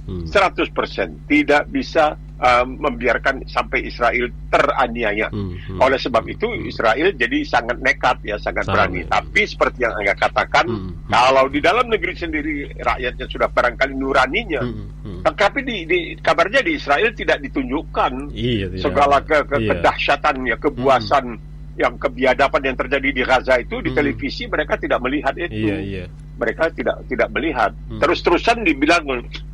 hmm. 0.06 0.30
100% 0.30 1.26
tidak 1.26 1.62
bisa 1.70 2.14
uh, 2.40 2.64
membiarkan 2.66 3.44
sampai 3.48 3.88
Israel 3.88 4.28
teraniaya. 4.52 5.28
Hmm, 5.32 5.56
hmm, 5.56 5.78
Oleh 5.80 5.98
sebab 6.00 6.24
itu 6.28 6.46
Israel 6.64 7.12
jadi 7.16 7.38
sangat 7.44 7.80
nekat 7.80 8.20
ya, 8.24 8.36
sangat 8.36 8.68
Sama, 8.68 8.86
berani. 8.86 9.04
Ya. 9.04 9.20
Tapi 9.20 9.40
seperti 9.44 9.78
yang 9.84 9.94
Anda 9.96 10.14
katakan, 10.16 10.66
hmm, 10.68 10.80
hmm. 11.08 11.12
kalau 11.12 11.44
di 11.48 11.60
dalam 11.60 11.86
negeri 11.88 12.14
sendiri 12.16 12.54
rakyatnya 12.76 13.26
sudah 13.28 13.48
barangkali 13.50 13.94
nuraninya, 13.96 14.62
hmm, 14.62 14.86
hmm. 15.04 15.20
tapi 15.36 15.60
di, 15.64 15.76
di 15.88 15.98
kabarnya 16.20 16.60
di 16.64 16.72
Israel 16.76 17.10
tidak 17.16 17.38
ditunjukkan 17.44 18.12
iya, 18.32 18.66
segala 18.76 19.20
ke, 19.24 19.44
ke, 19.44 19.56
iya. 19.62 19.68
kedahsyatan 19.72 20.36
ya, 20.44 20.56
kebuasan 20.60 21.26
hmm 21.36 21.54
yang 21.76 22.00
kebiadaban 22.00 22.64
yang 22.64 22.76
terjadi 22.76 23.08
di 23.12 23.22
Gaza 23.22 23.60
itu 23.60 23.84
di 23.84 23.92
hmm. 23.92 23.98
televisi 24.00 24.48
mereka 24.48 24.80
tidak 24.80 24.96
melihat 25.04 25.36
itu. 25.36 25.68
Iya, 25.68 25.76
iya. 25.84 26.04
Mereka 26.40 26.72
tidak 26.72 27.04
tidak 27.04 27.28
melihat. 27.32 27.76
Hmm. 27.88 28.00
Terus-terusan 28.00 28.64
dibilang 28.64 29.04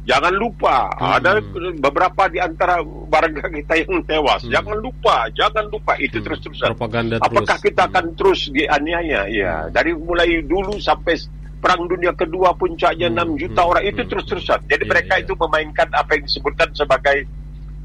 jangan 0.02 0.34
lupa 0.34 0.90
hmm. 0.98 1.12
ada 1.22 1.30
beberapa 1.78 2.22
di 2.26 2.42
antara 2.42 2.82
warga 2.82 3.46
kita 3.46 3.74
yang 3.86 4.02
tewas. 4.02 4.42
Hmm. 4.42 4.52
Jangan 4.52 4.76
lupa, 4.82 5.16
jangan 5.30 5.64
lupa 5.70 5.92
itu 6.02 6.18
hmm. 6.18 6.24
terus-terusan. 6.26 6.68
Propaganda 6.74 7.14
Apakah 7.22 7.58
terus. 7.58 7.66
kita 7.70 7.82
akan 7.86 8.06
terus 8.18 8.40
dianiaya? 8.50 9.22
Ya, 9.30 9.54
hmm. 9.66 9.70
dari 9.70 9.92
mulai 9.94 10.42
dulu 10.42 10.78
sampai 10.82 11.14
Perang 11.62 11.86
Dunia 11.86 12.10
Kedua 12.18 12.50
puncaknya 12.58 13.06
hmm. 13.06 13.38
6 13.38 13.42
juta 13.46 13.62
hmm. 13.62 13.70
orang 13.70 13.84
itu 13.86 14.00
hmm. 14.02 14.10
terus-terusan. 14.10 14.60
Jadi 14.66 14.82
yeah, 14.82 14.90
mereka 14.90 15.14
yeah. 15.14 15.22
itu 15.22 15.32
memainkan 15.38 15.88
apa 15.94 16.10
yang 16.18 16.24
disebutkan 16.26 16.68
sebagai 16.74 17.18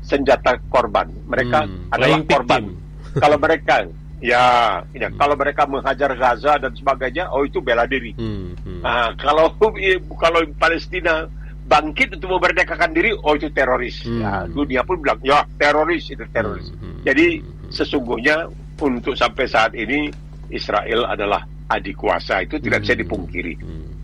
senjata 0.02 0.58
korban. 0.74 1.14
Mereka 1.30 1.60
hmm. 1.70 1.94
adalah 1.94 2.20
korban. 2.26 2.64
Kalau 3.24 3.38
mereka 3.38 3.86
Ya, 4.18 4.82
ya. 4.98 5.14
Hmm. 5.14 5.18
kalau 5.22 5.38
mereka 5.38 5.70
menghajar 5.70 6.10
Gaza 6.18 6.58
dan 6.58 6.74
sebagainya, 6.74 7.30
oh 7.30 7.46
itu 7.46 7.62
bela 7.62 7.86
diri. 7.86 8.18
Hmm, 8.18 8.58
hmm. 8.66 8.82
Nah, 8.82 9.14
kalau 9.14 9.54
kalau 10.24 10.42
Palestina 10.58 11.30
bangkit 11.68 12.16
untuk 12.16 12.40
memerdekakan 12.40 12.96
diri, 12.96 13.12
oh 13.12 13.36
itu 13.36 13.52
teroris. 13.52 14.02
Hmm. 14.08 14.24
Ya, 14.24 14.34
dunia 14.48 14.82
pun 14.88 15.04
bilang, 15.04 15.20
ya 15.20 15.44
teroris 15.60 16.08
itu 16.08 16.24
teroris. 16.32 16.72
Hmm, 16.72 16.80
hmm. 16.80 17.04
Jadi 17.04 17.28
hmm. 17.44 17.70
sesungguhnya 17.70 18.48
untuk 18.80 19.14
sampai 19.20 19.46
saat 19.52 19.76
ini 19.76 20.08
Israel 20.48 21.04
adalah 21.12 21.44
adik 21.68 22.00
kuasa 22.00 22.48
itu 22.48 22.56
tidak 22.64 22.82
hmm. 22.82 22.86
bisa 22.88 22.96
dipungkiri. 22.96 23.54
Hmm. 23.60 23.97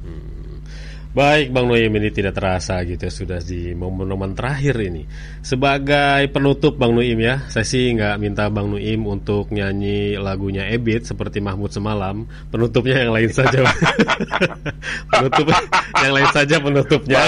Baik 1.14 1.54
Bang 1.54 1.70
Noem 1.70 1.94
ini 1.94 2.10
tidak 2.10 2.34
terasa 2.34 2.82
gitu 2.90 3.06
sudah 3.06 3.38
di 3.38 3.78
momen-momen 3.78 4.34
terakhir 4.34 4.82
ini. 4.82 5.06
Sebagai 5.46 6.26
penutup 6.34 6.74
Bang 6.74 6.98
Noim 6.98 7.22
ya 7.22 7.46
Saya 7.54 7.62
sih 7.62 7.94
nggak 7.94 8.18
minta 8.18 8.50
Bang 8.50 8.74
Noim 8.74 9.06
untuk 9.06 9.54
nyanyi 9.54 10.18
lagunya 10.18 10.66
Ebit 10.74 11.06
seperti 11.06 11.38
Mahmud 11.38 11.70
semalam. 11.70 12.26
Penutupnya 12.50 13.06
yang 13.06 13.14
lain 13.14 13.30
saja 13.30 13.62
Penutup 15.14 15.54
yang 16.02 16.14
lain 16.18 16.30
saja 16.34 16.56
penutupnya. 16.58 17.22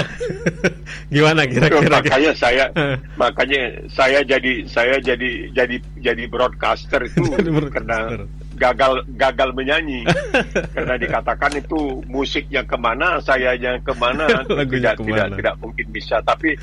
Gimana 1.14 1.46
kira-kira? 1.46 2.02
Makanya 2.02 2.32
saya 2.34 2.64
makanya 3.22 3.62
saya 3.94 4.18
jadi 4.26 4.66
saya 4.66 4.98
jadi 4.98 5.54
jadi 5.54 5.76
jadi 6.02 6.24
broadcaster 6.26 7.06
itu 7.06 7.22
karena 7.70 8.26
gagal 8.56 9.04
gagal 9.14 9.52
menyanyi 9.52 10.02
karena 10.74 10.96
dikatakan 10.96 11.52
itu 11.60 12.00
musiknya 12.08 12.64
ke 12.64 12.76
mana 12.80 13.20
saya 13.20 13.52
yang 13.54 13.84
ke 13.84 13.92
mana 13.94 14.26
tidak 14.72 14.96
ke 14.98 15.04
mana? 15.04 15.28
tidak 15.28 15.28
tidak 15.38 15.54
mungkin 15.60 15.86
bisa 15.92 16.16
tapi 16.24 16.56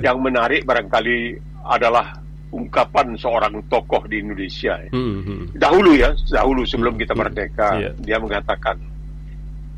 yang 0.00 0.18
menarik 0.24 0.64
barangkali 0.64 1.36
adalah 1.68 2.16
ungkapan 2.50 3.18
seorang 3.20 3.60
tokoh 3.68 4.08
di 4.08 4.24
Indonesia 4.24 4.80
hmm, 4.88 5.16
hmm. 5.20 5.44
dahulu 5.60 5.92
ya 5.92 6.16
dahulu 6.32 6.64
sebelum 6.64 6.96
kita 6.96 7.12
hmm, 7.12 7.20
merdeka 7.20 7.68
hmm, 7.76 7.82
yeah. 7.84 7.92
dia 8.00 8.18
mengatakan 8.18 8.76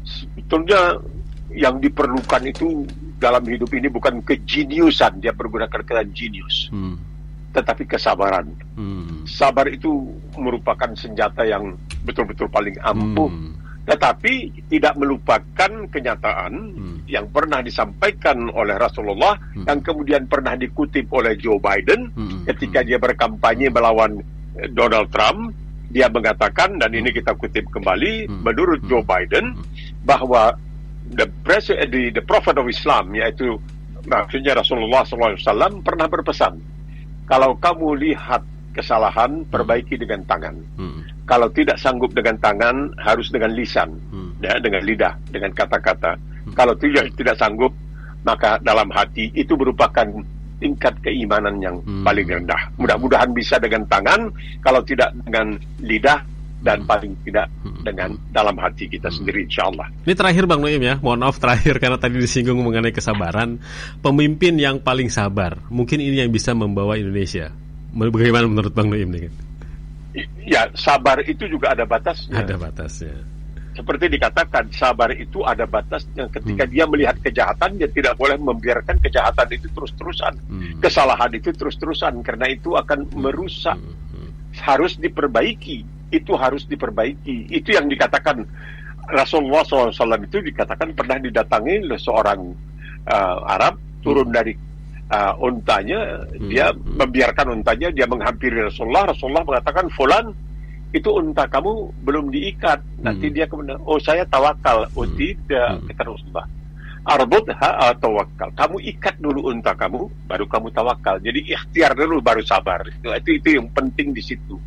sebetulnya 0.07 1.03
yang 1.51 1.83
diperlukan 1.83 2.43
itu 2.47 2.87
dalam 3.17 3.43
hidup 3.49 3.71
ini 3.73 3.89
bukan 3.89 4.21
kejeniusan 4.23 5.19
dia 5.19 5.33
menggunakan 5.35 5.81
kata 5.83 6.05
jenius 6.15 6.71
hmm 6.71 7.16
tetapi 7.57 7.89
kesabaran. 7.89 8.53
Hmm. 8.77 9.25
Sabar 9.25 9.65
itu 9.73 10.13
merupakan 10.37 10.93
senjata 10.93 11.49
yang 11.49 11.73
betul-betul 12.05 12.53
paling 12.53 12.77
ampuh, 12.85 13.33
hmm. 13.33 13.57
tetapi 13.89 14.53
tidak 14.69 14.93
melupakan 15.01 15.89
kenyataan 15.89 16.53
hmm. 16.53 16.97
yang 17.09 17.25
pernah 17.33 17.65
disampaikan 17.65 18.53
oleh 18.53 18.77
Rasulullah, 18.77 19.41
hmm. 19.57 19.65
yang 19.65 19.81
kemudian 19.81 20.23
pernah 20.29 20.53
dikutip 20.53 21.09
oleh 21.09 21.33
Joe 21.41 21.57
Biden 21.57 22.13
hmm. 22.13 22.45
ketika 22.53 22.85
hmm. 22.85 22.89
dia 22.93 22.99
berkampanye 23.01 23.73
melawan 23.73 24.21
eh, 24.61 24.69
Donald 24.69 25.09
Trump. 25.09 25.57
Dia 25.87 26.11
mengatakan 26.11 26.83
dan 26.83 26.93
ini 26.93 27.15
hmm. 27.15 27.19
kita 27.23 27.33
kutip 27.39 27.65
kembali, 27.73 28.29
hmm. 28.29 28.43
menurut 28.45 28.85
hmm. 28.85 28.91
Joe 28.91 29.07
Biden 29.07 29.57
bahwa 30.05 30.53
the, 31.15 31.31
president, 31.47 31.89
the, 31.89 32.11
the 32.11 32.25
prophet 32.27 32.59
of 32.59 32.67
Islam 32.67 33.15
yaitu 33.15 33.57
maksudnya 34.07 34.59
Rasulullah 34.59 35.03
SAW 35.07 35.83
pernah 35.83 36.07
berpesan 36.11 36.76
kalau 37.27 37.59
kamu 37.59 37.99
lihat 38.07 38.43
kesalahan, 38.77 39.43
hmm. 39.43 39.51
perbaiki 39.51 39.97
dengan 39.99 40.23
tangan. 40.29 40.55
Hmm. 40.79 41.01
Kalau 41.27 41.51
tidak 41.51 41.81
sanggup 41.81 42.15
dengan 42.15 42.39
tangan, 42.39 42.93
harus 43.03 43.33
dengan 43.35 43.51
lisan, 43.57 43.99
hmm. 44.13 44.45
ya, 44.45 44.61
dengan 44.63 44.85
lidah, 44.87 45.15
dengan 45.33 45.51
kata-kata. 45.51 46.15
Hmm. 46.15 46.55
Kalau 46.55 46.77
tidak 46.79 47.11
tidak 47.19 47.35
sanggup, 47.41 47.75
maka 48.23 48.61
dalam 48.63 48.87
hati 48.93 49.33
itu 49.35 49.59
merupakan 49.59 50.07
tingkat 50.63 50.95
keimanan 51.03 51.59
yang 51.59 51.83
hmm. 51.83 52.05
paling 52.05 52.29
rendah. 52.29 52.63
Mudah-mudahan 52.79 53.33
bisa 53.33 53.57
dengan 53.59 53.83
tangan, 53.89 54.31
kalau 54.61 54.85
tidak 54.85 55.11
dengan 55.25 55.57
lidah, 55.83 56.21
dan 56.67 56.83
paling 56.83 57.15
tidak 57.23 57.47
dengan 57.87 58.19
dalam 58.35 58.59
hati 58.59 58.91
kita 58.91 59.07
sendiri 59.07 59.47
insya 59.47 59.71
Allah. 59.71 59.87
Ini 60.03 60.15
terakhir 60.19 60.51
Bang 60.51 60.59
Noim 60.59 60.83
ya, 60.83 60.99
mohon 60.99 61.23
maaf 61.23 61.39
terakhir 61.39 61.79
karena 61.79 61.95
tadi 61.95 62.19
disinggung 62.19 62.59
mengenai 62.59 62.91
kesabaran. 62.91 63.63
Pemimpin 64.03 64.59
yang 64.59 64.83
paling 64.83 65.07
sabar, 65.07 65.63
mungkin 65.71 66.03
ini 66.03 66.27
yang 66.27 66.35
bisa 66.35 66.51
membawa 66.59 66.99
Indonesia. 66.99 67.55
Bagaimana 67.95 68.51
menurut 68.51 68.75
Bang 68.75 68.91
Noim 68.91 69.09
nih? 69.15 69.31
Ya, 70.43 70.67
sabar 70.75 71.23
itu 71.23 71.47
juga 71.47 71.77
ada 71.77 71.87
batasnya. 71.87 72.43
Ada 72.43 72.57
batasnya. 72.59 73.17
Seperti 73.77 74.09
dikatakan, 74.09 74.73
sabar 74.73 75.13
itu 75.13 75.45
ada 75.45 75.69
batasnya. 75.69 76.33
Ketika 76.33 76.65
hmm. 76.65 76.73
dia 76.73 76.85
melihat 76.89 77.17
kejahatan, 77.21 77.77
dia 77.77 77.85
tidak 77.93 78.17
boleh 78.17 78.41
membiarkan 78.41 78.97
kejahatan 79.05 79.45
itu 79.53 79.69
terus-terusan. 79.77 80.33
Hmm. 80.49 80.81
Kesalahan 80.81 81.29
itu 81.37 81.53
terus-terusan, 81.53 82.25
karena 82.25 82.49
itu 82.49 82.73
akan 82.73 83.05
hmm. 83.05 83.21
merusak. 83.21 83.77
Hmm. 83.77 84.17
Hmm. 84.17 84.31
Harus 84.57 84.97
diperbaiki. 84.97 85.96
Itu 86.11 86.39
harus 86.39 86.65
diperbaiki. 86.65 87.51
Itu 87.51 87.75
yang 87.75 87.91
dikatakan 87.91 88.47
Rasulullah 89.07 89.63
SAW 89.63 90.27
itu 90.27 90.43
dikatakan 90.43 90.91
pernah 90.99 91.19
didatangi 91.23 91.75
oleh 91.87 92.01
seorang 92.01 92.41
uh, 93.07 93.39
Arab 93.47 93.79
turun 94.03 94.31
hmm. 94.31 94.37
dari 94.37 94.53
uh, 95.11 95.35
untanya, 95.39 96.27
hmm. 96.27 96.51
dia 96.51 96.75
membiarkan 96.75 97.55
untanya, 97.63 97.95
dia 97.95 98.07
menghampiri 98.11 98.67
Rasulullah. 98.67 99.15
Rasulullah 99.15 99.47
mengatakan, 99.47 99.87
"Fulan, 99.95 100.35
itu 100.95 101.11
unta 101.11 101.47
kamu 101.47 101.93
belum 102.03 102.31
diikat. 102.31 103.03
Nanti 103.03 103.31
hmm. 103.31 103.35
dia 103.35 103.47
kemudian, 103.47 103.79
oh 103.83 103.99
saya 103.99 104.27
tawakal. 104.27 104.87
Oh 104.95 105.07
hmm. 105.07 105.15
tidak, 105.19 105.71
kata 105.91 106.03
Rasulullah. 106.07 106.47
Arbut 107.07 107.47
ha 107.55 107.95
tawakal. 107.95 108.51
Kamu 108.59 108.83
ikat 108.83 109.23
dulu 109.23 109.55
unta 109.55 109.79
kamu, 109.79 110.11
baru 110.27 110.47
kamu 110.51 110.75
tawakal. 110.75 111.23
Jadi 111.23 111.55
ikhtiar 111.55 111.95
dulu 111.95 112.19
baru 112.19 112.43
sabar. 112.43 112.83
Itu 112.91 113.15
itu, 113.15 113.31
itu 113.39 113.49
yang 113.63 113.71
penting 113.71 114.11
di 114.11 114.23
situ. 114.23 114.59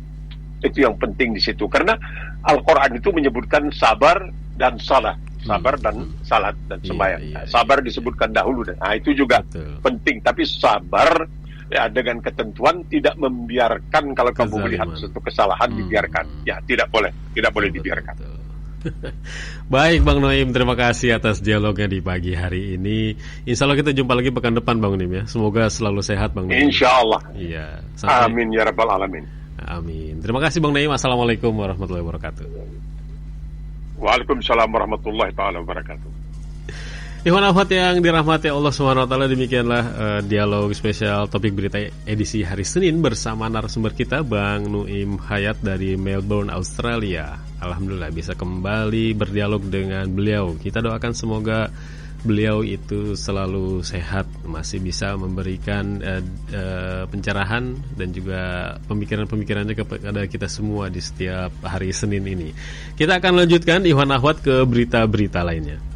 Itu 0.60 0.84
yang 0.84 0.96
penting 1.00 1.32
di 1.34 1.42
situ. 1.42 1.66
Karena 1.66 1.96
Al-Quran 2.44 3.00
itu 3.00 3.08
menyebutkan 3.10 3.72
sabar 3.72 4.28
dan. 4.56 4.76
Sabar 5.40 5.80
hmm. 5.80 5.84
dan 5.88 5.96
salat 6.20 6.52
dan 6.68 6.76
iya, 6.84 6.88
sembahyang. 6.92 7.22
Iya, 7.24 7.40
iya, 7.40 7.48
sabar 7.48 7.80
disebutkan 7.80 8.28
dahulu. 8.28 8.60
Nah 8.76 8.92
itu 8.92 9.16
juga 9.16 9.40
Betul. 9.40 9.80
penting. 9.80 10.20
Tapi 10.20 10.44
sabar 10.44 11.24
ya 11.70 11.86
dengan 11.88 12.18
ketentuan 12.20 12.84
tidak 12.90 13.14
membiarkan 13.16 14.12
kalau 14.12 14.34
kamu 14.34 14.68
melihat 14.68 14.90
suatu 14.98 15.22
kesalahan 15.22 15.70
hmm. 15.70 15.78
dibiarkan 15.80 16.24
ya 16.42 16.58
tidak 16.66 16.90
boleh 16.90 17.14
tidak 17.30 17.54
boleh 17.54 17.70
dibiarkan 17.70 18.14
Baik 19.74 20.00
Bang 20.02 20.24
Noim, 20.24 20.56
terima 20.56 20.72
kasih 20.72 21.20
atas 21.20 21.44
dialognya 21.44 21.84
di 21.84 22.00
pagi 22.00 22.32
hari 22.32 22.80
ini. 22.80 23.12
Insya 23.44 23.68
Allah 23.68 23.76
kita 23.76 23.92
jumpa 23.92 24.16
lagi 24.16 24.32
pekan 24.32 24.56
depan 24.56 24.80
Bang 24.80 24.96
Noim 24.96 25.20
ya. 25.20 25.22
Semoga 25.28 25.68
selalu 25.68 26.00
sehat 26.00 26.32
Bang 26.32 26.48
Noim. 26.48 26.72
Insya 26.72 26.88
Allah. 26.88 27.20
Iya. 27.36 27.84
Sampai... 27.92 28.24
Amin 28.24 28.48
ya 28.56 28.64
rabbal 28.64 28.88
alamin. 28.88 29.28
Amin. 29.66 30.20
Terima 30.24 30.40
kasih 30.40 30.64
Bang 30.64 30.72
Noim. 30.72 30.88
Assalamualaikum 30.92 31.52
warahmatullahi 31.52 32.04
wabarakatuh. 32.04 32.46
Waalaikumsalam 34.00 34.68
warahmatullahi 34.72 35.32
wabarakatuh. 35.36 36.20
Ikhwan 37.20 37.44
Ahmad 37.44 37.68
yang 37.68 38.00
dirahmati 38.00 38.48
Allah 38.48 38.72
SWT 38.72 39.12
demikianlah 39.28 39.84
uh, 39.92 40.20
dialog 40.24 40.72
spesial 40.72 41.28
topik 41.28 41.52
berita 41.52 41.76
edisi 42.08 42.40
hari 42.40 42.64
Senin 42.64 43.04
bersama 43.04 43.44
narasumber 43.44 43.92
kita 43.92 44.24
Bang 44.24 44.72
Nuim 44.72 45.20
Hayat 45.28 45.60
dari 45.60 46.00
Melbourne, 46.00 46.48
Australia. 46.48 47.36
Alhamdulillah 47.60 48.08
bisa 48.08 48.32
kembali 48.32 49.12
berdialog 49.12 49.60
dengan 49.68 50.08
beliau. 50.08 50.56
Kita 50.56 50.80
doakan 50.80 51.12
semoga 51.12 51.68
beliau 52.20 52.60
itu 52.60 53.16
selalu 53.16 53.80
sehat, 53.80 54.28
masih 54.44 54.80
bisa 54.80 55.16
memberikan 55.16 56.00
uh, 56.04 56.22
uh, 56.52 57.04
pencerahan 57.08 57.76
dan 57.96 58.12
juga 58.12 58.74
pemikiran-pemikirannya 58.86 59.74
kepada 59.74 60.28
kita 60.28 60.48
semua 60.48 60.92
di 60.92 61.00
setiap 61.00 61.50
hari 61.64 61.92
Senin 61.92 62.24
ini. 62.28 62.52
Kita 62.94 63.16
akan 63.20 63.44
lanjutkan 63.44 63.84
Ikhwan 63.88 64.12
Ahwat 64.12 64.44
ke 64.44 64.64
berita-berita 64.68 65.40
lainnya. 65.40 65.90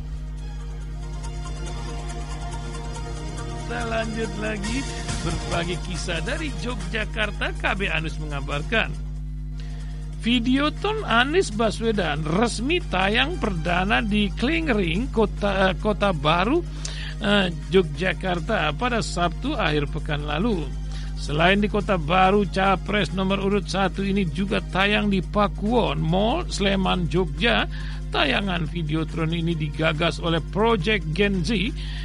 kita 3.75 3.91
lanjut 3.91 4.31
lagi 4.39 4.79
berbagi 5.27 5.77
kisah 5.83 6.23
dari 6.23 6.47
Yogyakarta 6.63 7.51
KB 7.59 7.91
Anus 7.91 8.15
mengabarkan 8.23 9.14
Videoton 10.25 11.05
Anies 11.05 11.53
Baswedan 11.53 12.25
resmi 12.25 12.81
tayang 12.81 13.37
perdana 13.37 14.01
di 14.01 14.33
Klingring 14.33 15.13
kota 15.13 15.77
kota 15.77 16.17
baru 16.17 16.65
uh, 17.21 17.47
Yogyakarta 17.69 18.73
pada 18.73 19.05
Sabtu 19.05 19.53
akhir 19.53 19.93
pekan 19.93 20.25
lalu. 20.25 20.65
Selain 21.21 21.61
di 21.61 21.69
kota 21.69 22.01
baru, 22.01 22.49
capres 22.49 23.13
nomor 23.13 23.37
urut 23.45 23.69
satu 23.69 24.01
ini 24.01 24.25
juga 24.25 24.65
tayang 24.65 25.13
di 25.13 25.21
Pakuwon 25.21 26.01
Mall 26.01 26.49
Sleman 26.49 27.05
Jogja 27.13 27.69
Tayangan 28.09 28.65
Videotron 28.71 29.35
ini 29.35 29.59
digagas 29.59 30.23
oleh 30.23 30.39
Project 30.55 31.03
Gen 31.13 31.43
Z, 31.43 31.51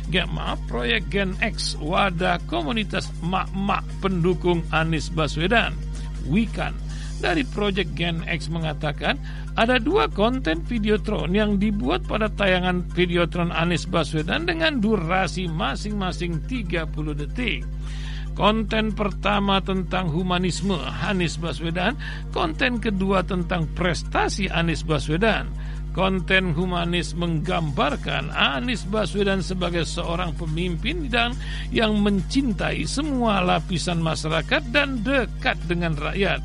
gak 0.10 0.26
maaf, 0.34 0.58
Proyek 0.66 1.06
Gen 1.14 1.38
X, 1.38 1.78
wadah 1.78 2.42
komunitas 2.50 3.14
mak-mak 3.22 3.86
pendukung 4.02 4.66
Anies 4.74 5.14
Baswedan, 5.14 5.78
Wikan. 6.26 6.89
Dari 7.20 7.44
Project 7.44 8.00
Gen 8.00 8.24
X 8.24 8.48
mengatakan 8.48 9.20
ada 9.60 9.76
dua 9.76 10.08
konten 10.08 10.64
Videotron 10.64 11.36
yang 11.36 11.60
dibuat 11.60 12.08
pada 12.08 12.32
tayangan 12.32 12.88
Videotron 12.96 13.52
Anies 13.52 13.84
Baswedan 13.84 14.48
dengan 14.48 14.80
durasi 14.80 15.52
masing-masing 15.52 16.48
30 16.48 16.88
detik. 17.20 17.68
Konten 18.40 18.96
pertama 18.96 19.60
tentang 19.60 20.08
humanisme 20.16 20.80
Anies 20.80 21.36
Baswedan, 21.36 22.00
konten 22.32 22.80
kedua 22.80 23.20
tentang 23.20 23.68
prestasi 23.76 24.48
Anies 24.48 24.88
Baswedan. 24.88 25.52
Konten 25.92 26.56
humanis 26.56 27.12
menggambarkan 27.20 28.32
Anies 28.32 28.88
Baswedan 28.88 29.44
sebagai 29.44 29.84
seorang 29.84 30.32
pemimpin 30.40 31.12
dan 31.12 31.36
yang 31.68 32.00
mencintai 32.00 32.88
semua 32.88 33.44
lapisan 33.44 34.00
masyarakat 34.00 34.72
dan 34.72 35.04
dekat 35.04 35.60
dengan 35.68 36.00
rakyat. 36.00 36.40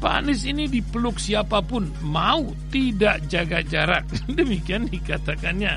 Pak 0.00 0.24
Anies 0.24 0.48
ini 0.48 0.64
dipeluk 0.64 1.20
siapa 1.20 1.60
pun 1.60 1.92
mau 2.00 2.40
tidak 2.72 3.28
jaga 3.28 3.60
jarak. 3.60 4.08
Demikian 4.38 4.88
dikatakannya. 4.88 5.76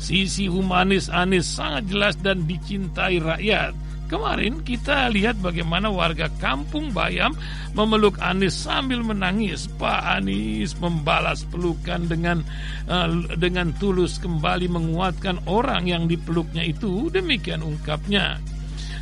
Sisi 0.00 0.48
humanis 0.48 1.12
Anies 1.12 1.46
sangat 1.46 1.86
jelas 1.92 2.16
dan 2.18 2.48
dicintai 2.48 3.20
rakyat. 3.20 3.76
Kemarin 4.08 4.60
kita 4.60 5.08
lihat 5.08 5.40
bagaimana 5.40 5.88
warga 5.88 6.28
kampung 6.36 6.92
Bayam 6.92 7.32
memeluk 7.72 8.20
Anies 8.20 8.52
sambil 8.52 9.00
menangis. 9.00 9.68
Pak 9.80 10.20
Anies 10.20 10.76
membalas 10.76 11.48
pelukan 11.48 12.08
dengan 12.08 12.44
uh, 12.88 13.08
dengan 13.40 13.72
tulus 13.80 14.20
kembali 14.20 14.68
menguatkan 14.68 15.44
orang 15.48 15.88
yang 15.88 16.04
dipeluknya 16.08 16.60
itu. 16.60 17.08
Demikian 17.08 17.64
ungkapnya. 17.64 18.36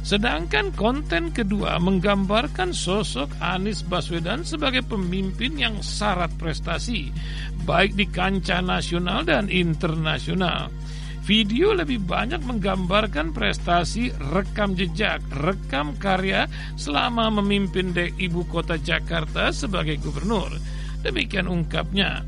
Sedangkan 0.00 0.72
konten 0.72 1.28
kedua 1.28 1.76
menggambarkan 1.76 2.72
sosok 2.72 3.28
Anies 3.38 3.84
Baswedan 3.84 4.42
sebagai 4.48 4.80
pemimpin 4.82 5.60
yang 5.60 5.76
syarat 5.84 6.32
prestasi, 6.40 7.12
baik 7.68 7.94
di 7.94 8.08
kancah 8.08 8.64
nasional 8.64 9.22
dan 9.28 9.52
internasional. 9.52 10.72
Video 11.20 11.76
lebih 11.76 12.00
banyak 12.00 12.40
menggambarkan 12.42 13.36
prestasi 13.36 14.08
rekam 14.32 14.72
jejak, 14.72 15.20
rekam 15.30 15.94
karya 16.00 16.48
selama 16.80 17.28
memimpin 17.38 17.92
de 17.92 18.08
ibu 18.16 18.42
kota 18.48 18.80
Jakarta 18.80 19.52
sebagai 19.52 20.00
gubernur. 20.00 20.48
Demikian 21.04 21.46
ungkapnya. 21.46 22.24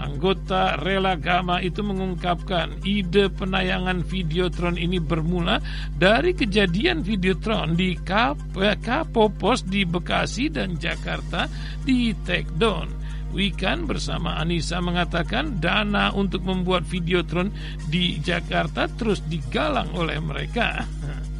Anggota 0.00 0.80
Rela 0.80 1.18
Gama 1.20 1.60
itu 1.60 1.84
mengungkapkan 1.84 2.80
ide 2.84 3.28
penayangan 3.28 4.00
Videotron 4.04 4.80
ini 4.80 4.96
bermula 4.98 5.60
dari 5.96 6.32
kejadian 6.32 7.04
Videotron 7.04 7.76
di 7.76 7.96
Kapopos 8.00 9.68
di 9.68 9.84
Bekasi 9.84 10.48
dan 10.48 10.80
Jakarta 10.80 11.48
di 11.84 12.16
take 12.24 12.50
down. 12.56 12.88
Wikan 13.32 13.88
bersama 13.88 14.36
Anissa 14.36 14.76
mengatakan 14.84 15.56
dana 15.56 16.12
untuk 16.12 16.44
membuat 16.44 16.84
videotron 16.84 17.48
di 17.88 18.20
Jakarta 18.20 18.92
terus 18.92 19.24
digalang 19.24 19.88
oleh 19.96 20.20
mereka. 20.20 20.84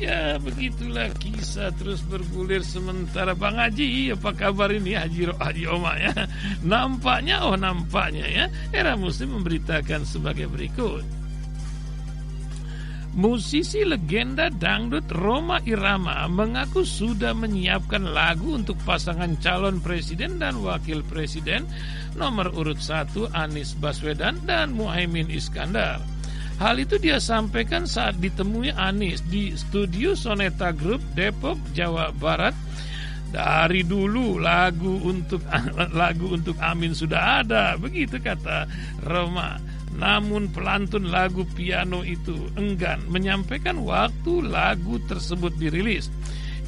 Ya 0.00 0.40
begitulah 0.40 1.12
kisah 1.20 1.76
terus 1.76 2.00
bergulir 2.00 2.64
sementara. 2.64 3.36
Bang 3.36 3.60
Haji 3.60 4.16
apa 4.16 4.32
kabar 4.32 4.72
ini 4.72 4.96
Haji 4.96 5.28
Haji 5.36 5.64
Oma 5.68 5.92
ya? 6.00 6.24
Nampaknya 6.64 7.44
oh 7.44 7.52
nampaknya 7.52 8.24
ya 8.24 8.44
Era 8.72 8.96
Muslim 8.96 9.36
memberitakan 9.36 10.08
sebagai 10.08 10.48
berikut. 10.48 11.04
Musisi 13.10 13.82
legenda 13.84 14.48
dangdut 14.48 15.04
Roma 15.12 15.60
Irama 15.68 16.30
mengaku 16.30 16.86
sudah 16.86 17.34
menyiapkan 17.34 18.06
lagu 18.06 18.56
untuk 18.56 18.78
pasangan 18.86 19.36
calon 19.42 19.82
presiden 19.82 20.40
dan 20.40 20.62
wakil 20.64 21.04
presiden 21.04 21.66
nomor 22.14 22.54
urut 22.54 22.78
1 22.78 23.34
Anies 23.34 23.76
Baswedan 23.76 24.38
dan 24.46 24.72
Muhaimin 24.72 25.26
Iskandar. 25.26 26.00
Hal 26.60 26.76
itu 26.76 27.00
dia 27.00 27.16
sampaikan 27.16 27.88
saat 27.88 28.20
ditemui 28.20 28.76
Anies 28.76 29.24
di 29.24 29.56
studio 29.56 30.12
Soneta 30.12 30.76
Group 30.76 31.00
Depok, 31.16 31.56
Jawa 31.72 32.12
Barat 32.12 32.52
Dari 33.32 33.80
dulu 33.80 34.36
lagu 34.36 35.00
untuk 35.00 35.40
lagu 36.02 36.36
untuk 36.36 36.60
Amin 36.60 36.92
sudah 36.92 37.40
ada, 37.40 37.78
begitu 37.80 38.20
kata 38.20 38.68
Roma. 39.06 39.56
Namun 39.96 40.50
pelantun 40.50 41.08
lagu 41.08 41.46
piano 41.56 42.02
itu 42.04 42.36
enggan 42.58 43.06
menyampaikan 43.08 43.80
waktu 43.80 44.44
lagu 44.44 44.98
tersebut 45.06 45.54
dirilis. 45.56 46.10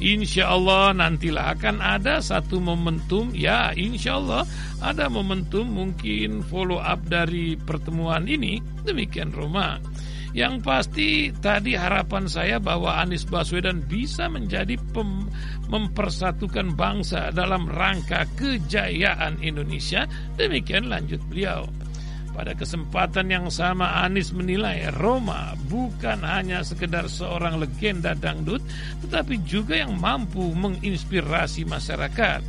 Insya 0.03 0.51
Allah 0.51 0.91
nantilah 0.91 1.55
akan 1.55 1.79
ada 1.79 2.19
satu 2.19 2.59
momentum 2.59 3.31
Ya 3.31 3.71
insya 3.71 4.19
Allah 4.19 4.43
ada 4.83 5.07
momentum 5.07 5.63
mungkin 5.63 6.43
follow 6.43 6.83
up 6.83 6.99
dari 7.07 7.55
pertemuan 7.55 8.27
ini 8.27 8.59
Demikian 8.83 9.31
Roma 9.31 9.79
yang 10.33 10.65
pasti 10.65 11.29
tadi 11.29 11.77
harapan 11.77 12.25
saya 12.25 12.57
bahwa 12.57 12.97
Anies 12.97 13.21
Baswedan 13.21 13.85
bisa 13.85 14.25
menjadi 14.25 14.81
pem, 14.81 15.29
mempersatukan 15.69 16.73
bangsa 16.73 17.29
dalam 17.29 17.69
rangka 17.69 18.25
kejayaan 18.33 19.37
Indonesia. 19.45 20.09
Demikian 20.33 20.89
lanjut 20.89 21.21
beliau. 21.29 21.69
Pada 22.33 22.57
kesempatan 22.57 23.29
yang 23.29 23.47
sama 23.53 24.01
Anies 24.01 24.33
menilai 24.33 24.89
Roma 24.97 25.53
bukan 25.69 26.25
hanya 26.25 26.65
sekedar 26.65 27.05
seorang 27.05 27.61
legenda 27.61 28.17
dangdut 28.17 28.65
tetapi 29.05 29.45
juga 29.45 29.77
yang 29.77 29.93
mampu 30.01 30.41
menginspirasi 30.57 31.69
masyarakat. 31.69 32.41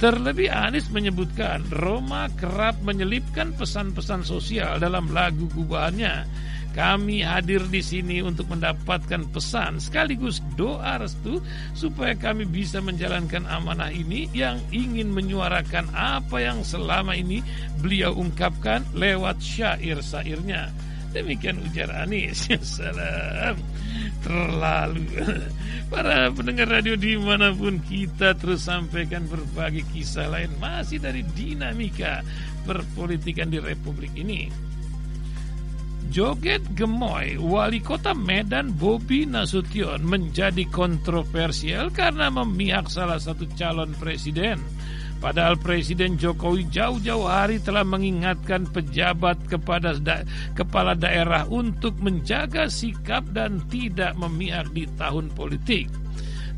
Terlebih 0.00 0.48
Anies 0.48 0.88
menyebutkan 0.88 1.60
Roma 1.68 2.32
kerap 2.40 2.80
menyelipkan 2.80 3.52
pesan-pesan 3.52 4.24
sosial 4.24 4.80
dalam 4.80 5.12
lagu 5.12 5.44
gubahannya 5.52 6.24
kami 6.78 7.26
hadir 7.26 7.58
di 7.66 7.82
sini 7.82 8.22
untuk 8.22 8.54
mendapatkan 8.54 9.26
pesan 9.34 9.82
sekaligus 9.82 10.38
doa 10.54 11.02
restu 11.02 11.42
supaya 11.74 12.14
kami 12.14 12.46
bisa 12.46 12.78
menjalankan 12.78 13.50
amanah 13.50 13.90
ini 13.90 14.30
yang 14.30 14.62
ingin 14.70 15.10
menyuarakan 15.10 15.90
apa 15.90 16.38
yang 16.38 16.62
selama 16.62 17.18
ini 17.18 17.42
beliau 17.82 18.14
ungkapkan 18.14 18.86
lewat 18.94 19.42
syair-syairnya. 19.42 20.70
Demikian 21.10 21.58
ujar 21.66 21.90
Anies. 21.90 22.46
Salam. 22.78 23.58
Terlalu. 24.22 25.02
Para 25.90 26.30
pendengar 26.30 26.78
radio 26.78 26.94
di 26.94 27.18
mana 27.18 27.50
pun 27.50 27.82
kita 27.82 28.38
terus 28.38 28.70
sampaikan 28.70 29.26
berbagai 29.26 29.82
kisah 29.90 30.30
lain 30.30 30.54
masih 30.62 31.02
dari 31.02 31.26
dinamika 31.26 32.22
perpolitikan 32.62 33.50
di 33.50 33.58
Republik 33.58 34.14
ini. 34.14 34.67
Joget 36.08 36.64
Gemoy, 36.72 37.36
wali 37.36 37.84
kota 37.84 38.16
Medan 38.16 38.72
Bobi 38.72 39.28
Nasution 39.28 40.00
menjadi 40.00 40.64
kontroversial 40.72 41.92
karena 41.92 42.32
memihak 42.32 42.88
salah 42.88 43.20
satu 43.20 43.44
calon 43.52 43.92
presiden. 44.00 44.56
Padahal 45.18 45.58
Presiden 45.58 46.14
Jokowi 46.14 46.70
jauh-jauh 46.70 47.26
hari 47.26 47.58
telah 47.58 47.82
mengingatkan 47.82 48.70
pejabat 48.70 49.36
kepada 49.50 49.98
da 49.98 50.22
kepala 50.54 50.94
daerah 50.94 51.42
untuk 51.50 51.98
menjaga 51.98 52.70
sikap 52.70 53.26
dan 53.34 53.58
tidak 53.66 54.14
memihak 54.14 54.70
di 54.70 54.86
tahun 54.94 55.28
politik. 55.34 55.90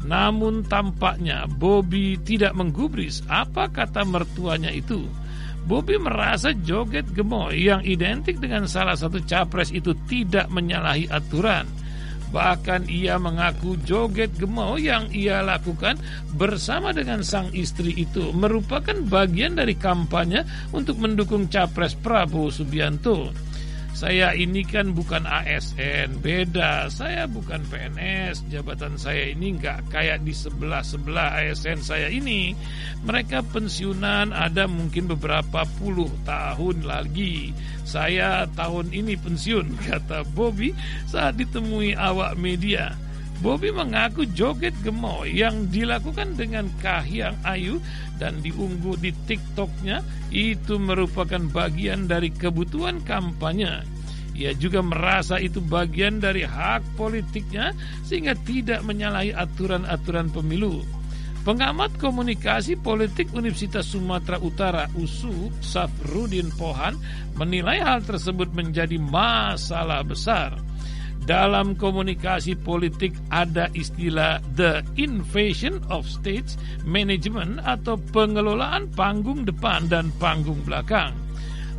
Namun 0.05 0.65
tampaknya 0.69 1.49
Bobi 1.49 2.21
tidak 2.21 2.53
menggubris 2.53 3.25
apa 3.33 3.69
kata 3.73 4.05
mertuanya 4.05 4.69
itu. 4.73 5.09
Bobi 5.69 6.01
merasa 6.01 6.57
joget 6.57 7.09
gemoy 7.13 7.69
yang 7.69 7.85
identik 7.85 8.41
dengan 8.41 8.65
salah 8.65 8.97
satu 8.97 9.21
capres 9.25 9.71
itu 9.71 9.95
tidak 10.09 10.49
menyalahi 10.49 11.07
aturan. 11.11 11.69
Bahkan 12.31 12.87
ia 12.87 13.19
mengaku 13.19 13.75
joget 13.83 14.31
gemoy 14.39 14.87
yang 14.87 15.11
ia 15.11 15.43
lakukan 15.43 15.99
bersama 16.39 16.95
dengan 16.95 17.27
sang 17.27 17.51
istri 17.51 17.91
itu 17.99 18.31
merupakan 18.31 18.95
bagian 19.11 19.59
dari 19.59 19.75
kampanye 19.75 20.47
untuk 20.71 21.03
mendukung 21.03 21.51
capres 21.51 21.99
Prabowo 21.99 22.55
Subianto. 22.55 23.50
Saya 24.01 24.33
ini 24.33 24.65
kan 24.65 24.97
bukan 24.97 25.29
ASN, 25.29 26.25
beda. 26.25 26.89
Saya 26.89 27.29
bukan 27.29 27.61
PNS, 27.69 28.49
jabatan 28.49 28.97
saya 28.97 29.29
ini 29.29 29.61
nggak 29.61 29.93
kayak 29.93 30.25
di 30.25 30.33
sebelah-sebelah 30.33 31.37
ASN 31.37 31.85
saya 31.85 32.09
ini. 32.09 32.57
Mereka 33.05 33.45
pensiunan 33.53 34.33
ada 34.33 34.65
mungkin 34.65 35.05
beberapa 35.05 35.69
puluh 35.77 36.09
tahun 36.25 36.89
lagi. 36.89 37.53
Saya 37.85 38.49
tahun 38.57 38.89
ini 38.89 39.21
pensiun, 39.21 39.77
kata 39.93 40.25
Bobby 40.33 40.73
saat 41.05 41.37
ditemui 41.37 41.93
awak 41.93 42.41
media. 42.41 42.97
Bobby 43.45 43.69
mengaku 43.69 44.25
joget 44.33 44.77
gemoy 44.81 45.29
yang 45.29 45.69
dilakukan 45.69 46.41
dengan 46.41 46.73
kahiyang 46.81 47.37
ayu 47.45 47.81
dan 48.21 48.41
diunggah 48.45 48.97
di 49.01 49.13
TikToknya 49.29 50.01
itu 50.33 50.77
merupakan 50.77 51.41
bagian 51.53 52.09
dari 52.09 52.29
kebutuhan 52.33 53.01
kampanye. 53.05 53.89
Ia 54.41 54.57
juga 54.57 54.80
merasa 54.80 55.36
itu 55.36 55.61
bagian 55.61 56.16
dari 56.16 56.49
hak 56.49 56.97
politiknya 56.97 57.76
sehingga 58.09 58.32
tidak 58.49 58.80
menyalahi 58.88 59.36
aturan-aturan 59.36 60.32
pemilu. 60.32 60.80
Pengamat 61.45 61.97
komunikasi 62.01 62.80
politik 62.80 63.32
Universitas 63.36 63.93
Sumatera 63.93 64.41
Utara 64.41 64.88
USU 64.97 65.53
Safrudin 65.61 66.49
Pohan 66.57 66.97
menilai 67.36 67.80
hal 67.84 68.01
tersebut 68.01 68.53
menjadi 68.57 68.97
masalah 68.97 70.01
besar. 70.05 70.57
Dalam 71.20 71.76
komunikasi 71.76 72.57
politik 72.57 73.12
ada 73.28 73.68
istilah 73.76 74.41
the 74.57 74.80
invasion 74.97 75.84
of 75.93 76.09
states 76.09 76.57
management 76.88 77.61
atau 77.61 78.01
pengelolaan 78.09 78.88
panggung 78.97 79.45
depan 79.45 79.84
dan 79.88 80.09
panggung 80.16 80.61
belakang. 80.64 81.12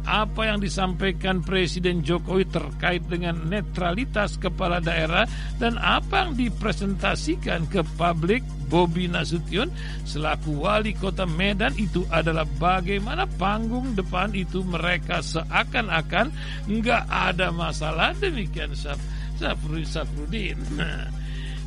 Apa 0.05 0.49
yang 0.49 0.59
disampaikan 0.59 1.45
Presiden 1.45 2.01
Jokowi 2.01 2.49
terkait 2.49 3.05
dengan 3.05 3.37
netralitas 3.47 4.35
kepala 4.41 4.81
daerah 4.81 5.29
dan 5.61 5.77
apa 5.77 6.27
yang 6.27 6.31
dipresentasikan 6.37 7.69
ke 7.69 7.85
publik 7.95 8.41
Bobi 8.71 9.11
Nasution 9.11 9.67
selaku 10.07 10.63
wali 10.63 10.95
kota 10.95 11.27
Medan 11.27 11.75
itu 11.75 12.07
adalah 12.07 12.47
bagaimana 12.55 13.27
panggung 13.27 13.91
depan 13.93 14.31
itu 14.31 14.63
mereka 14.63 15.19
seakan-akan 15.19 16.31
nggak 16.71 17.03
ada 17.11 17.51
masalah 17.51 18.15
demikian. 18.15 18.71
Safrudin 18.71 19.87
Safrudin. 19.87 20.59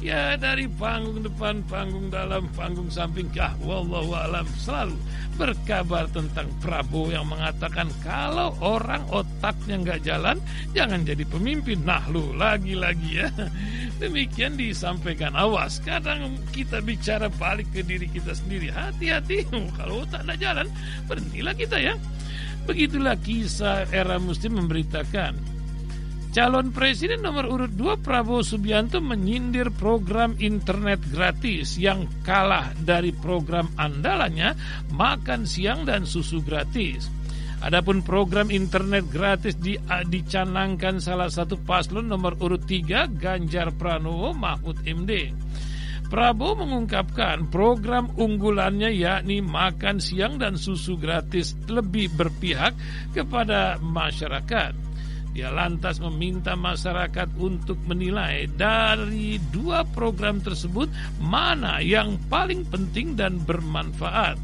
ya 0.05 0.37
dari 0.37 0.69
panggung 0.69 1.25
depan, 1.25 1.65
panggung 1.65 2.13
dalam, 2.13 2.45
panggung 2.53 2.93
samping 2.93 3.33
kah 3.33 3.57
wallahu 3.65 4.13
alam 4.13 4.45
selalu 4.61 5.01
berkabar 5.41 6.05
tentang 6.13 6.47
Prabowo 6.61 7.11
yang 7.11 7.27
mengatakan 7.27 7.89
kalau 8.05 8.53
orang 8.61 9.03
otaknya 9.09 9.81
nggak 9.81 10.01
jalan 10.05 10.37
jangan 10.77 11.03
jadi 11.09 11.25
pemimpin. 11.25 11.81
Nah 11.89 12.05
lu 12.13 12.37
lagi-lagi 12.37 13.25
ya. 13.25 13.29
Demikian 14.03 14.61
disampaikan 14.61 15.33
awas. 15.33 15.81
Kadang 15.81 16.37
kita 16.53 16.85
bicara 16.85 17.33
balik 17.41 17.73
ke 17.73 17.81
diri 17.81 18.07
kita 18.07 18.37
sendiri. 18.37 18.69
Hati-hati 18.71 19.49
kalau 19.81 20.05
otak 20.05 20.29
nggak 20.29 20.39
jalan 20.39 20.69
berhentilah 21.09 21.55
kita 21.57 21.81
ya. 21.81 21.95
Begitulah 22.69 23.17
kisah 23.21 23.89
era 23.89 24.21
muslim 24.21 24.61
memberitakan 24.61 25.54
Calon 26.35 26.75
Presiden 26.75 27.23
nomor 27.23 27.47
urut 27.47 27.79
2 27.79 28.03
Prabowo 28.03 28.43
Subianto 28.43 28.99
menyindir 28.99 29.71
program 29.71 30.35
internet 30.43 30.99
gratis 31.07 31.79
yang 31.79 32.11
kalah 32.27 32.75
dari 32.75 33.15
program 33.15 33.71
andalannya 33.79 34.59
makan 34.99 35.47
siang 35.47 35.87
dan 35.87 36.03
susu 36.03 36.43
gratis. 36.43 37.07
Adapun 37.63 38.03
program 38.03 38.51
internet 38.51 39.07
gratis 39.15 39.55
di, 39.63 39.79
dicanangkan 39.79 40.99
salah 40.99 41.31
satu 41.31 41.55
paslon 41.63 42.11
nomor 42.11 42.35
urut 42.43 42.67
3 42.67 43.15
Ganjar 43.15 43.71
Pranowo 43.71 44.35
Mahfud 44.35 44.83
MD. 44.83 45.31
Prabowo 46.11 46.67
mengungkapkan 46.67 47.47
program 47.47 48.11
unggulannya 48.11 48.91
yakni 48.91 49.39
makan 49.39 50.03
siang 50.03 50.43
dan 50.43 50.59
susu 50.59 50.99
gratis 50.99 51.55
lebih 51.71 52.11
berpihak 52.19 52.75
kepada 53.15 53.79
masyarakat. 53.79 54.94
Dia 55.35 55.51
lantas 55.51 55.99
meminta 55.99 56.55
masyarakat 56.55 57.27
untuk 57.43 57.75
menilai 57.91 58.47
dari 58.55 59.43
dua 59.51 59.83
program 59.83 60.39
tersebut 60.39 60.87
mana 61.19 61.83
yang 61.83 62.15
paling 62.31 62.63
penting 62.71 63.19
dan 63.19 63.43
bermanfaat. 63.43 64.39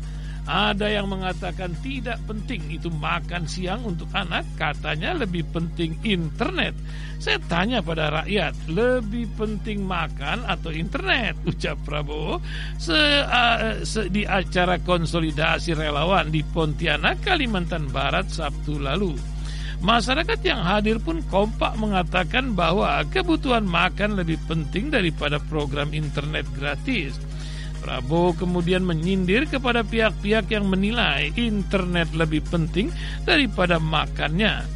Ada 0.50 0.90
yang 0.90 1.06
mengatakan 1.06 1.78
tidak 1.78 2.18
penting 2.26 2.74
itu 2.74 2.90
makan 2.90 3.46
siang 3.46 3.86
untuk 3.86 4.10
anak, 4.10 4.42
katanya 4.58 5.14
lebih 5.14 5.46
penting 5.54 5.94
internet. 6.02 6.74
Saya 7.22 7.38
tanya 7.46 7.78
pada 7.78 8.10
rakyat, 8.10 8.58
lebih 8.66 9.30
penting 9.38 9.86
makan 9.86 10.42
atau 10.50 10.74
internet? 10.74 11.38
Ucap 11.54 11.78
Prabowo 11.86 12.42
se, 12.82 12.98
se, 13.86 14.10
di 14.10 14.26
acara 14.26 14.82
konsolidasi 14.82 15.70
relawan 15.78 16.34
di 16.34 16.42
Pontianak, 16.42 17.22
Kalimantan 17.22 17.86
Barat 17.86 18.26
Sabtu 18.26 18.82
lalu. 18.82 19.14
Masyarakat 19.80 20.44
yang 20.44 20.60
hadir 20.60 21.00
pun 21.00 21.24
kompak 21.32 21.72
mengatakan 21.80 22.52
bahwa 22.52 23.00
kebutuhan 23.08 23.64
makan 23.64 24.20
lebih 24.20 24.36
penting 24.44 24.92
daripada 24.92 25.40
program 25.40 25.96
internet 25.96 26.44
gratis. 26.52 27.16
Prabowo 27.80 28.36
kemudian 28.36 28.84
menyindir 28.84 29.48
kepada 29.48 29.80
pihak-pihak 29.80 30.52
yang 30.52 30.68
menilai 30.68 31.32
internet 31.32 32.12
lebih 32.12 32.44
penting 32.44 32.92
daripada 33.24 33.80
makannya. 33.80 34.68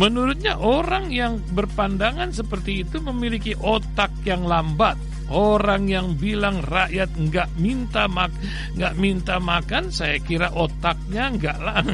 Menurutnya 0.00 0.56
orang 0.56 1.12
yang 1.12 1.36
berpandangan 1.52 2.32
seperti 2.32 2.88
itu 2.88 3.04
memiliki 3.04 3.52
otak 3.60 4.08
yang 4.24 4.48
lambat. 4.48 4.96
Orang 5.30 5.86
yang 5.86 6.18
bilang 6.18 6.64
rakyat 6.64 7.12
nggak 7.14 7.48
minta 7.60 8.10
mak 8.10 8.32
nggak 8.74 8.94
minta 8.98 9.36
makan, 9.38 9.92
saya 9.92 10.18
kira 10.22 10.50
otaknya 10.50 11.30
nggak 11.32 11.58
lang 11.62 11.86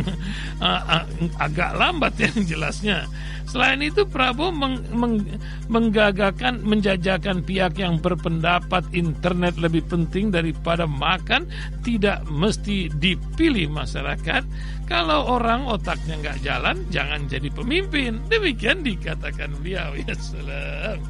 agak 1.45 1.71
lambat 1.77 2.15
yang 2.17 2.39
jelasnya. 2.51 3.09
Selain 3.49 3.81
itu 3.81 4.05
Prabowo 4.05 4.53
meng, 4.53 4.77
meng, 4.93 5.25
menggagakan 5.73 6.61
menjajakan 6.61 7.41
pihak 7.41 7.81
yang 7.81 7.97
berpendapat 7.97 8.85
internet 8.93 9.57
lebih 9.57 9.89
penting 9.89 10.29
daripada 10.29 10.85
makan 10.85 11.49
tidak 11.81 12.29
mesti 12.29 12.93
dipilih 12.93 13.73
masyarakat. 13.73 14.45
Kalau 14.85 15.33
orang 15.33 15.65
otaknya 15.65 16.21
nggak 16.21 16.39
jalan, 16.45 16.77
jangan 16.93 17.25
jadi 17.25 17.49
pemimpin. 17.49 18.21
Demikian 18.29 18.85
dikatakan 18.85 19.57
beliau. 19.65 19.97
Ya 20.09 20.15
salam. 20.17 21.01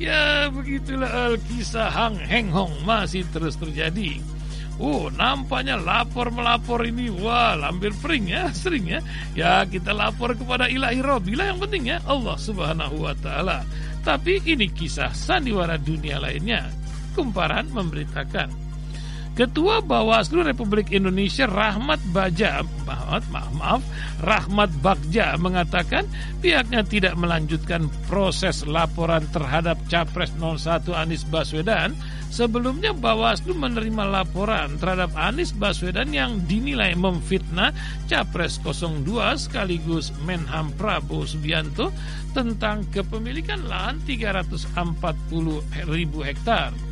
Ya 0.00 0.48
begitulah 0.48 1.36
kisah 1.44 1.92
Hang 1.92 2.16
Heng 2.16 2.48
Hong 2.48 2.72
masih 2.88 3.20
terus 3.28 3.60
terjadi. 3.60 4.16
Oh, 4.80 5.12
nampaknya 5.12 5.76
lapor 5.76 6.32
melapor 6.32 6.88
ini 6.88 7.12
wah 7.12 7.52
lampir 7.52 7.92
pering 8.00 8.32
ya, 8.32 8.48
sering 8.56 8.88
ya. 8.88 9.04
Ya 9.36 9.60
kita 9.68 9.92
lapor 9.92 10.32
kepada 10.32 10.72
ilahi 10.72 11.04
Robila 11.04 11.52
yang 11.52 11.60
penting 11.60 11.92
ya 11.92 12.00
Allah 12.08 12.40
Subhanahu 12.40 13.04
wa 13.04 13.12
taala. 13.20 13.60
Tapi 14.00 14.40
ini 14.48 14.72
kisah 14.72 15.12
sandiwara 15.12 15.76
dunia 15.76 16.16
lainnya. 16.16 16.64
Kumparan 17.12 17.68
memberitakan 17.68 18.69
Ketua 19.40 19.80
Bawaslu 19.80 20.44
Republik 20.44 20.92
Indonesia 20.92 21.48
Rahmat 21.48 21.96
Baja 22.12 22.60
maaf, 22.84 23.24
maaf, 23.32 23.48
maaf 23.56 23.80
Rahmat 24.20 24.68
Bagja 24.84 25.32
mengatakan 25.40 26.04
pihaknya 26.44 26.84
tidak 26.84 27.16
melanjutkan 27.16 27.88
proses 28.04 28.68
laporan 28.68 29.24
terhadap 29.32 29.80
Capres 29.88 30.28
01 30.36 30.92
Anies 30.92 31.24
Baswedan 31.24 31.96
Sebelumnya 32.28 32.92
Bawaslu 32.92 33.56
menerima 33.56 34.04
laporan 34.12 34.76
terhadap 34.76 35.16
Anies 35.16 35.56
Baswedan 35.56 36.12
yang 36.12 36.44
dinilai 36.44 36.92
memfitnah 36.92 37.72
Capres 38.12 38.60
02 38.60 39.08
sekaligus 39.40 40.12
Menham 40.28 40.68
Prabowo 40.76 41.24
Subianto 41.24 41.88
tentang 42.36 42.84
kepemilikan 42.92 43.64
lahan 43.64 44.04
340 44.04 44.68
ribu 45.88 46.20
hektar. 46.20 46.89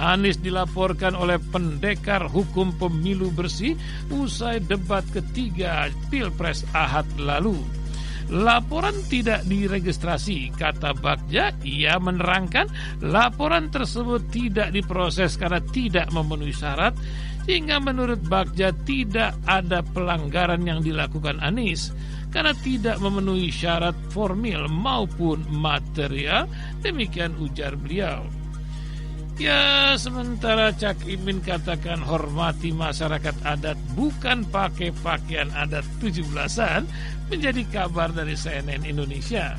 Anies 0.00 0.40
dilaporkan 0.40 1.12
oleh 1.12 1.36
pendekar 1.36 2.24
hukum 2.24 2.72
pemilu 2.80 3.28
bersih 3.36 3.76
usai 4.08 4.64
debat 4.64 5.04
ketiga 5.12 5.92
Pilpres 6.08 6.64
Ahad 6.72 7.04
lalu. 7.20 7.60
Laporan 8.30 8.94
tidak 9.10 9.44
diregistrasi, 9.44 10.54
kata 10.56 10.96
Bagja. 10.96 11.52
Ia 11.66 12.00
menerangkan 12.00 12.70
laporan 13.04 13.68
tersebut 13.68 14.30
tidak 14.32 14.72
diproses 14.72 15.36
karena 15.36 15.58
tidak 15.58 16.08
memenuhi 16.14 16.54
syarat, 16.54 16.94
sehingga 17.44 17.82
menurut 17.82 18.22
Bagja 18.24 18.70
tidak 18.86 19.34
ada 19.44 19.82
pelanggaran 19.82 20.62
yang 20.64 20.80
dilakukan 20.80 21.42
Anies 21.42 21.92
karena 22.30 22.54
tidak 22.62 23.02
memenuhi 23.02 23.50
syarat 23.50 23.98
formil 24.14 24.64
maupun 24.70 25.44
material. 25.50 26.46
Demikian 26.80 27.34
ujar 27.42 27.74
beliau. 27.74 28.39
Ya, 29.40 29.96
sementara 29.96 30.68
Cak 30.68 31.08
Imin 31.08 31.40
katakan 31.40 32.04
hormati 32.04 32.76
masyarakat 32.76 33.32
adat 33.40 33.80
bukan 33.96 34.44
pakai 34.44 34.92
pakaian 35.00 35.48
adat 35.56 35.80
17-an 35.96 36.84
menjadi 37.32 37.64
kabar 37.72 38.12
dari 38.12 38.36
CNN 38.36 38.84
Indonesia. 38.84 39.56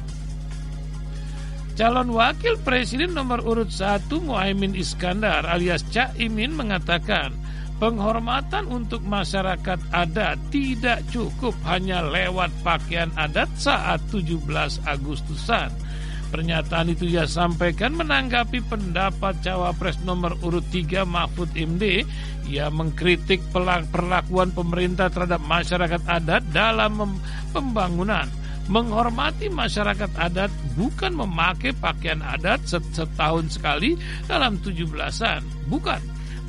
Calon 1.73 2.13
wakil 2.13 2.61
presiden 2.61 3.17
nomor 3.17 3.41
urut 3.41 3.73
1 3.73 4.05
Muhaimin 4.21 4.77
Iskandar 4.77 5.49
alias 5.49 5.81
Cak 5.89 6.13
Imin 6.21 6.53
mengatakan 6.53 7.33
penghormatan 7.81 8.69
untuk 8.69 9.01
masyarakat 9.01 9.81
adat 9.89 10.37
tidak 10.53 11.01
cukup 11.09 11.57
hanya 11.65 12.05
lewat 12.05 12.53
pakaian 12.61 13.09
adat 13.17 13.49
saat 13.57 13.97
17 14.13 14.45
Agustusan 14.85 15.73
Pernyataan 16.31 16.95
itu 16.95 17.11
ia 17.11 17.27
sampaikan 17.27 17.91
menanggapi 17.91 18.63
pendapat 18.63 19.43
cawapres 19.43 19.99
nomor 20.07 20.39
urut 20.39 20.63
3 20.71 21.03
Mahfud 21.03 21.51
MD. 21.59 22.07
Ia 22.47 22.71
mengkritik 22.71 23.43
perlakuan 23.51 24.55
pemerintah 24.55 25.11
terhadap 25.11 25.43
masyarakat 25.43 25.99
adat 26.07 26.43
dalam 26.55 27.19
pembangunan. 27.51 28.31
Menghormati 28.71 29.51
masyarakat 29.51 30.15
adat 30.15 30.47
bukan 30.79 31.19
memakai 31.19 31.75
pakaian 31.75 32.23
adat 32.23 32.63
setahun 32.63 33.59
sekali 33.59 33.99
dalam 34.23 34.55
tujuh 34.63 34.87
belasan. 34.87 35.43
Bukan. 35.67 35.99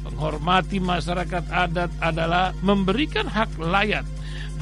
Menghormati 0.07 0.79
masyarakat 0.79 1.51
adat 1.51 1.91
adalah 1.99 2.55
memberikan 2.63 3.27
hak 3.27 3.59
layak 3.59 4.07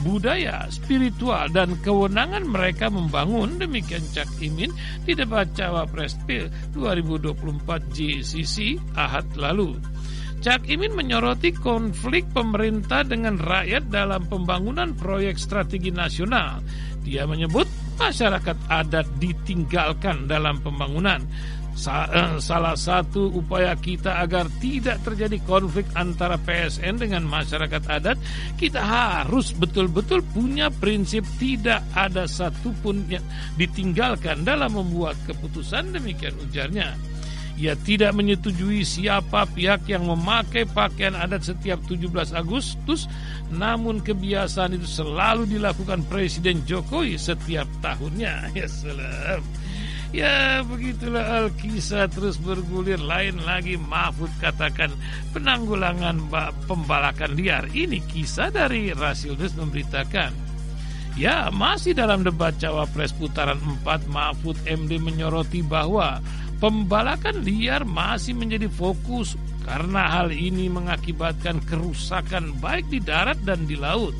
budaya, 0.02 0.64
spiritual, 0.72 1.48
dan 1.52 1.76
kewenangan 1.84 2.48
mereka 2.48 2.88
membangun 2.88 3.60
demikian 3.60 4.02
Cak 4.12 4.28
Imin 4.40 4.72
di 5.04 5.12
debat 5.12 5.48
Cawapres 5.52 6.16
2024 6.26 7.36
GCC 7.92 8.80
Ahad 8.96 9.26
lalu. 9.36 9.76
Cak 10.40 10.64
Imin 10.72 10.96
menyoroti 10.96 11.52
konflik 11.52 12.24
pemerintah 12.32 13.04
dengan 13.04 13.36
rakyat 13.36 13.92
dalam 13.92 14.24
pembangunan 14.24 14.96
proyek 14.96 15.36
strategi 15.36 15.92
nasional. 15.92 16.64
Dia 17.04 17.28
menyebut 17.28 17.68
masyarakat 18.00 18.56
adat 18.72 19.04
ditinggalkan 19.20 20.24
dalam 20.24 20.64
pembangunan 20.64 21.20
salah 21.74 22.76
satu 22.76 23.30
upaya 23.32 23.72
kita 23.78 24.20
agar 24.20 24.46
tidak 24.60 25.00
terjadi 25.06 25.38
konflik 25.48 25.86
antara 25.96 26.36
PSN 26.36 27.00
dengan 27.00 27.24
masyarakat 27.24 27.82
adat, 27.88 28.18
kita 28.60 28.80
harus 28.80 29.54
betul-betul 29.56 30.20
punya 30.34 30.68
prinsip 30.68 31.24
tidak 31.40 31.80
ada 31.96 32.28
satupun 32.28 33.06
yang 33.08 33.24
ditinggalkan 33.56 34.42
dalam 34.44 34.76
membuat 34.76 35.16
keputusan 35.24 35.94
demikian 35.94 36.36
ujarnya. 36.44 36.94
Ia 37.60 37.76
tidak 37.76 38.16
menyetujui 38.16 38.80
siapa 38.88 39.44
pihak 39.44 39.84
yang 39.84 40.08
memakai 40.08 40.64
pakaian 40.64 41.12
adat 41.12 41.44
setiap 41.44 41.76
17 41.84 42.32
Agustus, 42.32 43.04
namun 43.52 44.00
kebiasaan 44.00 44.80
itu 44.80 44.88
selalu 44.88 45.44
dilakukan 45.44 46.00
Presiden 46.08 46.64
Jokowi 46.64 47.20
setiap 47.20 47.68
tahunnya. 47.84 48.48
Ya 48.56 48.64
salam. 48.64 49.59
Ya 50.10 50.66
begitulah 50.66 51.46
Alkisah 51.46 52.10
terus 52.10 52.34
bergulir. 52.42 52.98
Lain 52.98 53.38
lagi 53.46 53.78
Mahfud 53.78 54.30
katakan 54.42 54.90
Penanggulangan 55.30 56.18
pembalakan 56.66 57.38
liar. 57.38 57.70
Ini 57.70 58.02
kisah 58.10 58.50
dari 58.50 58.90
Rasil 58.90 59.38
News 59.38 59.54
memberitakan. 59.54 60.34
Ya 61.14 61.50
masih 61.54 61.94
dalam 61.94 62.26
debat 62.26 62.54
Cawapres 62.58 63.14
putaran 63.14 63.58
4 63.82 64.10
Mahfud 64.10 64.58
MD 64.66 64.98
menyoroti 64.98 65.62
bahwa 65.62 66.18
Pembalakan 66.58 67.40
liar 67.42 67.82
masih 67.82 68.36
menjadi 68.36 68.70
fokus 68.70 69.34
Karena 69.66 70.06
hal 70.06 70.30
ini 70.30 70.70
mengakibatkan 70.70 71.58
kerusakan 71.66 72.54
baik 72.62 72.86
di 72.94 73.02
darat 73.02 73.42
dan 73.42 73.66
di 73.66 73.74
laut 73.74 74.14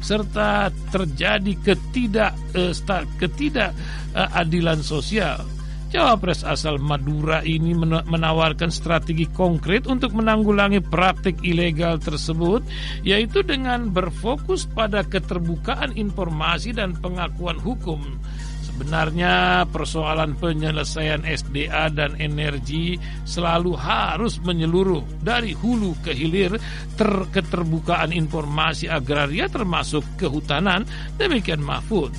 serta 0.00 0.72
terjadi 0.90 1.52
ketidak 1.62 2.34
uh, 2.54 3.04
ketidakadilan 3.18 4.80
sosial. 4.80 5.42
Cawapres 5.88 6.44
asal 6.44 6.76
Madura 6.76 7.40
ini 7.40 7.72
menawarkan 8.04 8.68
strategi 8.68 9.24
konkret 9.24 9.88
untuk 9.88 10.12
menanggulangi 10.12 10.84
praktik 10.84 11.40
ilegal 11.40 11.96
tersebut, 11.96 12.60
yaitu 13.00 13.40
dengan 13.40 13.88
berfokus 13.88 14.68
pada 14.68 15.00
keterbukaan 15.00 15.96
informasi 15.96 16.76
dan 16.76 16.92
pengakuan 16.92 17.56
hukum 17.56 18.04
Sebenarnya 18.78 19.66
persoalan 19.74 20.38
penyelesaian 20.38 21.26
SDA 21.26 21.90
dan 21.90 22.14
energi 22.14 22.94
selalu 23.26 23.74
harus 23.74 24.38
menyeluruh 24.38 25.02
dari 25.18 25.50
hulu 25.50 25.98
ke 25.98 26.14
hilir 26.14 26.54
ter 26.94 27.10
keterbukaan 27.34 28.14
informasi 28.14 28.86
agraria 28.86 29.50
termasuk 29.50 30.06
kehutanan 30.14 30.86
demikian 31.18 31.58
Mahfud. 31.58 32.14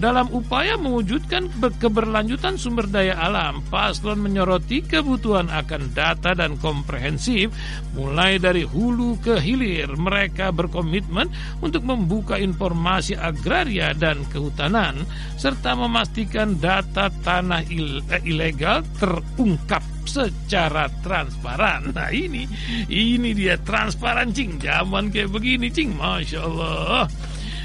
Dalam 0.00 0.32
upaya 0.32 0.80
mewujudkan 0.80 1.52
keberlanjutan 1.76 2.56
sumber 2.56 2.88
daya 2.88 3.20
alam, 3.20 3.60
paslon 3.68 4.24
menyoroti 4.24 4.80
kebutuhan 4.80 5.52
akan 5.52 5.92
data 5.92 6.32
dan 6.32 6.56
komprehensif 6.56 7.52
mulai 7.92 8.40
dari 8.40 8.64
hulu 8.64 9.20
ke 9.20 9.36
hilir. 9.36 9.92
Mereka 9.92 10.56
berkomitmen 10.56 11.28
untuk 11.60 11.84
membuka 11.84 12.40
informasi 12.40 13.12
agraria 13.12 13.92
dan 13.92 14.24
kehutanan 14.32 15.04
serta 15.36 15.76
memastikan 15.76 16.56
data 16.56 17.12
tanah 17.20 17.60
eh, 17.68 18.24
ilegal 18.24 18.80
terungkap 18.96 19.84
secara 20.08 20.88
transparan. 21.04 21.92
Nah 21.92 22.08
ini, 22.08 22.48
ini 22.88 23.36
dia 23.36 23.60
transparan 23.60 24.32
cing. 24.32 24.56
Zaman 24.64 25.12
kayak 25.12 25.28
begini 25.28 25.68
cing, 25.68 25.92
masya 25.92 26.40
Allah. 26.40 27.04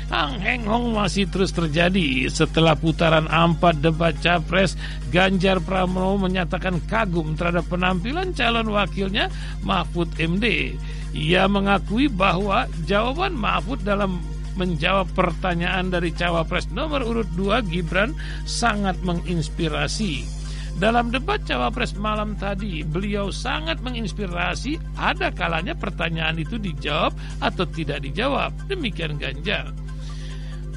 Hang 0.05 0.37
Heng 0.37 0.69
Hong 0.69 0.93
masih 0.93 1.25
terus 1.25 1.49
terjadi 1.49 2.29
setelah 2.29 2.77
putaran 2.77 3.25
empat 3.25 3.81
debat 3.81 4.13
capres 4.21 4.77
Ganjar 5.09 5.57
Pranowo 5.65 6.21
menyatakan 6.21 6.77
kagum 6.85 7.33
terhadap 7.33 7.65
penampilan 7.65 8.29
calon 8.37 8.69
wakilnya 8.69 9.33
Mahfud 9.65 10.13
MD. 10.21 10.77
Ia 11.15 11.49
mengakui 11.49 12.05
bahwa 12.11 12.69
jawaban 12.85 13.33
Mahfud 13.33 13.81
dalam 13.81 14.21
menjawab 14.55 15.11
pertanyaan 15.17 15.91
dari 15.91 16.15
cawapres 16.15 16.71
nomor 16.71 17.03
urut 17.03 17.27
2 17.35 17.65
Gibran 17.67 18.15
sangat 18.47 18.95
menginspirasi. 19.03 20.35
Dalam 20.75 21.07
debat 21.07 21.39
Cawapres 21.47 21.95
malam 21.95 22.35
tadi, 22.35 22.83
beliau 22.83 23.31
sangat 23.31 23.79
menginspirasi. 23.79 24.75
Ada 24.99 25.31
kalanya 25.31 25.71
pertanyaan 25.71 26.35
itu 26.35 26.59
dijawab 26.59 27.15
atau 27.39 27.63
tidak 27.63 28.03
dijawab. 28.03 28.51
Demikian 28.67 29.15
Ganjar. 29.15 29.84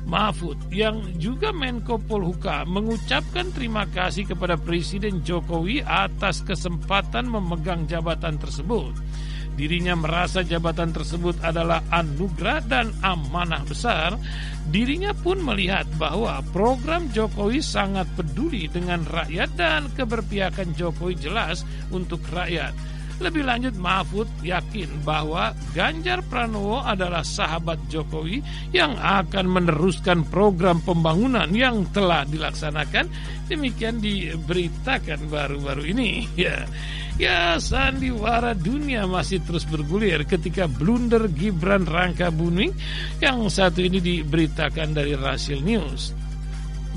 Mahfud 0.09 0.73
yang 0.73 1.05
juga 1.21 1.53
Menko 1.53 2.01
Polhuka 2.01 2.65
mengucapkan 2.65 3.53
terima 3.53 3.85
kasih 3.85 4.25
kepada 4.25 4.57
Presiden 4.57 5.21
Jokowi 5.21 5.85
atas 5.85 6.41
kesempatan 6.41 7.29
memegang 7.29 7.85
jabatan 7.85 8.41
tersebut. 8.41 8.97
Dirinya 9.53 9.99
merasa 9.99 10.41
jabatan 10.41 10.97
tersebut 10.97 11.43
adalah 11.45 11.85
anugerah 11.93 12.63
dan 12.65 12.95
amanah 13.05 13.67
besar. 13.69 14.17
Dirinya 14.71 15.13
pun 15.13 15.45
melihat 15.45 15.85
bahwa 16.01 16.41
program 16.57 17.11
Jokowi 17.13 17.61
sangat 17.61 18.09
peduli 18.17 18.71
dengan 18.71 19.05
rakyat 19.05 19.61
dan 19.61 19.93
keberpihakan 19.93 20.73
Jokowi 20.73 21.21
jelas 21.21 21.69
untuk 21.93 22.25
rakyat. 22.33 22.73
Lebih 23.19 23.43
lanjut 23.43 23.75
Mahfud 23.75 24.31
yakin 24.47 25.03
bahwa 25.03 25.51
Ganjar 25.75 26.23
Pranowo 26.23 26.79
adalah 26.79 27.27
sahabat 27.27 27.91
Jokowi 27.91 28.39
yang 28.71 28.95
akan 28.95 29.47
meneruskan 29.51 30.23
program 30.31 30.79
pembangunan 30.87 31.51
yang 31.51 31.83
telah 31.91 32.23
dilaksanakan. 32.23 33.11
Demikian 33.51 33.99
diberitakan 33.99 35.27
baru-baru 35.27 35.83
ini. 35.91 36.11
Ya. 36.39 36.71
Ya, 37.19 37.59
sandiwara 37.59 38.55
dunia 38.55 39.03
masih 39.11 39.43
terus 39.43 39.67
bergulir 39.67 40.23
ketika 40.23 40.71
blunder 40.71 41.27
Gibran 41.27 41.83
Rangka 41.83 42.31
Buming 42.31 42.71
yang 43.19 43.51
satu 43.51 43.83
ini 43.83 43.99
diberitakan 43.99 44.95
dari 44.95 45.19
Rasil 45.19 45.59
News 45.59 46.28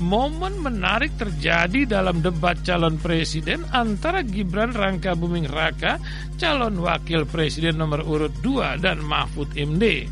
momen 0.00 0.62
menarik 0.62 1.12
terjadi 1.20 1.84
dalam 1.84 2.24
debat 2.24 2.56
calon 2.64 2.96
presiden 2.96 3.66
antara 3.74 4.24
Gibran 4.24 4.72
Rangka 4.72 5.12
Buming 5.12 5.50
Raka, 5.50 6.00
calon 6.40 6.80
wakil 6.80 7.28
presiden 7.28 7.76
nomor 7.76 8.06
urut 8.06 8.32
2 8.40 8.80
dan 8.80 9.04
Mahfud 9.04 9.52
MD. 9.58 10.08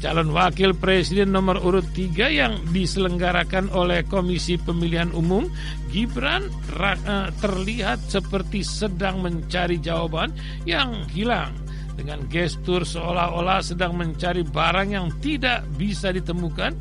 Calon 0.00 0.32
wakil 0.32 0.72
presiden 0.72 1.36
nomor 1.36 1.60
urut 1.60 1.84
3 1.92 2.32
yang 2.32 2.56
diselenggarakan 2.72 3.68
oleh 3.76 4.02
Komisi 4.08 4.56
Pemilihan 4.56 5.12
Umum, 5.12 5.44
Gibran 5.92 6.48
eh, 6.48 7.28
terlihat 7.38 8.00
seperti 8.08 8.64
sedang 8.64 9.20
mencari 9.20 9.76
jawaban 9.76 10.32
yang 10.64 11.04
hilang 11.12 11.52
dengan 12.00 12.24
gestur 12.32 12.88
seolah-olah 12.88 13.60
sedang 13.60 13.92
mencari 13.92 14.40
barang 14.40 14.88
yang 14.88 15.12
tidak 15.20 15.68
bisa 15.76 16.08
ditemukan 16.08 16.72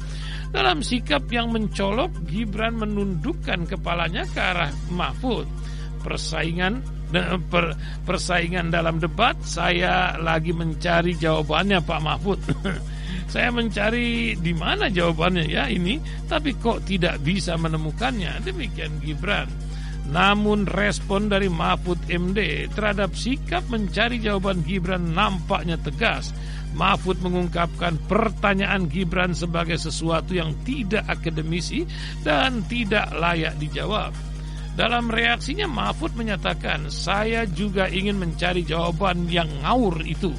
dalam 0.49 0.81
sikap 0.81 1.29
yang 1.29 1.53
mencolok, 1.53 2.25
Gibran 2.25 2.81
menundukkan 2.81 3.69
kepalanya 3.69 4.25
ke 4.25 4.39
arah 4.41 4.73
Mahfud. 4.89 5.45
Persaingan 6.01 6.81
per, 7.49 7.73
persaingan 8.05 8.73
dalam 8.73 8.97
debat, 8.97 9.37
saya 9.45 10.17
lagi 10.17 10.49
mencari 10.53 11.13
jawabannya 11.17 11.85
Pak 11.85 12.01
Mahfud. 12.01 12.39
saya 13.33 13.53
mencari 13.53 14.33
di 14.37 14.53
mana 14.57 14.89
jawabannya 14.89 15.45
ya 15.45 15.69
ini, 15.69 16.01
tapi 16.25 16.57
kok 16.57 16.85
tidak 16.85 17.21
bisa 17.21 17.53
menemukannya. 17.53 18.41
Demikian 18.41 18.97
Gibran. 19.05 19.49
Namun 20.09 20.65
respon 20.65 21.29
dari 21.29 21.45
Mahfud 21.45 22.09
MD 22.09 22.65
terhadap 22.73 23.13
sikap 23.13 23.69
mencari 23.69 24.17
jawaban 24.17 24.65
Gibran 24.65 25.13
nampaknya 25.13 25.77
tegas. 25.77 26.33
Mahfud 26.77 27.17
mengungkapkan 27.25 27.97
pertanyaan 28.05 28.85
Gibran 28.85 29.33
sebagai 29.33 29.81
sesuatu 29.81 30.37
yang 30.37 30.53
tidak 30.61 31.05
akademisi 31.09 31.85
dan 32.21 32.61
tidak 32.69 33.09
layak 33.15 33.57
dijawab. 33.57 34.13
Dalam 34.79 35.11
reaksinya 35.11 35.67
Mahfud 35.67 36.15
menyatakan, 36.15 36.87
saya 36.87 37.43
juga 37.49 37.91
ingin 37.91 38.15
mencari 38.15 38.63
jawaban 38.63 39.27
yang 39.27 39.49
ngawur 39.59 39.99
itu. 40.07 40.31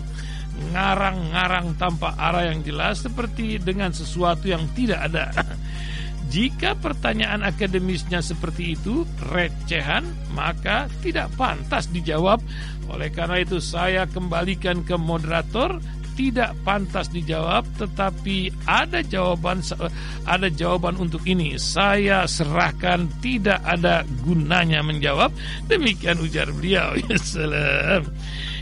Ngarang-ngarang 0.73 1.77
tanpa 1.77 2.17
arah 2.17 2.49
yang 2.49 2.65
jelas 2.65 3.05
seperti 3.05 3.61
dengan 3.61 3.93
sesuatu 3.93 4.49
yang 4.49 4.65
tidak 4.73 5.13
ada. 5.13 5.29
Jika 6.33 6.79
pertanyaan 6.79 7.45
akademisnya 7.45 8.23
seperti 8.25 8.79
itu, 8.79 9.03
recehan, 9.29 10.07
maka 10.33 10.87
tidak 11.05 11.29
pantas 11.37 11.91
dijawab. 11.93 12.41
Oleh 12.89 13.13
karena 13.13 13.43
itu 13.43 13.59
saya 13.61 14.09
kembalikan 14.09 14.87
ke 14.87 14.95
moderator 14.95 15.83
tidak 16.17 16.57
pantas 16.63 17.11
dijawab 17.11 17.67
tetapi 17.79 18.51
ada 18.67 19.03
jawaban 19.05 19.61
ada 20.27 20.49
jawaban 20.51 20.97
untuk 20.99 21.23
ini. 21.27 21.59
Saya 21.61 22.25
serahkan 22.25 23.11
tidak 23.21 23.61
ada 23.67 24.07
gunanya 24.25 24.81
menjawab. 24.81 25.31
Demikian 25.67 26.23
ujar 26.23 26.51
beliau. 26.55 26.95
Ya 27.11 27.19
salam. 27.19 28.03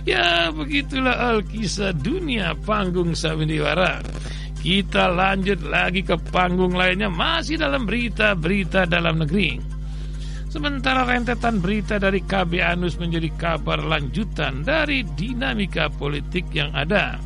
Ya 0.08 0.48
begitulah 0.48 1.36
alkisah 1.36 1.92
dunia 1.92 2.56
panggung 2.64 3.12
sandiwara 3.12 4.00
kita 4.58 5.06
lanjut 5.06 5.62
lagi 5.62 6.02
ke 6.02 6.18
panggung 6.34 6.74
lainnya. 6.74 7.06
Masih 7.06 7.56
dalam 7.56 7.86
berita-berita 7.86 8.90
dalam 8.90 9.22
negeri. 9.22 9.78
Sementara 10.48 11.04
rentetan 11.04 11.60
berita 11.60 12.00
dari 12.00 12.24
KB 12.24 12.64
Anus 12.64 12.96
menjadi 12.96 13.28
kabar 13.36 13.84
lanjutan 13.84 14.64
dari 14.64 15.04
dinamika 15.04 15.92
politik 15.92 16.48
yang 16.56 16.72
ada. 16.72 17.20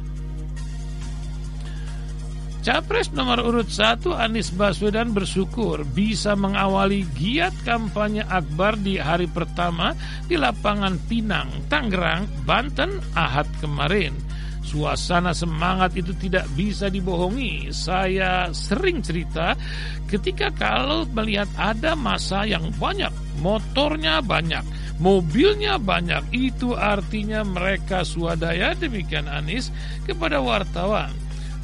Capres 2.62 3.10
nomor 3.10 3.42
urut 3.42 3.66
1 3.66 4.06
Anies 4.22 4.54
Baswedan 4.54 5.10
bersyukur 5.10 5.82
bisa 5.82 6.38
mengawali 6.38 7.02
giat 7.18 7.50
kampanye 7.66 8.22
Akbar 8.22 8.78
di 8.78 9.02
hari 9.02 9.26
pertama 9.26 9.98
di 10.30 10.38
lapangan 10.38 10.94
Pinang, 11.10 11.50
Tangerang, 11.66 12.22
Banten, 12.46 13.02
Ahad 13.18 13.50
kemarin. 13.58 14.14
Suasana 14.62 15.34
semangat 15.34 15.98
itu 15.98 16.14
tidak 16.14 16.46
bisa 16.54 16.86
dibohongi. 16.86 17.74
Saya 17.74 18.54
sering 18.54 19.02
cerita 19.02 19.58
ketika 20.06 20.54
kalau 20.54 21.02
melihat 21.10 21.50
ada 21.58 21.98
masa 21.98 22.46
yang 22.46 22.70
banyak, 22.78 23.10
motornya 23.42 24.22
banyak, 24.22 24.62
mobilnya 25.02 25.82
banyak, 25.82 26.22
itu 26.30 26.78
artinya 26.78 27.42
mereka 27.42 28.06
swadaya 28.06 28.70
demikian 28.78 29.26
Anies 29.26 29.74
kepada 30.06 30.38
wartawan. 30.38 31.10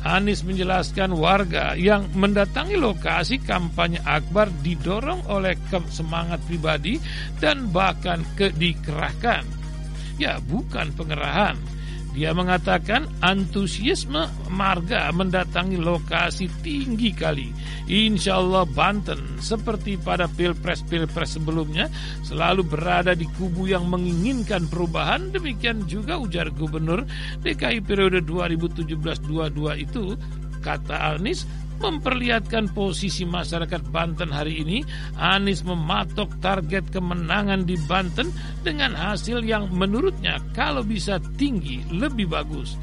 Anies 0.09 0.41
menjelaskan 0.41 1.13
warga 1.13 1.77
yang 1.77 2.09
mendatangi 2.17 2.81
lokasi 2.81 3.45
kampanye 3.45 4.01
Akbar 4.09 4.49
didorong 4.65 5.29
oleh 5.29 5.53
semangat 5.93 6.41
pribadi 6.49 6.97
dan 7.37 7.69
bahkan 7.69 8.25
ke 8.33 8.49
dikerahkan. 8.57 9.45
Ya, 10.17 10.41
bukan 10.41 10.97
pengerahan. 10.97 11.78
Dia 12.17 12.35
mengatakan 12.35 13.07
antusiasme 13.21 14.51
marga 14.51 15.07
mendatangi 15.15 15.79
lokasi 15.79 16.51
tinggi 16.65 17.15
kali. 17.15 17.53
Insya 17.89 18.41
Allah 18.41 18.65
Banten 18.67 19.39
seperti 19.39 20.01
pada 20.01 20.27
pilpres-pilpres 20.27 21.39
sebelumnya 21.39 21.87
selalu 22.27 22.67
berada 22.67 23.13
di 23.13 23.29
kubu 23.39 23.71
yang 23.71 23.87
menginginkan 23.87 24.67
perubahan. 24.67 25.31
Demikian 25.31 25.85
juga 25.87 26.19
ujar 26.19 26.51
Gubernur 26.51 27.07
DKI 27.45 27.85
periode 27.85 28.25
2017-22 28.27 29.85
itu 29.85 30.17
kata 30.59 31.15
Anies 31.15 31.47
memperlihatkan 31.79 32.75
posisi 32.75 33.23
masyarakat 33.25 33.89
Banten 33.89 34.31
hari 34.35 34.63
ini, 34.63 34.79
Anies 35.17 35.63
mematok 35.63 36.39
target 36.43 36.91
kemenangan 36.91 37.65
di 37.65 37.79
Banten 37.87 38.31
dengan 38.67 38.95
hasil 38.95 39.43
yang 39.47 39.71
menurutnya 39.71 40.43
kalau 40.53 40.83
bisa 40.83 41.23
tinggi 41.39 41.83
lebih 41.91 42.29
bagus. 42.29 42.75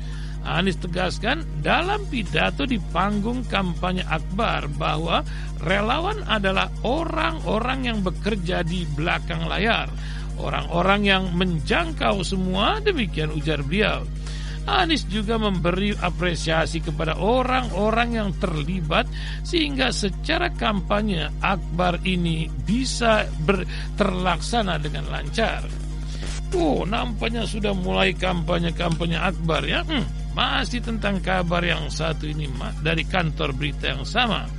Anies 0.45 0.77
tegaskan 0.77 1.41
dalam 1.65 2.05
pidato 2.05 2.69
di 2.69 2.77
panggung 2.93 3.41
kampanye 3.49 4.05
Akbar 4.05 4.69
bahwa 4.77 5.25
relawan 5.65 6.21
adalah 6.29 6.69
orang-orang 6.85 7.89
yang 7.89 7.99
bekerja 8.05 8.61
di 8.61 8.85
belakang 8.93 9.49
layar, 9.49 9.89
orang-orang 10.37 11.01
yang 11.01 11.23
menjangkau 11.33 12.21
semua, 12.21 12.77
demikian 12.77 13.33
ujar 13.33 13.65
beliau. 13.65 14.05
Anies 14.65 15.05
juga 15.05 15.37
memberi 15.37 15.93
apresiasi 15.93 16.81
kepada 16.81 17.21
orang-orang 17.21 18.17
yang 18.17 18.29
terlibat 18.41 19.05
sehingga 19.45 19.93
secara 19.93 20.49
kampanye 20.49 21.29
Akbar 21.37 22.01
ini 22.01 22.49
bisa 22.49 23.29
ber, 23.45 23.61
terlaksana 23.93 24.81
dengan 24.81 25.05
lancar. 25.13 25.61
Oh, 26.57 26.81
nampaknya 26.81 27.45
sudah 27.45 27.77
mulai 27.77 28.17
kampanye-kampanye 28.17 29.21
Akbar 29.21 29.61
ya. 29.69 29.85
Hmm, 29.85 30.05
masih 30.33 30.81
tentang 30.81 31.21
kabar 31.21 31.61
yang 31.61 31.85
satu 31.93 32.25
ini 32.25 32.49
dari 32.81 33.05
kantor 33.05 33.53
berita 33.53 33.93
yang 33.93 34.01
sama. 34.01 34.49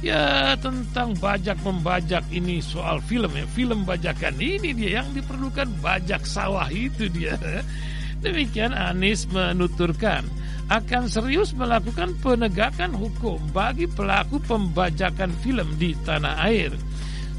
Ya 0.00 0.56
tentang 0.56 1.12
bajak 1.16 1.60
membajak 1.60 2.24
ini 2.32 2.64
soal 2.64 3.04
film 3.04 3.36
ya 3.36 3.44
Film 3.52 3.84
bajakan 3.84 4.32
ini 4.40 4.72
dia 4.72 5.04
yang 5.04 5.12
diperlukan 5.12 5.68
bajak 5.84 6.24
sawah 6.24 6.72
itu 6.72 7.04
dia 7.12 7.36
Demikian 8.20 8.76
Anies 8.76 9.24
menuturkan 9.32 10.28
akan 10.70 11.10
serius 11.10 11.50
melakukan 11.56 12.14
penegakan 12.22 12.94
hukum 12.94 13.42
bagi 13.50 13.90
pelaku 13.90 14.38
pembajakan 14.44 15.34
film 15.42 15.66
di 15.80 15.98
tanah 16.06 16.38
air. 16.46 16.70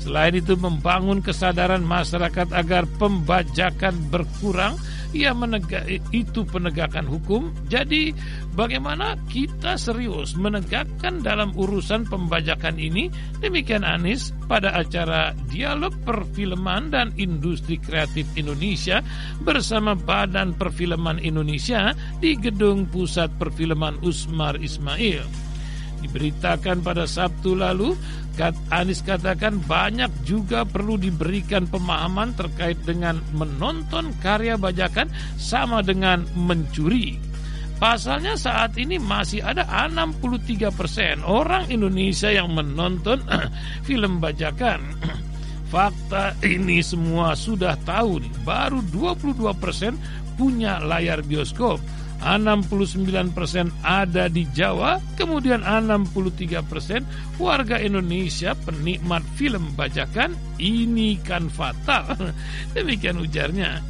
Selain 0.01 0.33
itu 0.33 0.57
membangun 0.57 1.21
kesadaran 1.21 1.85
masyarakat 1.85 2.49
agar 2.49 2.89
pembajakan 2.97 3.93
berkurang 4.09 4.73
ia 5.13 5.35
menegak 5.35 5.85
itu 6.09 6.41
penegakan 6.47 7.05
hukum. 7.05 7.53
Jadi 7.67 8.15
bagaimana 8.55 9.19
kita 9.27 9.75
serius 9.75 10.33
menegakkan 10.33 11.21
dalam 11.21 11.53
urusan 11.53 12.07
pembajakan 12.07 12.79
ini? 12.79 13.11
Demikian 13.43 13.83
Anies 13.85 14.31
pada 14.47 14.73
acara 14.73 15.35
Dialog 15.51 15.93
Perfilman 16.07 16.89
dan 16.89 17.13
Industri 17.19 17.77
Kreatif 17.77 18.25
Indonesia 18.39 19.03
bersama 19.43 19.93
Badan 19.93 20.55
Perfilman 20.55 21.19
Indonesia 21.21 21.93
di 22.17 22.33
Gedung 22.39 22.87
Pusat 22.87 23.35
Perfilman 23.37 23.99
Usmar 24.01 24.57
Ismail. 24.57 25.50
Diberitakan 26.01 26.81
pada 26.81 27.05
Sabtu 27.05 27.53
lalu, 27.53 27.93
Anies 28.73 29.05
katakan 29.05 29.61
banyak 29.69 30.09
juga 30.25 30.65
perlu 30.65 30.97
diberikan 30.97 31.69
pemahaman 31.69 32.33
terkait 32.33 32.79
dengan 32.81 33.21
menonton 33.37 34.09
karya 34.17 34.57
bajakan 34.57 35.13
sama 35.37 35.85
dengan 35.85 36.25
mencuri. 36.33 37.21
Pasalnya 37.77 38.37
saat 38.37 38.77
ini 38.77 39.01
masih 39.01 39.41
ada 39.41 39.65
63% 39.65 41.25
orang 41.25 41.65
Indonesia 41.69 42.29
yang 42.29 42.53
menonton 42.53 43.21
film 43.87 44.21
bajakan. 44.21 44.81
Fakta 45.71 46.35
ini 46.45 46.83
semua 46.83 47.37
sudah 47.37 47.77
tahu 47.81 48.21
nih, 48.21 48.33
baru 48.45 48.81
22% 48.89 50.37
punya 50.37 50.81
layar 50.81 51.21
bioskop 51.25 51.77
69% 52.22 53.34
ada 53.82 54.30
di 54.30 54.45
Jawa, 54.53 55.01
kemudian 55.17 55.65
63% 55.65 57.41
warga 57.41 57.82
Indonesia 57.82 58.53
penikmat 58.53 59.26
film 59.34 59.74
bajakan, 59.74 60.38
ini 60.61 61.17
kan 61.17 61.49
fatal. 61.49 62.13
Demikian 62.78 63.17
ujarnya. 63.17 63.82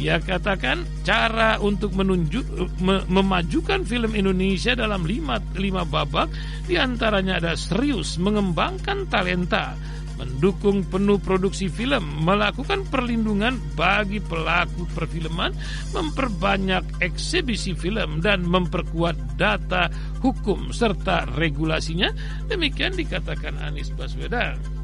Ia 0.00 0.16
katakan 0.16 0.86
cara 1.04 1.60
untuk 1.60 1.92
menunjuk 1.92 2.46
me, 2.80 3.04
memajukan 3.04 3.84
film 3.84 4.16
Indonesia 4.16 4.72
dalam 4.72 5.04
lima, 5.04 5.36
lima 5.60 5.84
babak 5.84 6.32
di 6.64 6.80
antaranya 6.80 7.36
ada 7.36 7.52
serius 7.52 8.16
mengembangkan 8.16 9.04
talenta, 9.12 9.76
mendukung 10.20 10.84
penuh 10.84 11.16
produksi 11.16 11.72
film, 11.72 12.04
melakukan 12.20 12.84
perlindungan 12.92 13.56
bagi 13.72 14.20
pelaku 14.20 14.84
perfilman, 14.92 15.56
memperbanyak 15.96 17.00
eksibisi 17.00 17.72
film 17.72 18.20
dan 18.20 18.44
memperkuat 18.44 19.40
data 19.40 19.88
hukum 20.20 20.76
serta 20.76 21.24
regulasinya. 21.40 22.12
Demikian 22.52 22.92
dikatakan 22.92 23.56
Anies 23.64 23.88
Baswedan. 23.96 24.79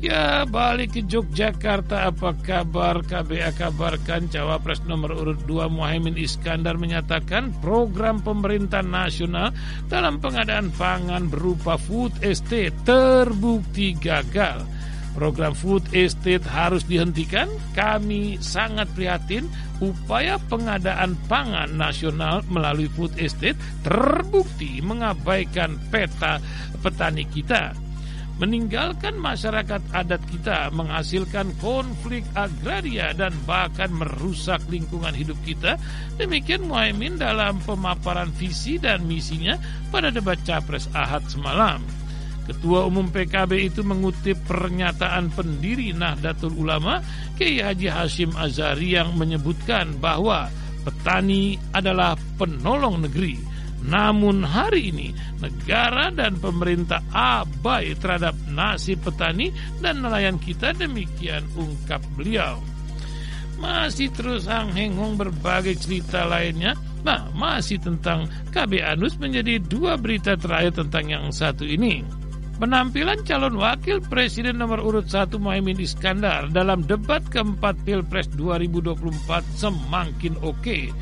Ya 0.00 0.48
balik 0.48 0.96
ke 0.96 1.04
Yogyakarta 1.04 2.08
apa 2.08 2.32
kabar 2.40 3.04
KBA 3.04 3.52
kabarkan 3.52 4.32
Cawapres 4.32 4.80
nomor 4.88 5.12
urut 5.12 5.44
2 5.44 5.68
Muhaimin 5.68 6.16
Iskandar 6.16 6.80
menyatakan 6.80 7.52
program 7.60 8.24
pemerintah 8.24 8.80
nasional 8.80 9.52
dalam 9.92 10.16
pengadaan 10.16 10.72
pangan 10.72 11.28
berupa 11.28 11.76
food 11.76 12.16
estate 12.24 12.72
terbukti 12.88 13.92
gagal. 14.00 14.64
Program 15.12 15.52
food 15.52 15.84
estate 15.92 16.48
harus 16.48 16.80
dihentikan. 16.88 17.52
Kami 17.76 18.40
sangat 18.40 18.88
prihatin 18.96 19.52
upaya 19.84 20.40
pengadaan 20.48 21.12
pangan 21.28 21.76
nasional 21.76 22.40
melalui 22.48 22.88
food 22.88 23.12
estate 23.20 23.60
terbukti 23.84 24.80
mengabaikan 24.80 25.76
peta 25.92 26.40
petani 26.80 27.28
kita 27.28 27.89
meninggalkan 28.40 29.20
masyarakat 29.20 29.84
adat 29.92 30.24
kita, 30.32 30.72
menghasilkan 30.72 31.52
konflik 31.60 32.24
agraria 32.32 33.12
dan 33.12 33.36
bahkan 33.44 33.92
merusak 33.92 34.64
lingkungan 34.72 35.12
hidup 35.12 35.36
kita. 35.44 35.76
Demikian 36.16 36.64
Muhaimin 36.64 37.20
dalam 37.20 37.60
pemaparan 37.68 38.32
visi 38.32 38.80
dan 38.80 39.04
misinya 39.04 39.60
pada 39.92 40.08
debat 40.08 40.40
Capres 40.40 40.88
Ahad 40.96 41.28
semalam. 41.28 41.84
Ketua 42.48 42.88
Umum 42.88 43.12
PKB 43.12 43.70
itu 43.70 43.84
mengutip 43.84 44.34
pernyataan 44.48 45.30
pendiri 45.30 45.92
Nahdlatul 45.94 46.56
Ulama 46.56 46.98
Kiai 47.36 47.62
Haji 47.62 47.86
Hashim 47.92 48.32
Azari 48.34 48.96
yang 48.96 49.14
menyebutkan 49.14 50.00
bahwa 50.00 50.50
petani 50.82 51.60
adalah 51.76 52.16
penolong 52.40 53.04
negeri 53.04 53.49
namun 53.84 54.44
hari 54.44 54.92
ini 54.92 55.08
negara 55.40 56.12
dan 56.12 56.36
pemerintah 56.36 57.00
abai 57.12 57.96
terhadap 57.96 58.36
nasib 58.52 59.00
petani 59.00 59.48
dan 59.80 60.04
nelayan 60.04 60.36
kita 60.36 60.76
demikian 60.76 61.44
ungkap 61.56 62.04
beliau. 62.12 62.60
Masih 63.60 64.08
terus 64.12 64.48
hanghengong 64.48 65.20
berbagai 65.20 65.76
cerita 65.84 66.24
lainnya. 66.24 66.72
Nah, 67.00 67.28
masih 67.32 67.80
tentang 67.80 68.28
KB 68.52 68.80
Anus 68.84 69.16
menjadi 69.16 69.60
dua 69.60 69.96
berita 69.96 70.36
terakhir 70.36 70.84
tentang 70.84 71.12
yang 71.12 71.26
satu 71.32 71.64
ini. 71.64 72.04
Penampilan 72.60 73.24
calon 73.24 73.56
wakil 73.56 74.04
presiden 74.04 74.60
nomor 74.60 74.84
urut 74.84 75.08
1 75.08 75.32
Mohaimin 75.40 75.80
Iskandar 75.80 76.52
dalam 76.52 76.84
debat 76.84 77.24
keempat 77.24 77.72
Pilpres 77.88 78.28
2024 78.36 79.00
semakin 79.56 80.36
oke. 80.44 80.60
Okay. 80.60 80.92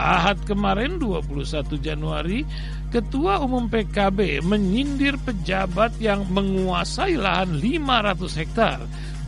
Ahad 0.00 0.48
kemarin 0.48 0.96
21 0.96 1.76
Januari, 1.76 2.48
Ketua 2.88 3.44
Umum 3.44 3.68
PKB 3.68 4.40
menyindir 4.40 5.20
pejabat 5.20 6.00
yang 6.00 6.24
menguasai 6.32 7.20
lahan 7.20 7.60
500 7.60 8.40
hektar. 8.40 8.80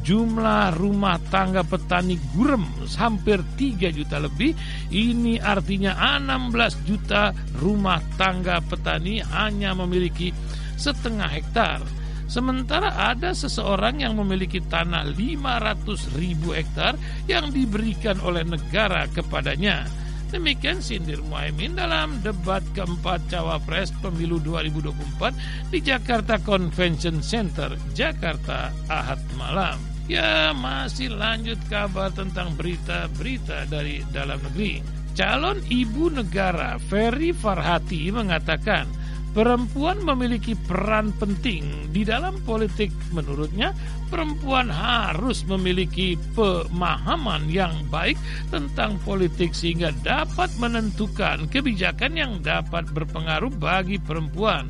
Jumlah 0.02 0.74
rumah 0.80 1.20
tangga 1.30 1.62
petani 1.62 2.18
gurem 2.34 2.66
hampir 2.98 3.38
3 3.54 3.92
juta 3.94 4.16
lebih. 4.18 4.56
Ini 4.90 5.38
artinya 5.38 5.94
16 6.18 6.88
juta 6.88 7.30
rumah 7.60 8.02
tangga 8.18 8.58
petani 8.64 9.22
hanya 9.22 9.76
memiliki 9.76 10.34
setengah 10.80 11.30
hektar. 11.30 11.84
Sementara 12.26 13.12
ada 13.12 13.36
seseorang 13.36 14.00
yang 14.02 14.16
memiliki 14.16 14.58
tanah 14.58 15.04
500 15.14 16.16
ribu 16.16 16.56
hektar 16.56 16.96
yang 17.28 17.52
diberikan 17.52 18.18
oleh 18.24 18.42
negara 18.42 19.04
kepadanya. 19.12 20.01
Demikian 20.32 20.80
sindir 20.80 21.20
Muhaimin 21.28 21.76
dalam 21.76 22.16
debat 22.24 22.64
keempat 22.72 23.20
Cawapres 23.28 23.92
pemilu 24.00 24.40
2024 24.40 25.68
di 25.68 25.84
Jakarta 25.84 26.40
Convention 26.40 27.20
Center, 27.20 27.76
Jakarta, 27.92 28.72
Ahad 28.88 29.20
malam. 29.36 29.76
Ya, 30.08 30.56
masih 30.56 31.12
lanjut 31.12 31.60
kabar 31.68 32.08
tentang 32.16 32.56
berita-berita 32.56 33.68
dari 33.68 34.00
dalam 34.08 34.40
negeri. 34.40 34.80
Calon 35.12 35.60
ibu 35.68 36.08
negara 36.08 36.80
Ferry 36.80 37.36
Farhati 37.36 38.08
mengatakan 38.08 38.88
Perempuan 39.32 40.04
memiliki 40.04 40.52
peran 40.52 41.08
penting 41.16 41.88
di 41.88 42.04
dalam 42.04 42.36
politik. 42.44 42.92
Menurutnya, 43.16 43.72
perempuan 44.12 44.68
harus 44.68 45.48
memiliki 45.48 46.20
pemahaman 46.36 47.48
yang 47.48 47.72
baik 47.88 48.20
tentang 48.52 49.00
politik 49.00 49.56
sehingga 49.56 49.88
dapat 50.04 50.52
menentukan 50.60 51.48
kebijakan 51.48 52.12
yang 52.12 52.32
dapat 52.44 52.84
berpengaruh 52.92 53.48
bagi 53.56 53.96
perempuan. 53.96 54.68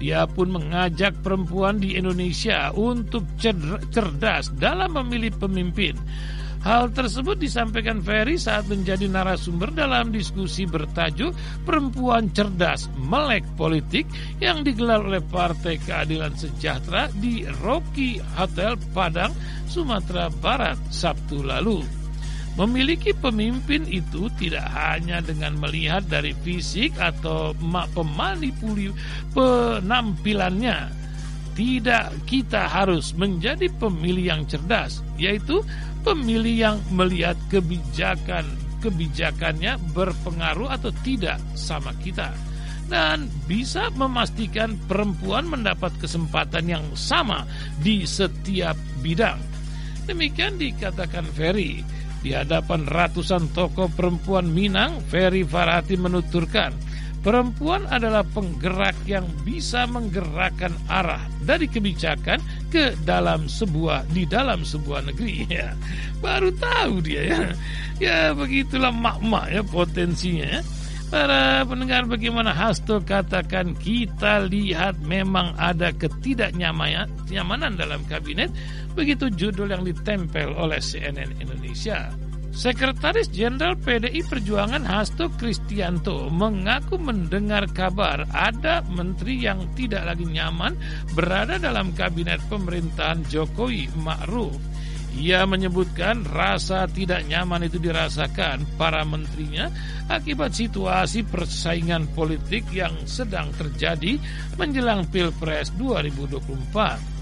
Dia 0.00 0.24
pun 0.24 0.48
mengajak 0.48 1.20
perempuan 1.20 1.76
di 1.76 2.00
Indonesia 2.00 2.72
untuk 2.72 3.28
cerdas 3.92 4.48
dalam 4.56 4.96
memilih 4.96 5.36
pemimpin 5.36 5.94
Hal 6.64 6.96
tersebut 6.96 7.36
disampaikan 7.36 8.00
Ferry 8.00 8.40
saat 8.40 8.64
menjadi 8.72 9.04
narasumber 9.04 9.68
dalam 9.68 10.08
diskusi 10.08 10.64
bertajuk 10.64 11.36
Perempuan 11.68 12.32
Cerdas 12.32 12.88
Melek 12.96 13.44
Politik 13.52 14.08
yang 14.40 14.64
digelar 14.64 15.04
oleh 15.04 15.20
Partai 15.20 15.76
Keadilan 15.76 16.32
Sejahtera 16.32 17.12
di 17.20 17.44
Rocky 17.60 18.16
Hotel 18.40 18.80
Padang, 18.96 19.36
Sumatera 19.68 20.32
Barat, 20.40 20.80
Sabtu 20.88 21.44
lalu. 21.44 21.84
Memiliki 22.56 23.12
pemimpin 23.12 23.84
itu 23.84 24.32
tidak 24.40 24.64
hanya 24.72 25.20
dengan 25.20 25.60
melihat 25.60 26.00
dari 26.08 26.32
fisik 26.32 26.96
atau 26.96 27.52
pemanipuli 27.92 28.88
penampilannya. 29.36 31.03
Tidak, 31.54 32.26
kita 32.26 32.66
harus 32.66 33.14
menjadi 33.14 33.70
pemilih 33.78 34.34
yang 34.34 34.42
cerdas, 34.50 35.06
yaitu 35.14 35.62
pemilih 36.02 36.54
yang 36.54 36.76
melihat 36.90 37.38
kebijakan 37.48 38.42
kebijakannya 38.84 39.80
berpengaruh 39.96 40.68
atau 40.68 40.92
tidak 41.00 41.40
sama 41.56 41.96
kita 42.04 42.36
dan 42.88 43.32
bisa 43.48 43.88
memastikan 43.96 44.76
perempuan 44.84 45.48
mendapat 45.48 45.88
kesempatan 45.96 46.68
yang 46.68 46.84
sama 46.92 47.48
di 47.80 48.04
setiap 48.04 48.76
bidang. 49.00 49.40
Demikian 50.04 50.60
dikatakan 50.60 51.24
Ferry. 51.32 51.80
Di 52.24 52.32
hadapan 52.32 52.88
ratusan 52.88 53.52
tokoh 53.52 53.92
perempuan 53.92 54.48
Minang, 54.48 55.04
Ferry 55.12 55.44
Farhati 55.44 56.00
menuturkan, 56.00 56.72
Perempuan 57.24 57.88
adalah 57.88 58.20
penggerak 58.20 58.92
yang 59.08 59.24
bisa 59.48 59.88
menggerakkan 59.88 60.76
arah 60.92 61.24
dari 61.40 61.64
kebijakan 61.64 62.36
ke 62.68 62.92
dalam 63.08 63.48
sebuah 63.48 64.04
di 64.12 64.28
dalam 64.28 64.60
sebuah 64.60 65.08
negeri. 65.08 65.48
Ya, 65.54 65.72
baru 66.20 66.52
tahu 66.52 67.00
dia 67.00 67.22
ya. 67.24 67.42
Ya 67.96 68.18
begitulah 68.36 68.92
mak-mak 68.92 69.48
ya 69.48 69.62
potensinya. 69.64 70.60
Ya. 70.60 70.60
Para 71.14 71.62
pendengar 71.62 72.10
bagaimana 72.10 72.50
Hasto 72.50 72.98
katakan 72.98 73.78
kita 73.78 74.50
lihat 74.50 74.98
memang 74.98 75.54
ada 75.54 75.94
ketidaknyamanan 75.94 77.72
dalam 77.78 78.02
kabinet 78.10 78.50
begitu 78.98 79.30
judul 79.30 79.70
yang 79.70 79.86
ditempel 79.86 80.50
oleh 80.58 80.82
CNN 80.82 81.38
Indonesia. 81.38 82.10
Sekretaris 82.54 83.34
Jenderal 83.34 83.74
PDI 83.74 84.22
Perjuangan 84.30 84.86
Hasto 84.86 85.26
Kristianto 85.34 86.30
mengaku 86.30 87.02
mendengar 87.02 87.66
kabar 87.74 88.22
ada 88.30 88.78
menteri 88.94 89.42
yang 89.42 89.74
tidak 89.74 90.06
lagi 90.06 90.22
nyaman 90.22 90.78
berada 91.18 91.58
dalam 91.58 91.90
kabinet 91.98 92.38
pemerintahan 92.46 93.26
Jokowi 93.26 93.90
Ma'ruf. 93.98 94.54
Ia 95.18 95.46
menyebutkan 95.50 96.22
rasa 96.22 96.86
tidak 96.86 97.26
nyaman 97.26 97.66
itu 97.66 97.82
dirasakan 97.82 98.78
para 98.78 99.02
menterinya 99.02 99.66
akibat 100.06 100.54
situasi 100.54 101.26
persaingan 101.26 102.06
politik 102.14 102.70
yang 102.70 102.94
sedang 103.02 103.50
terjadi 103.54 104.14
menjelang 104.54 105.10
Pilpres 105.10 105.74
2024. 105.74 107.13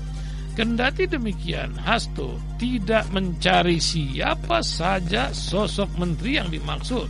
Kendati 0.53 1.09
demikian, 1.09 1.73
Hasto 1.81 2.37
tidak 2.61 3.09
mencari 3.09 3.81
siapa 3.81 4.61
saja 4.61 5.33
sosok 5.33 5.97
menteri 5.97 6.37
yang 6.37 6.53
dimaksud. 6.53 7.09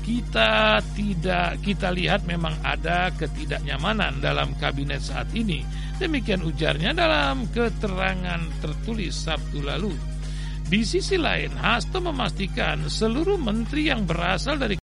Kita 0.00 0.80
tidak 0.96 1.60
kita 1.60 1.92
lihat 1.92 2.24
memang 2.24 2.56
ada 2.64 3.12
ketidaknyamanan 3.12 4.24
dalam 4.24 4.56
kabinet 4.56 5.04
saat 5.04 5.28
ini. 5.36 5.60
Demikian 6.00 6.48
ujarnya 6.48 6.96
dalam 6.96 7.44
keterangan 7.52 8.40
tertulis 8.64 9.20
Sabtu 9.20 9.60
lalu. 9.60 9.92
Di 10.64 10.80
sisi 10.88 11.20
lain, 11.20 11.52
Hasto 11.52 12.00
memastikan 12.00 12.88
seluruh 12.88 13.36
menteri 13.36 13.92
yang 13.92 14.08
berasal 14.08 14.56
dari 14.56 14.80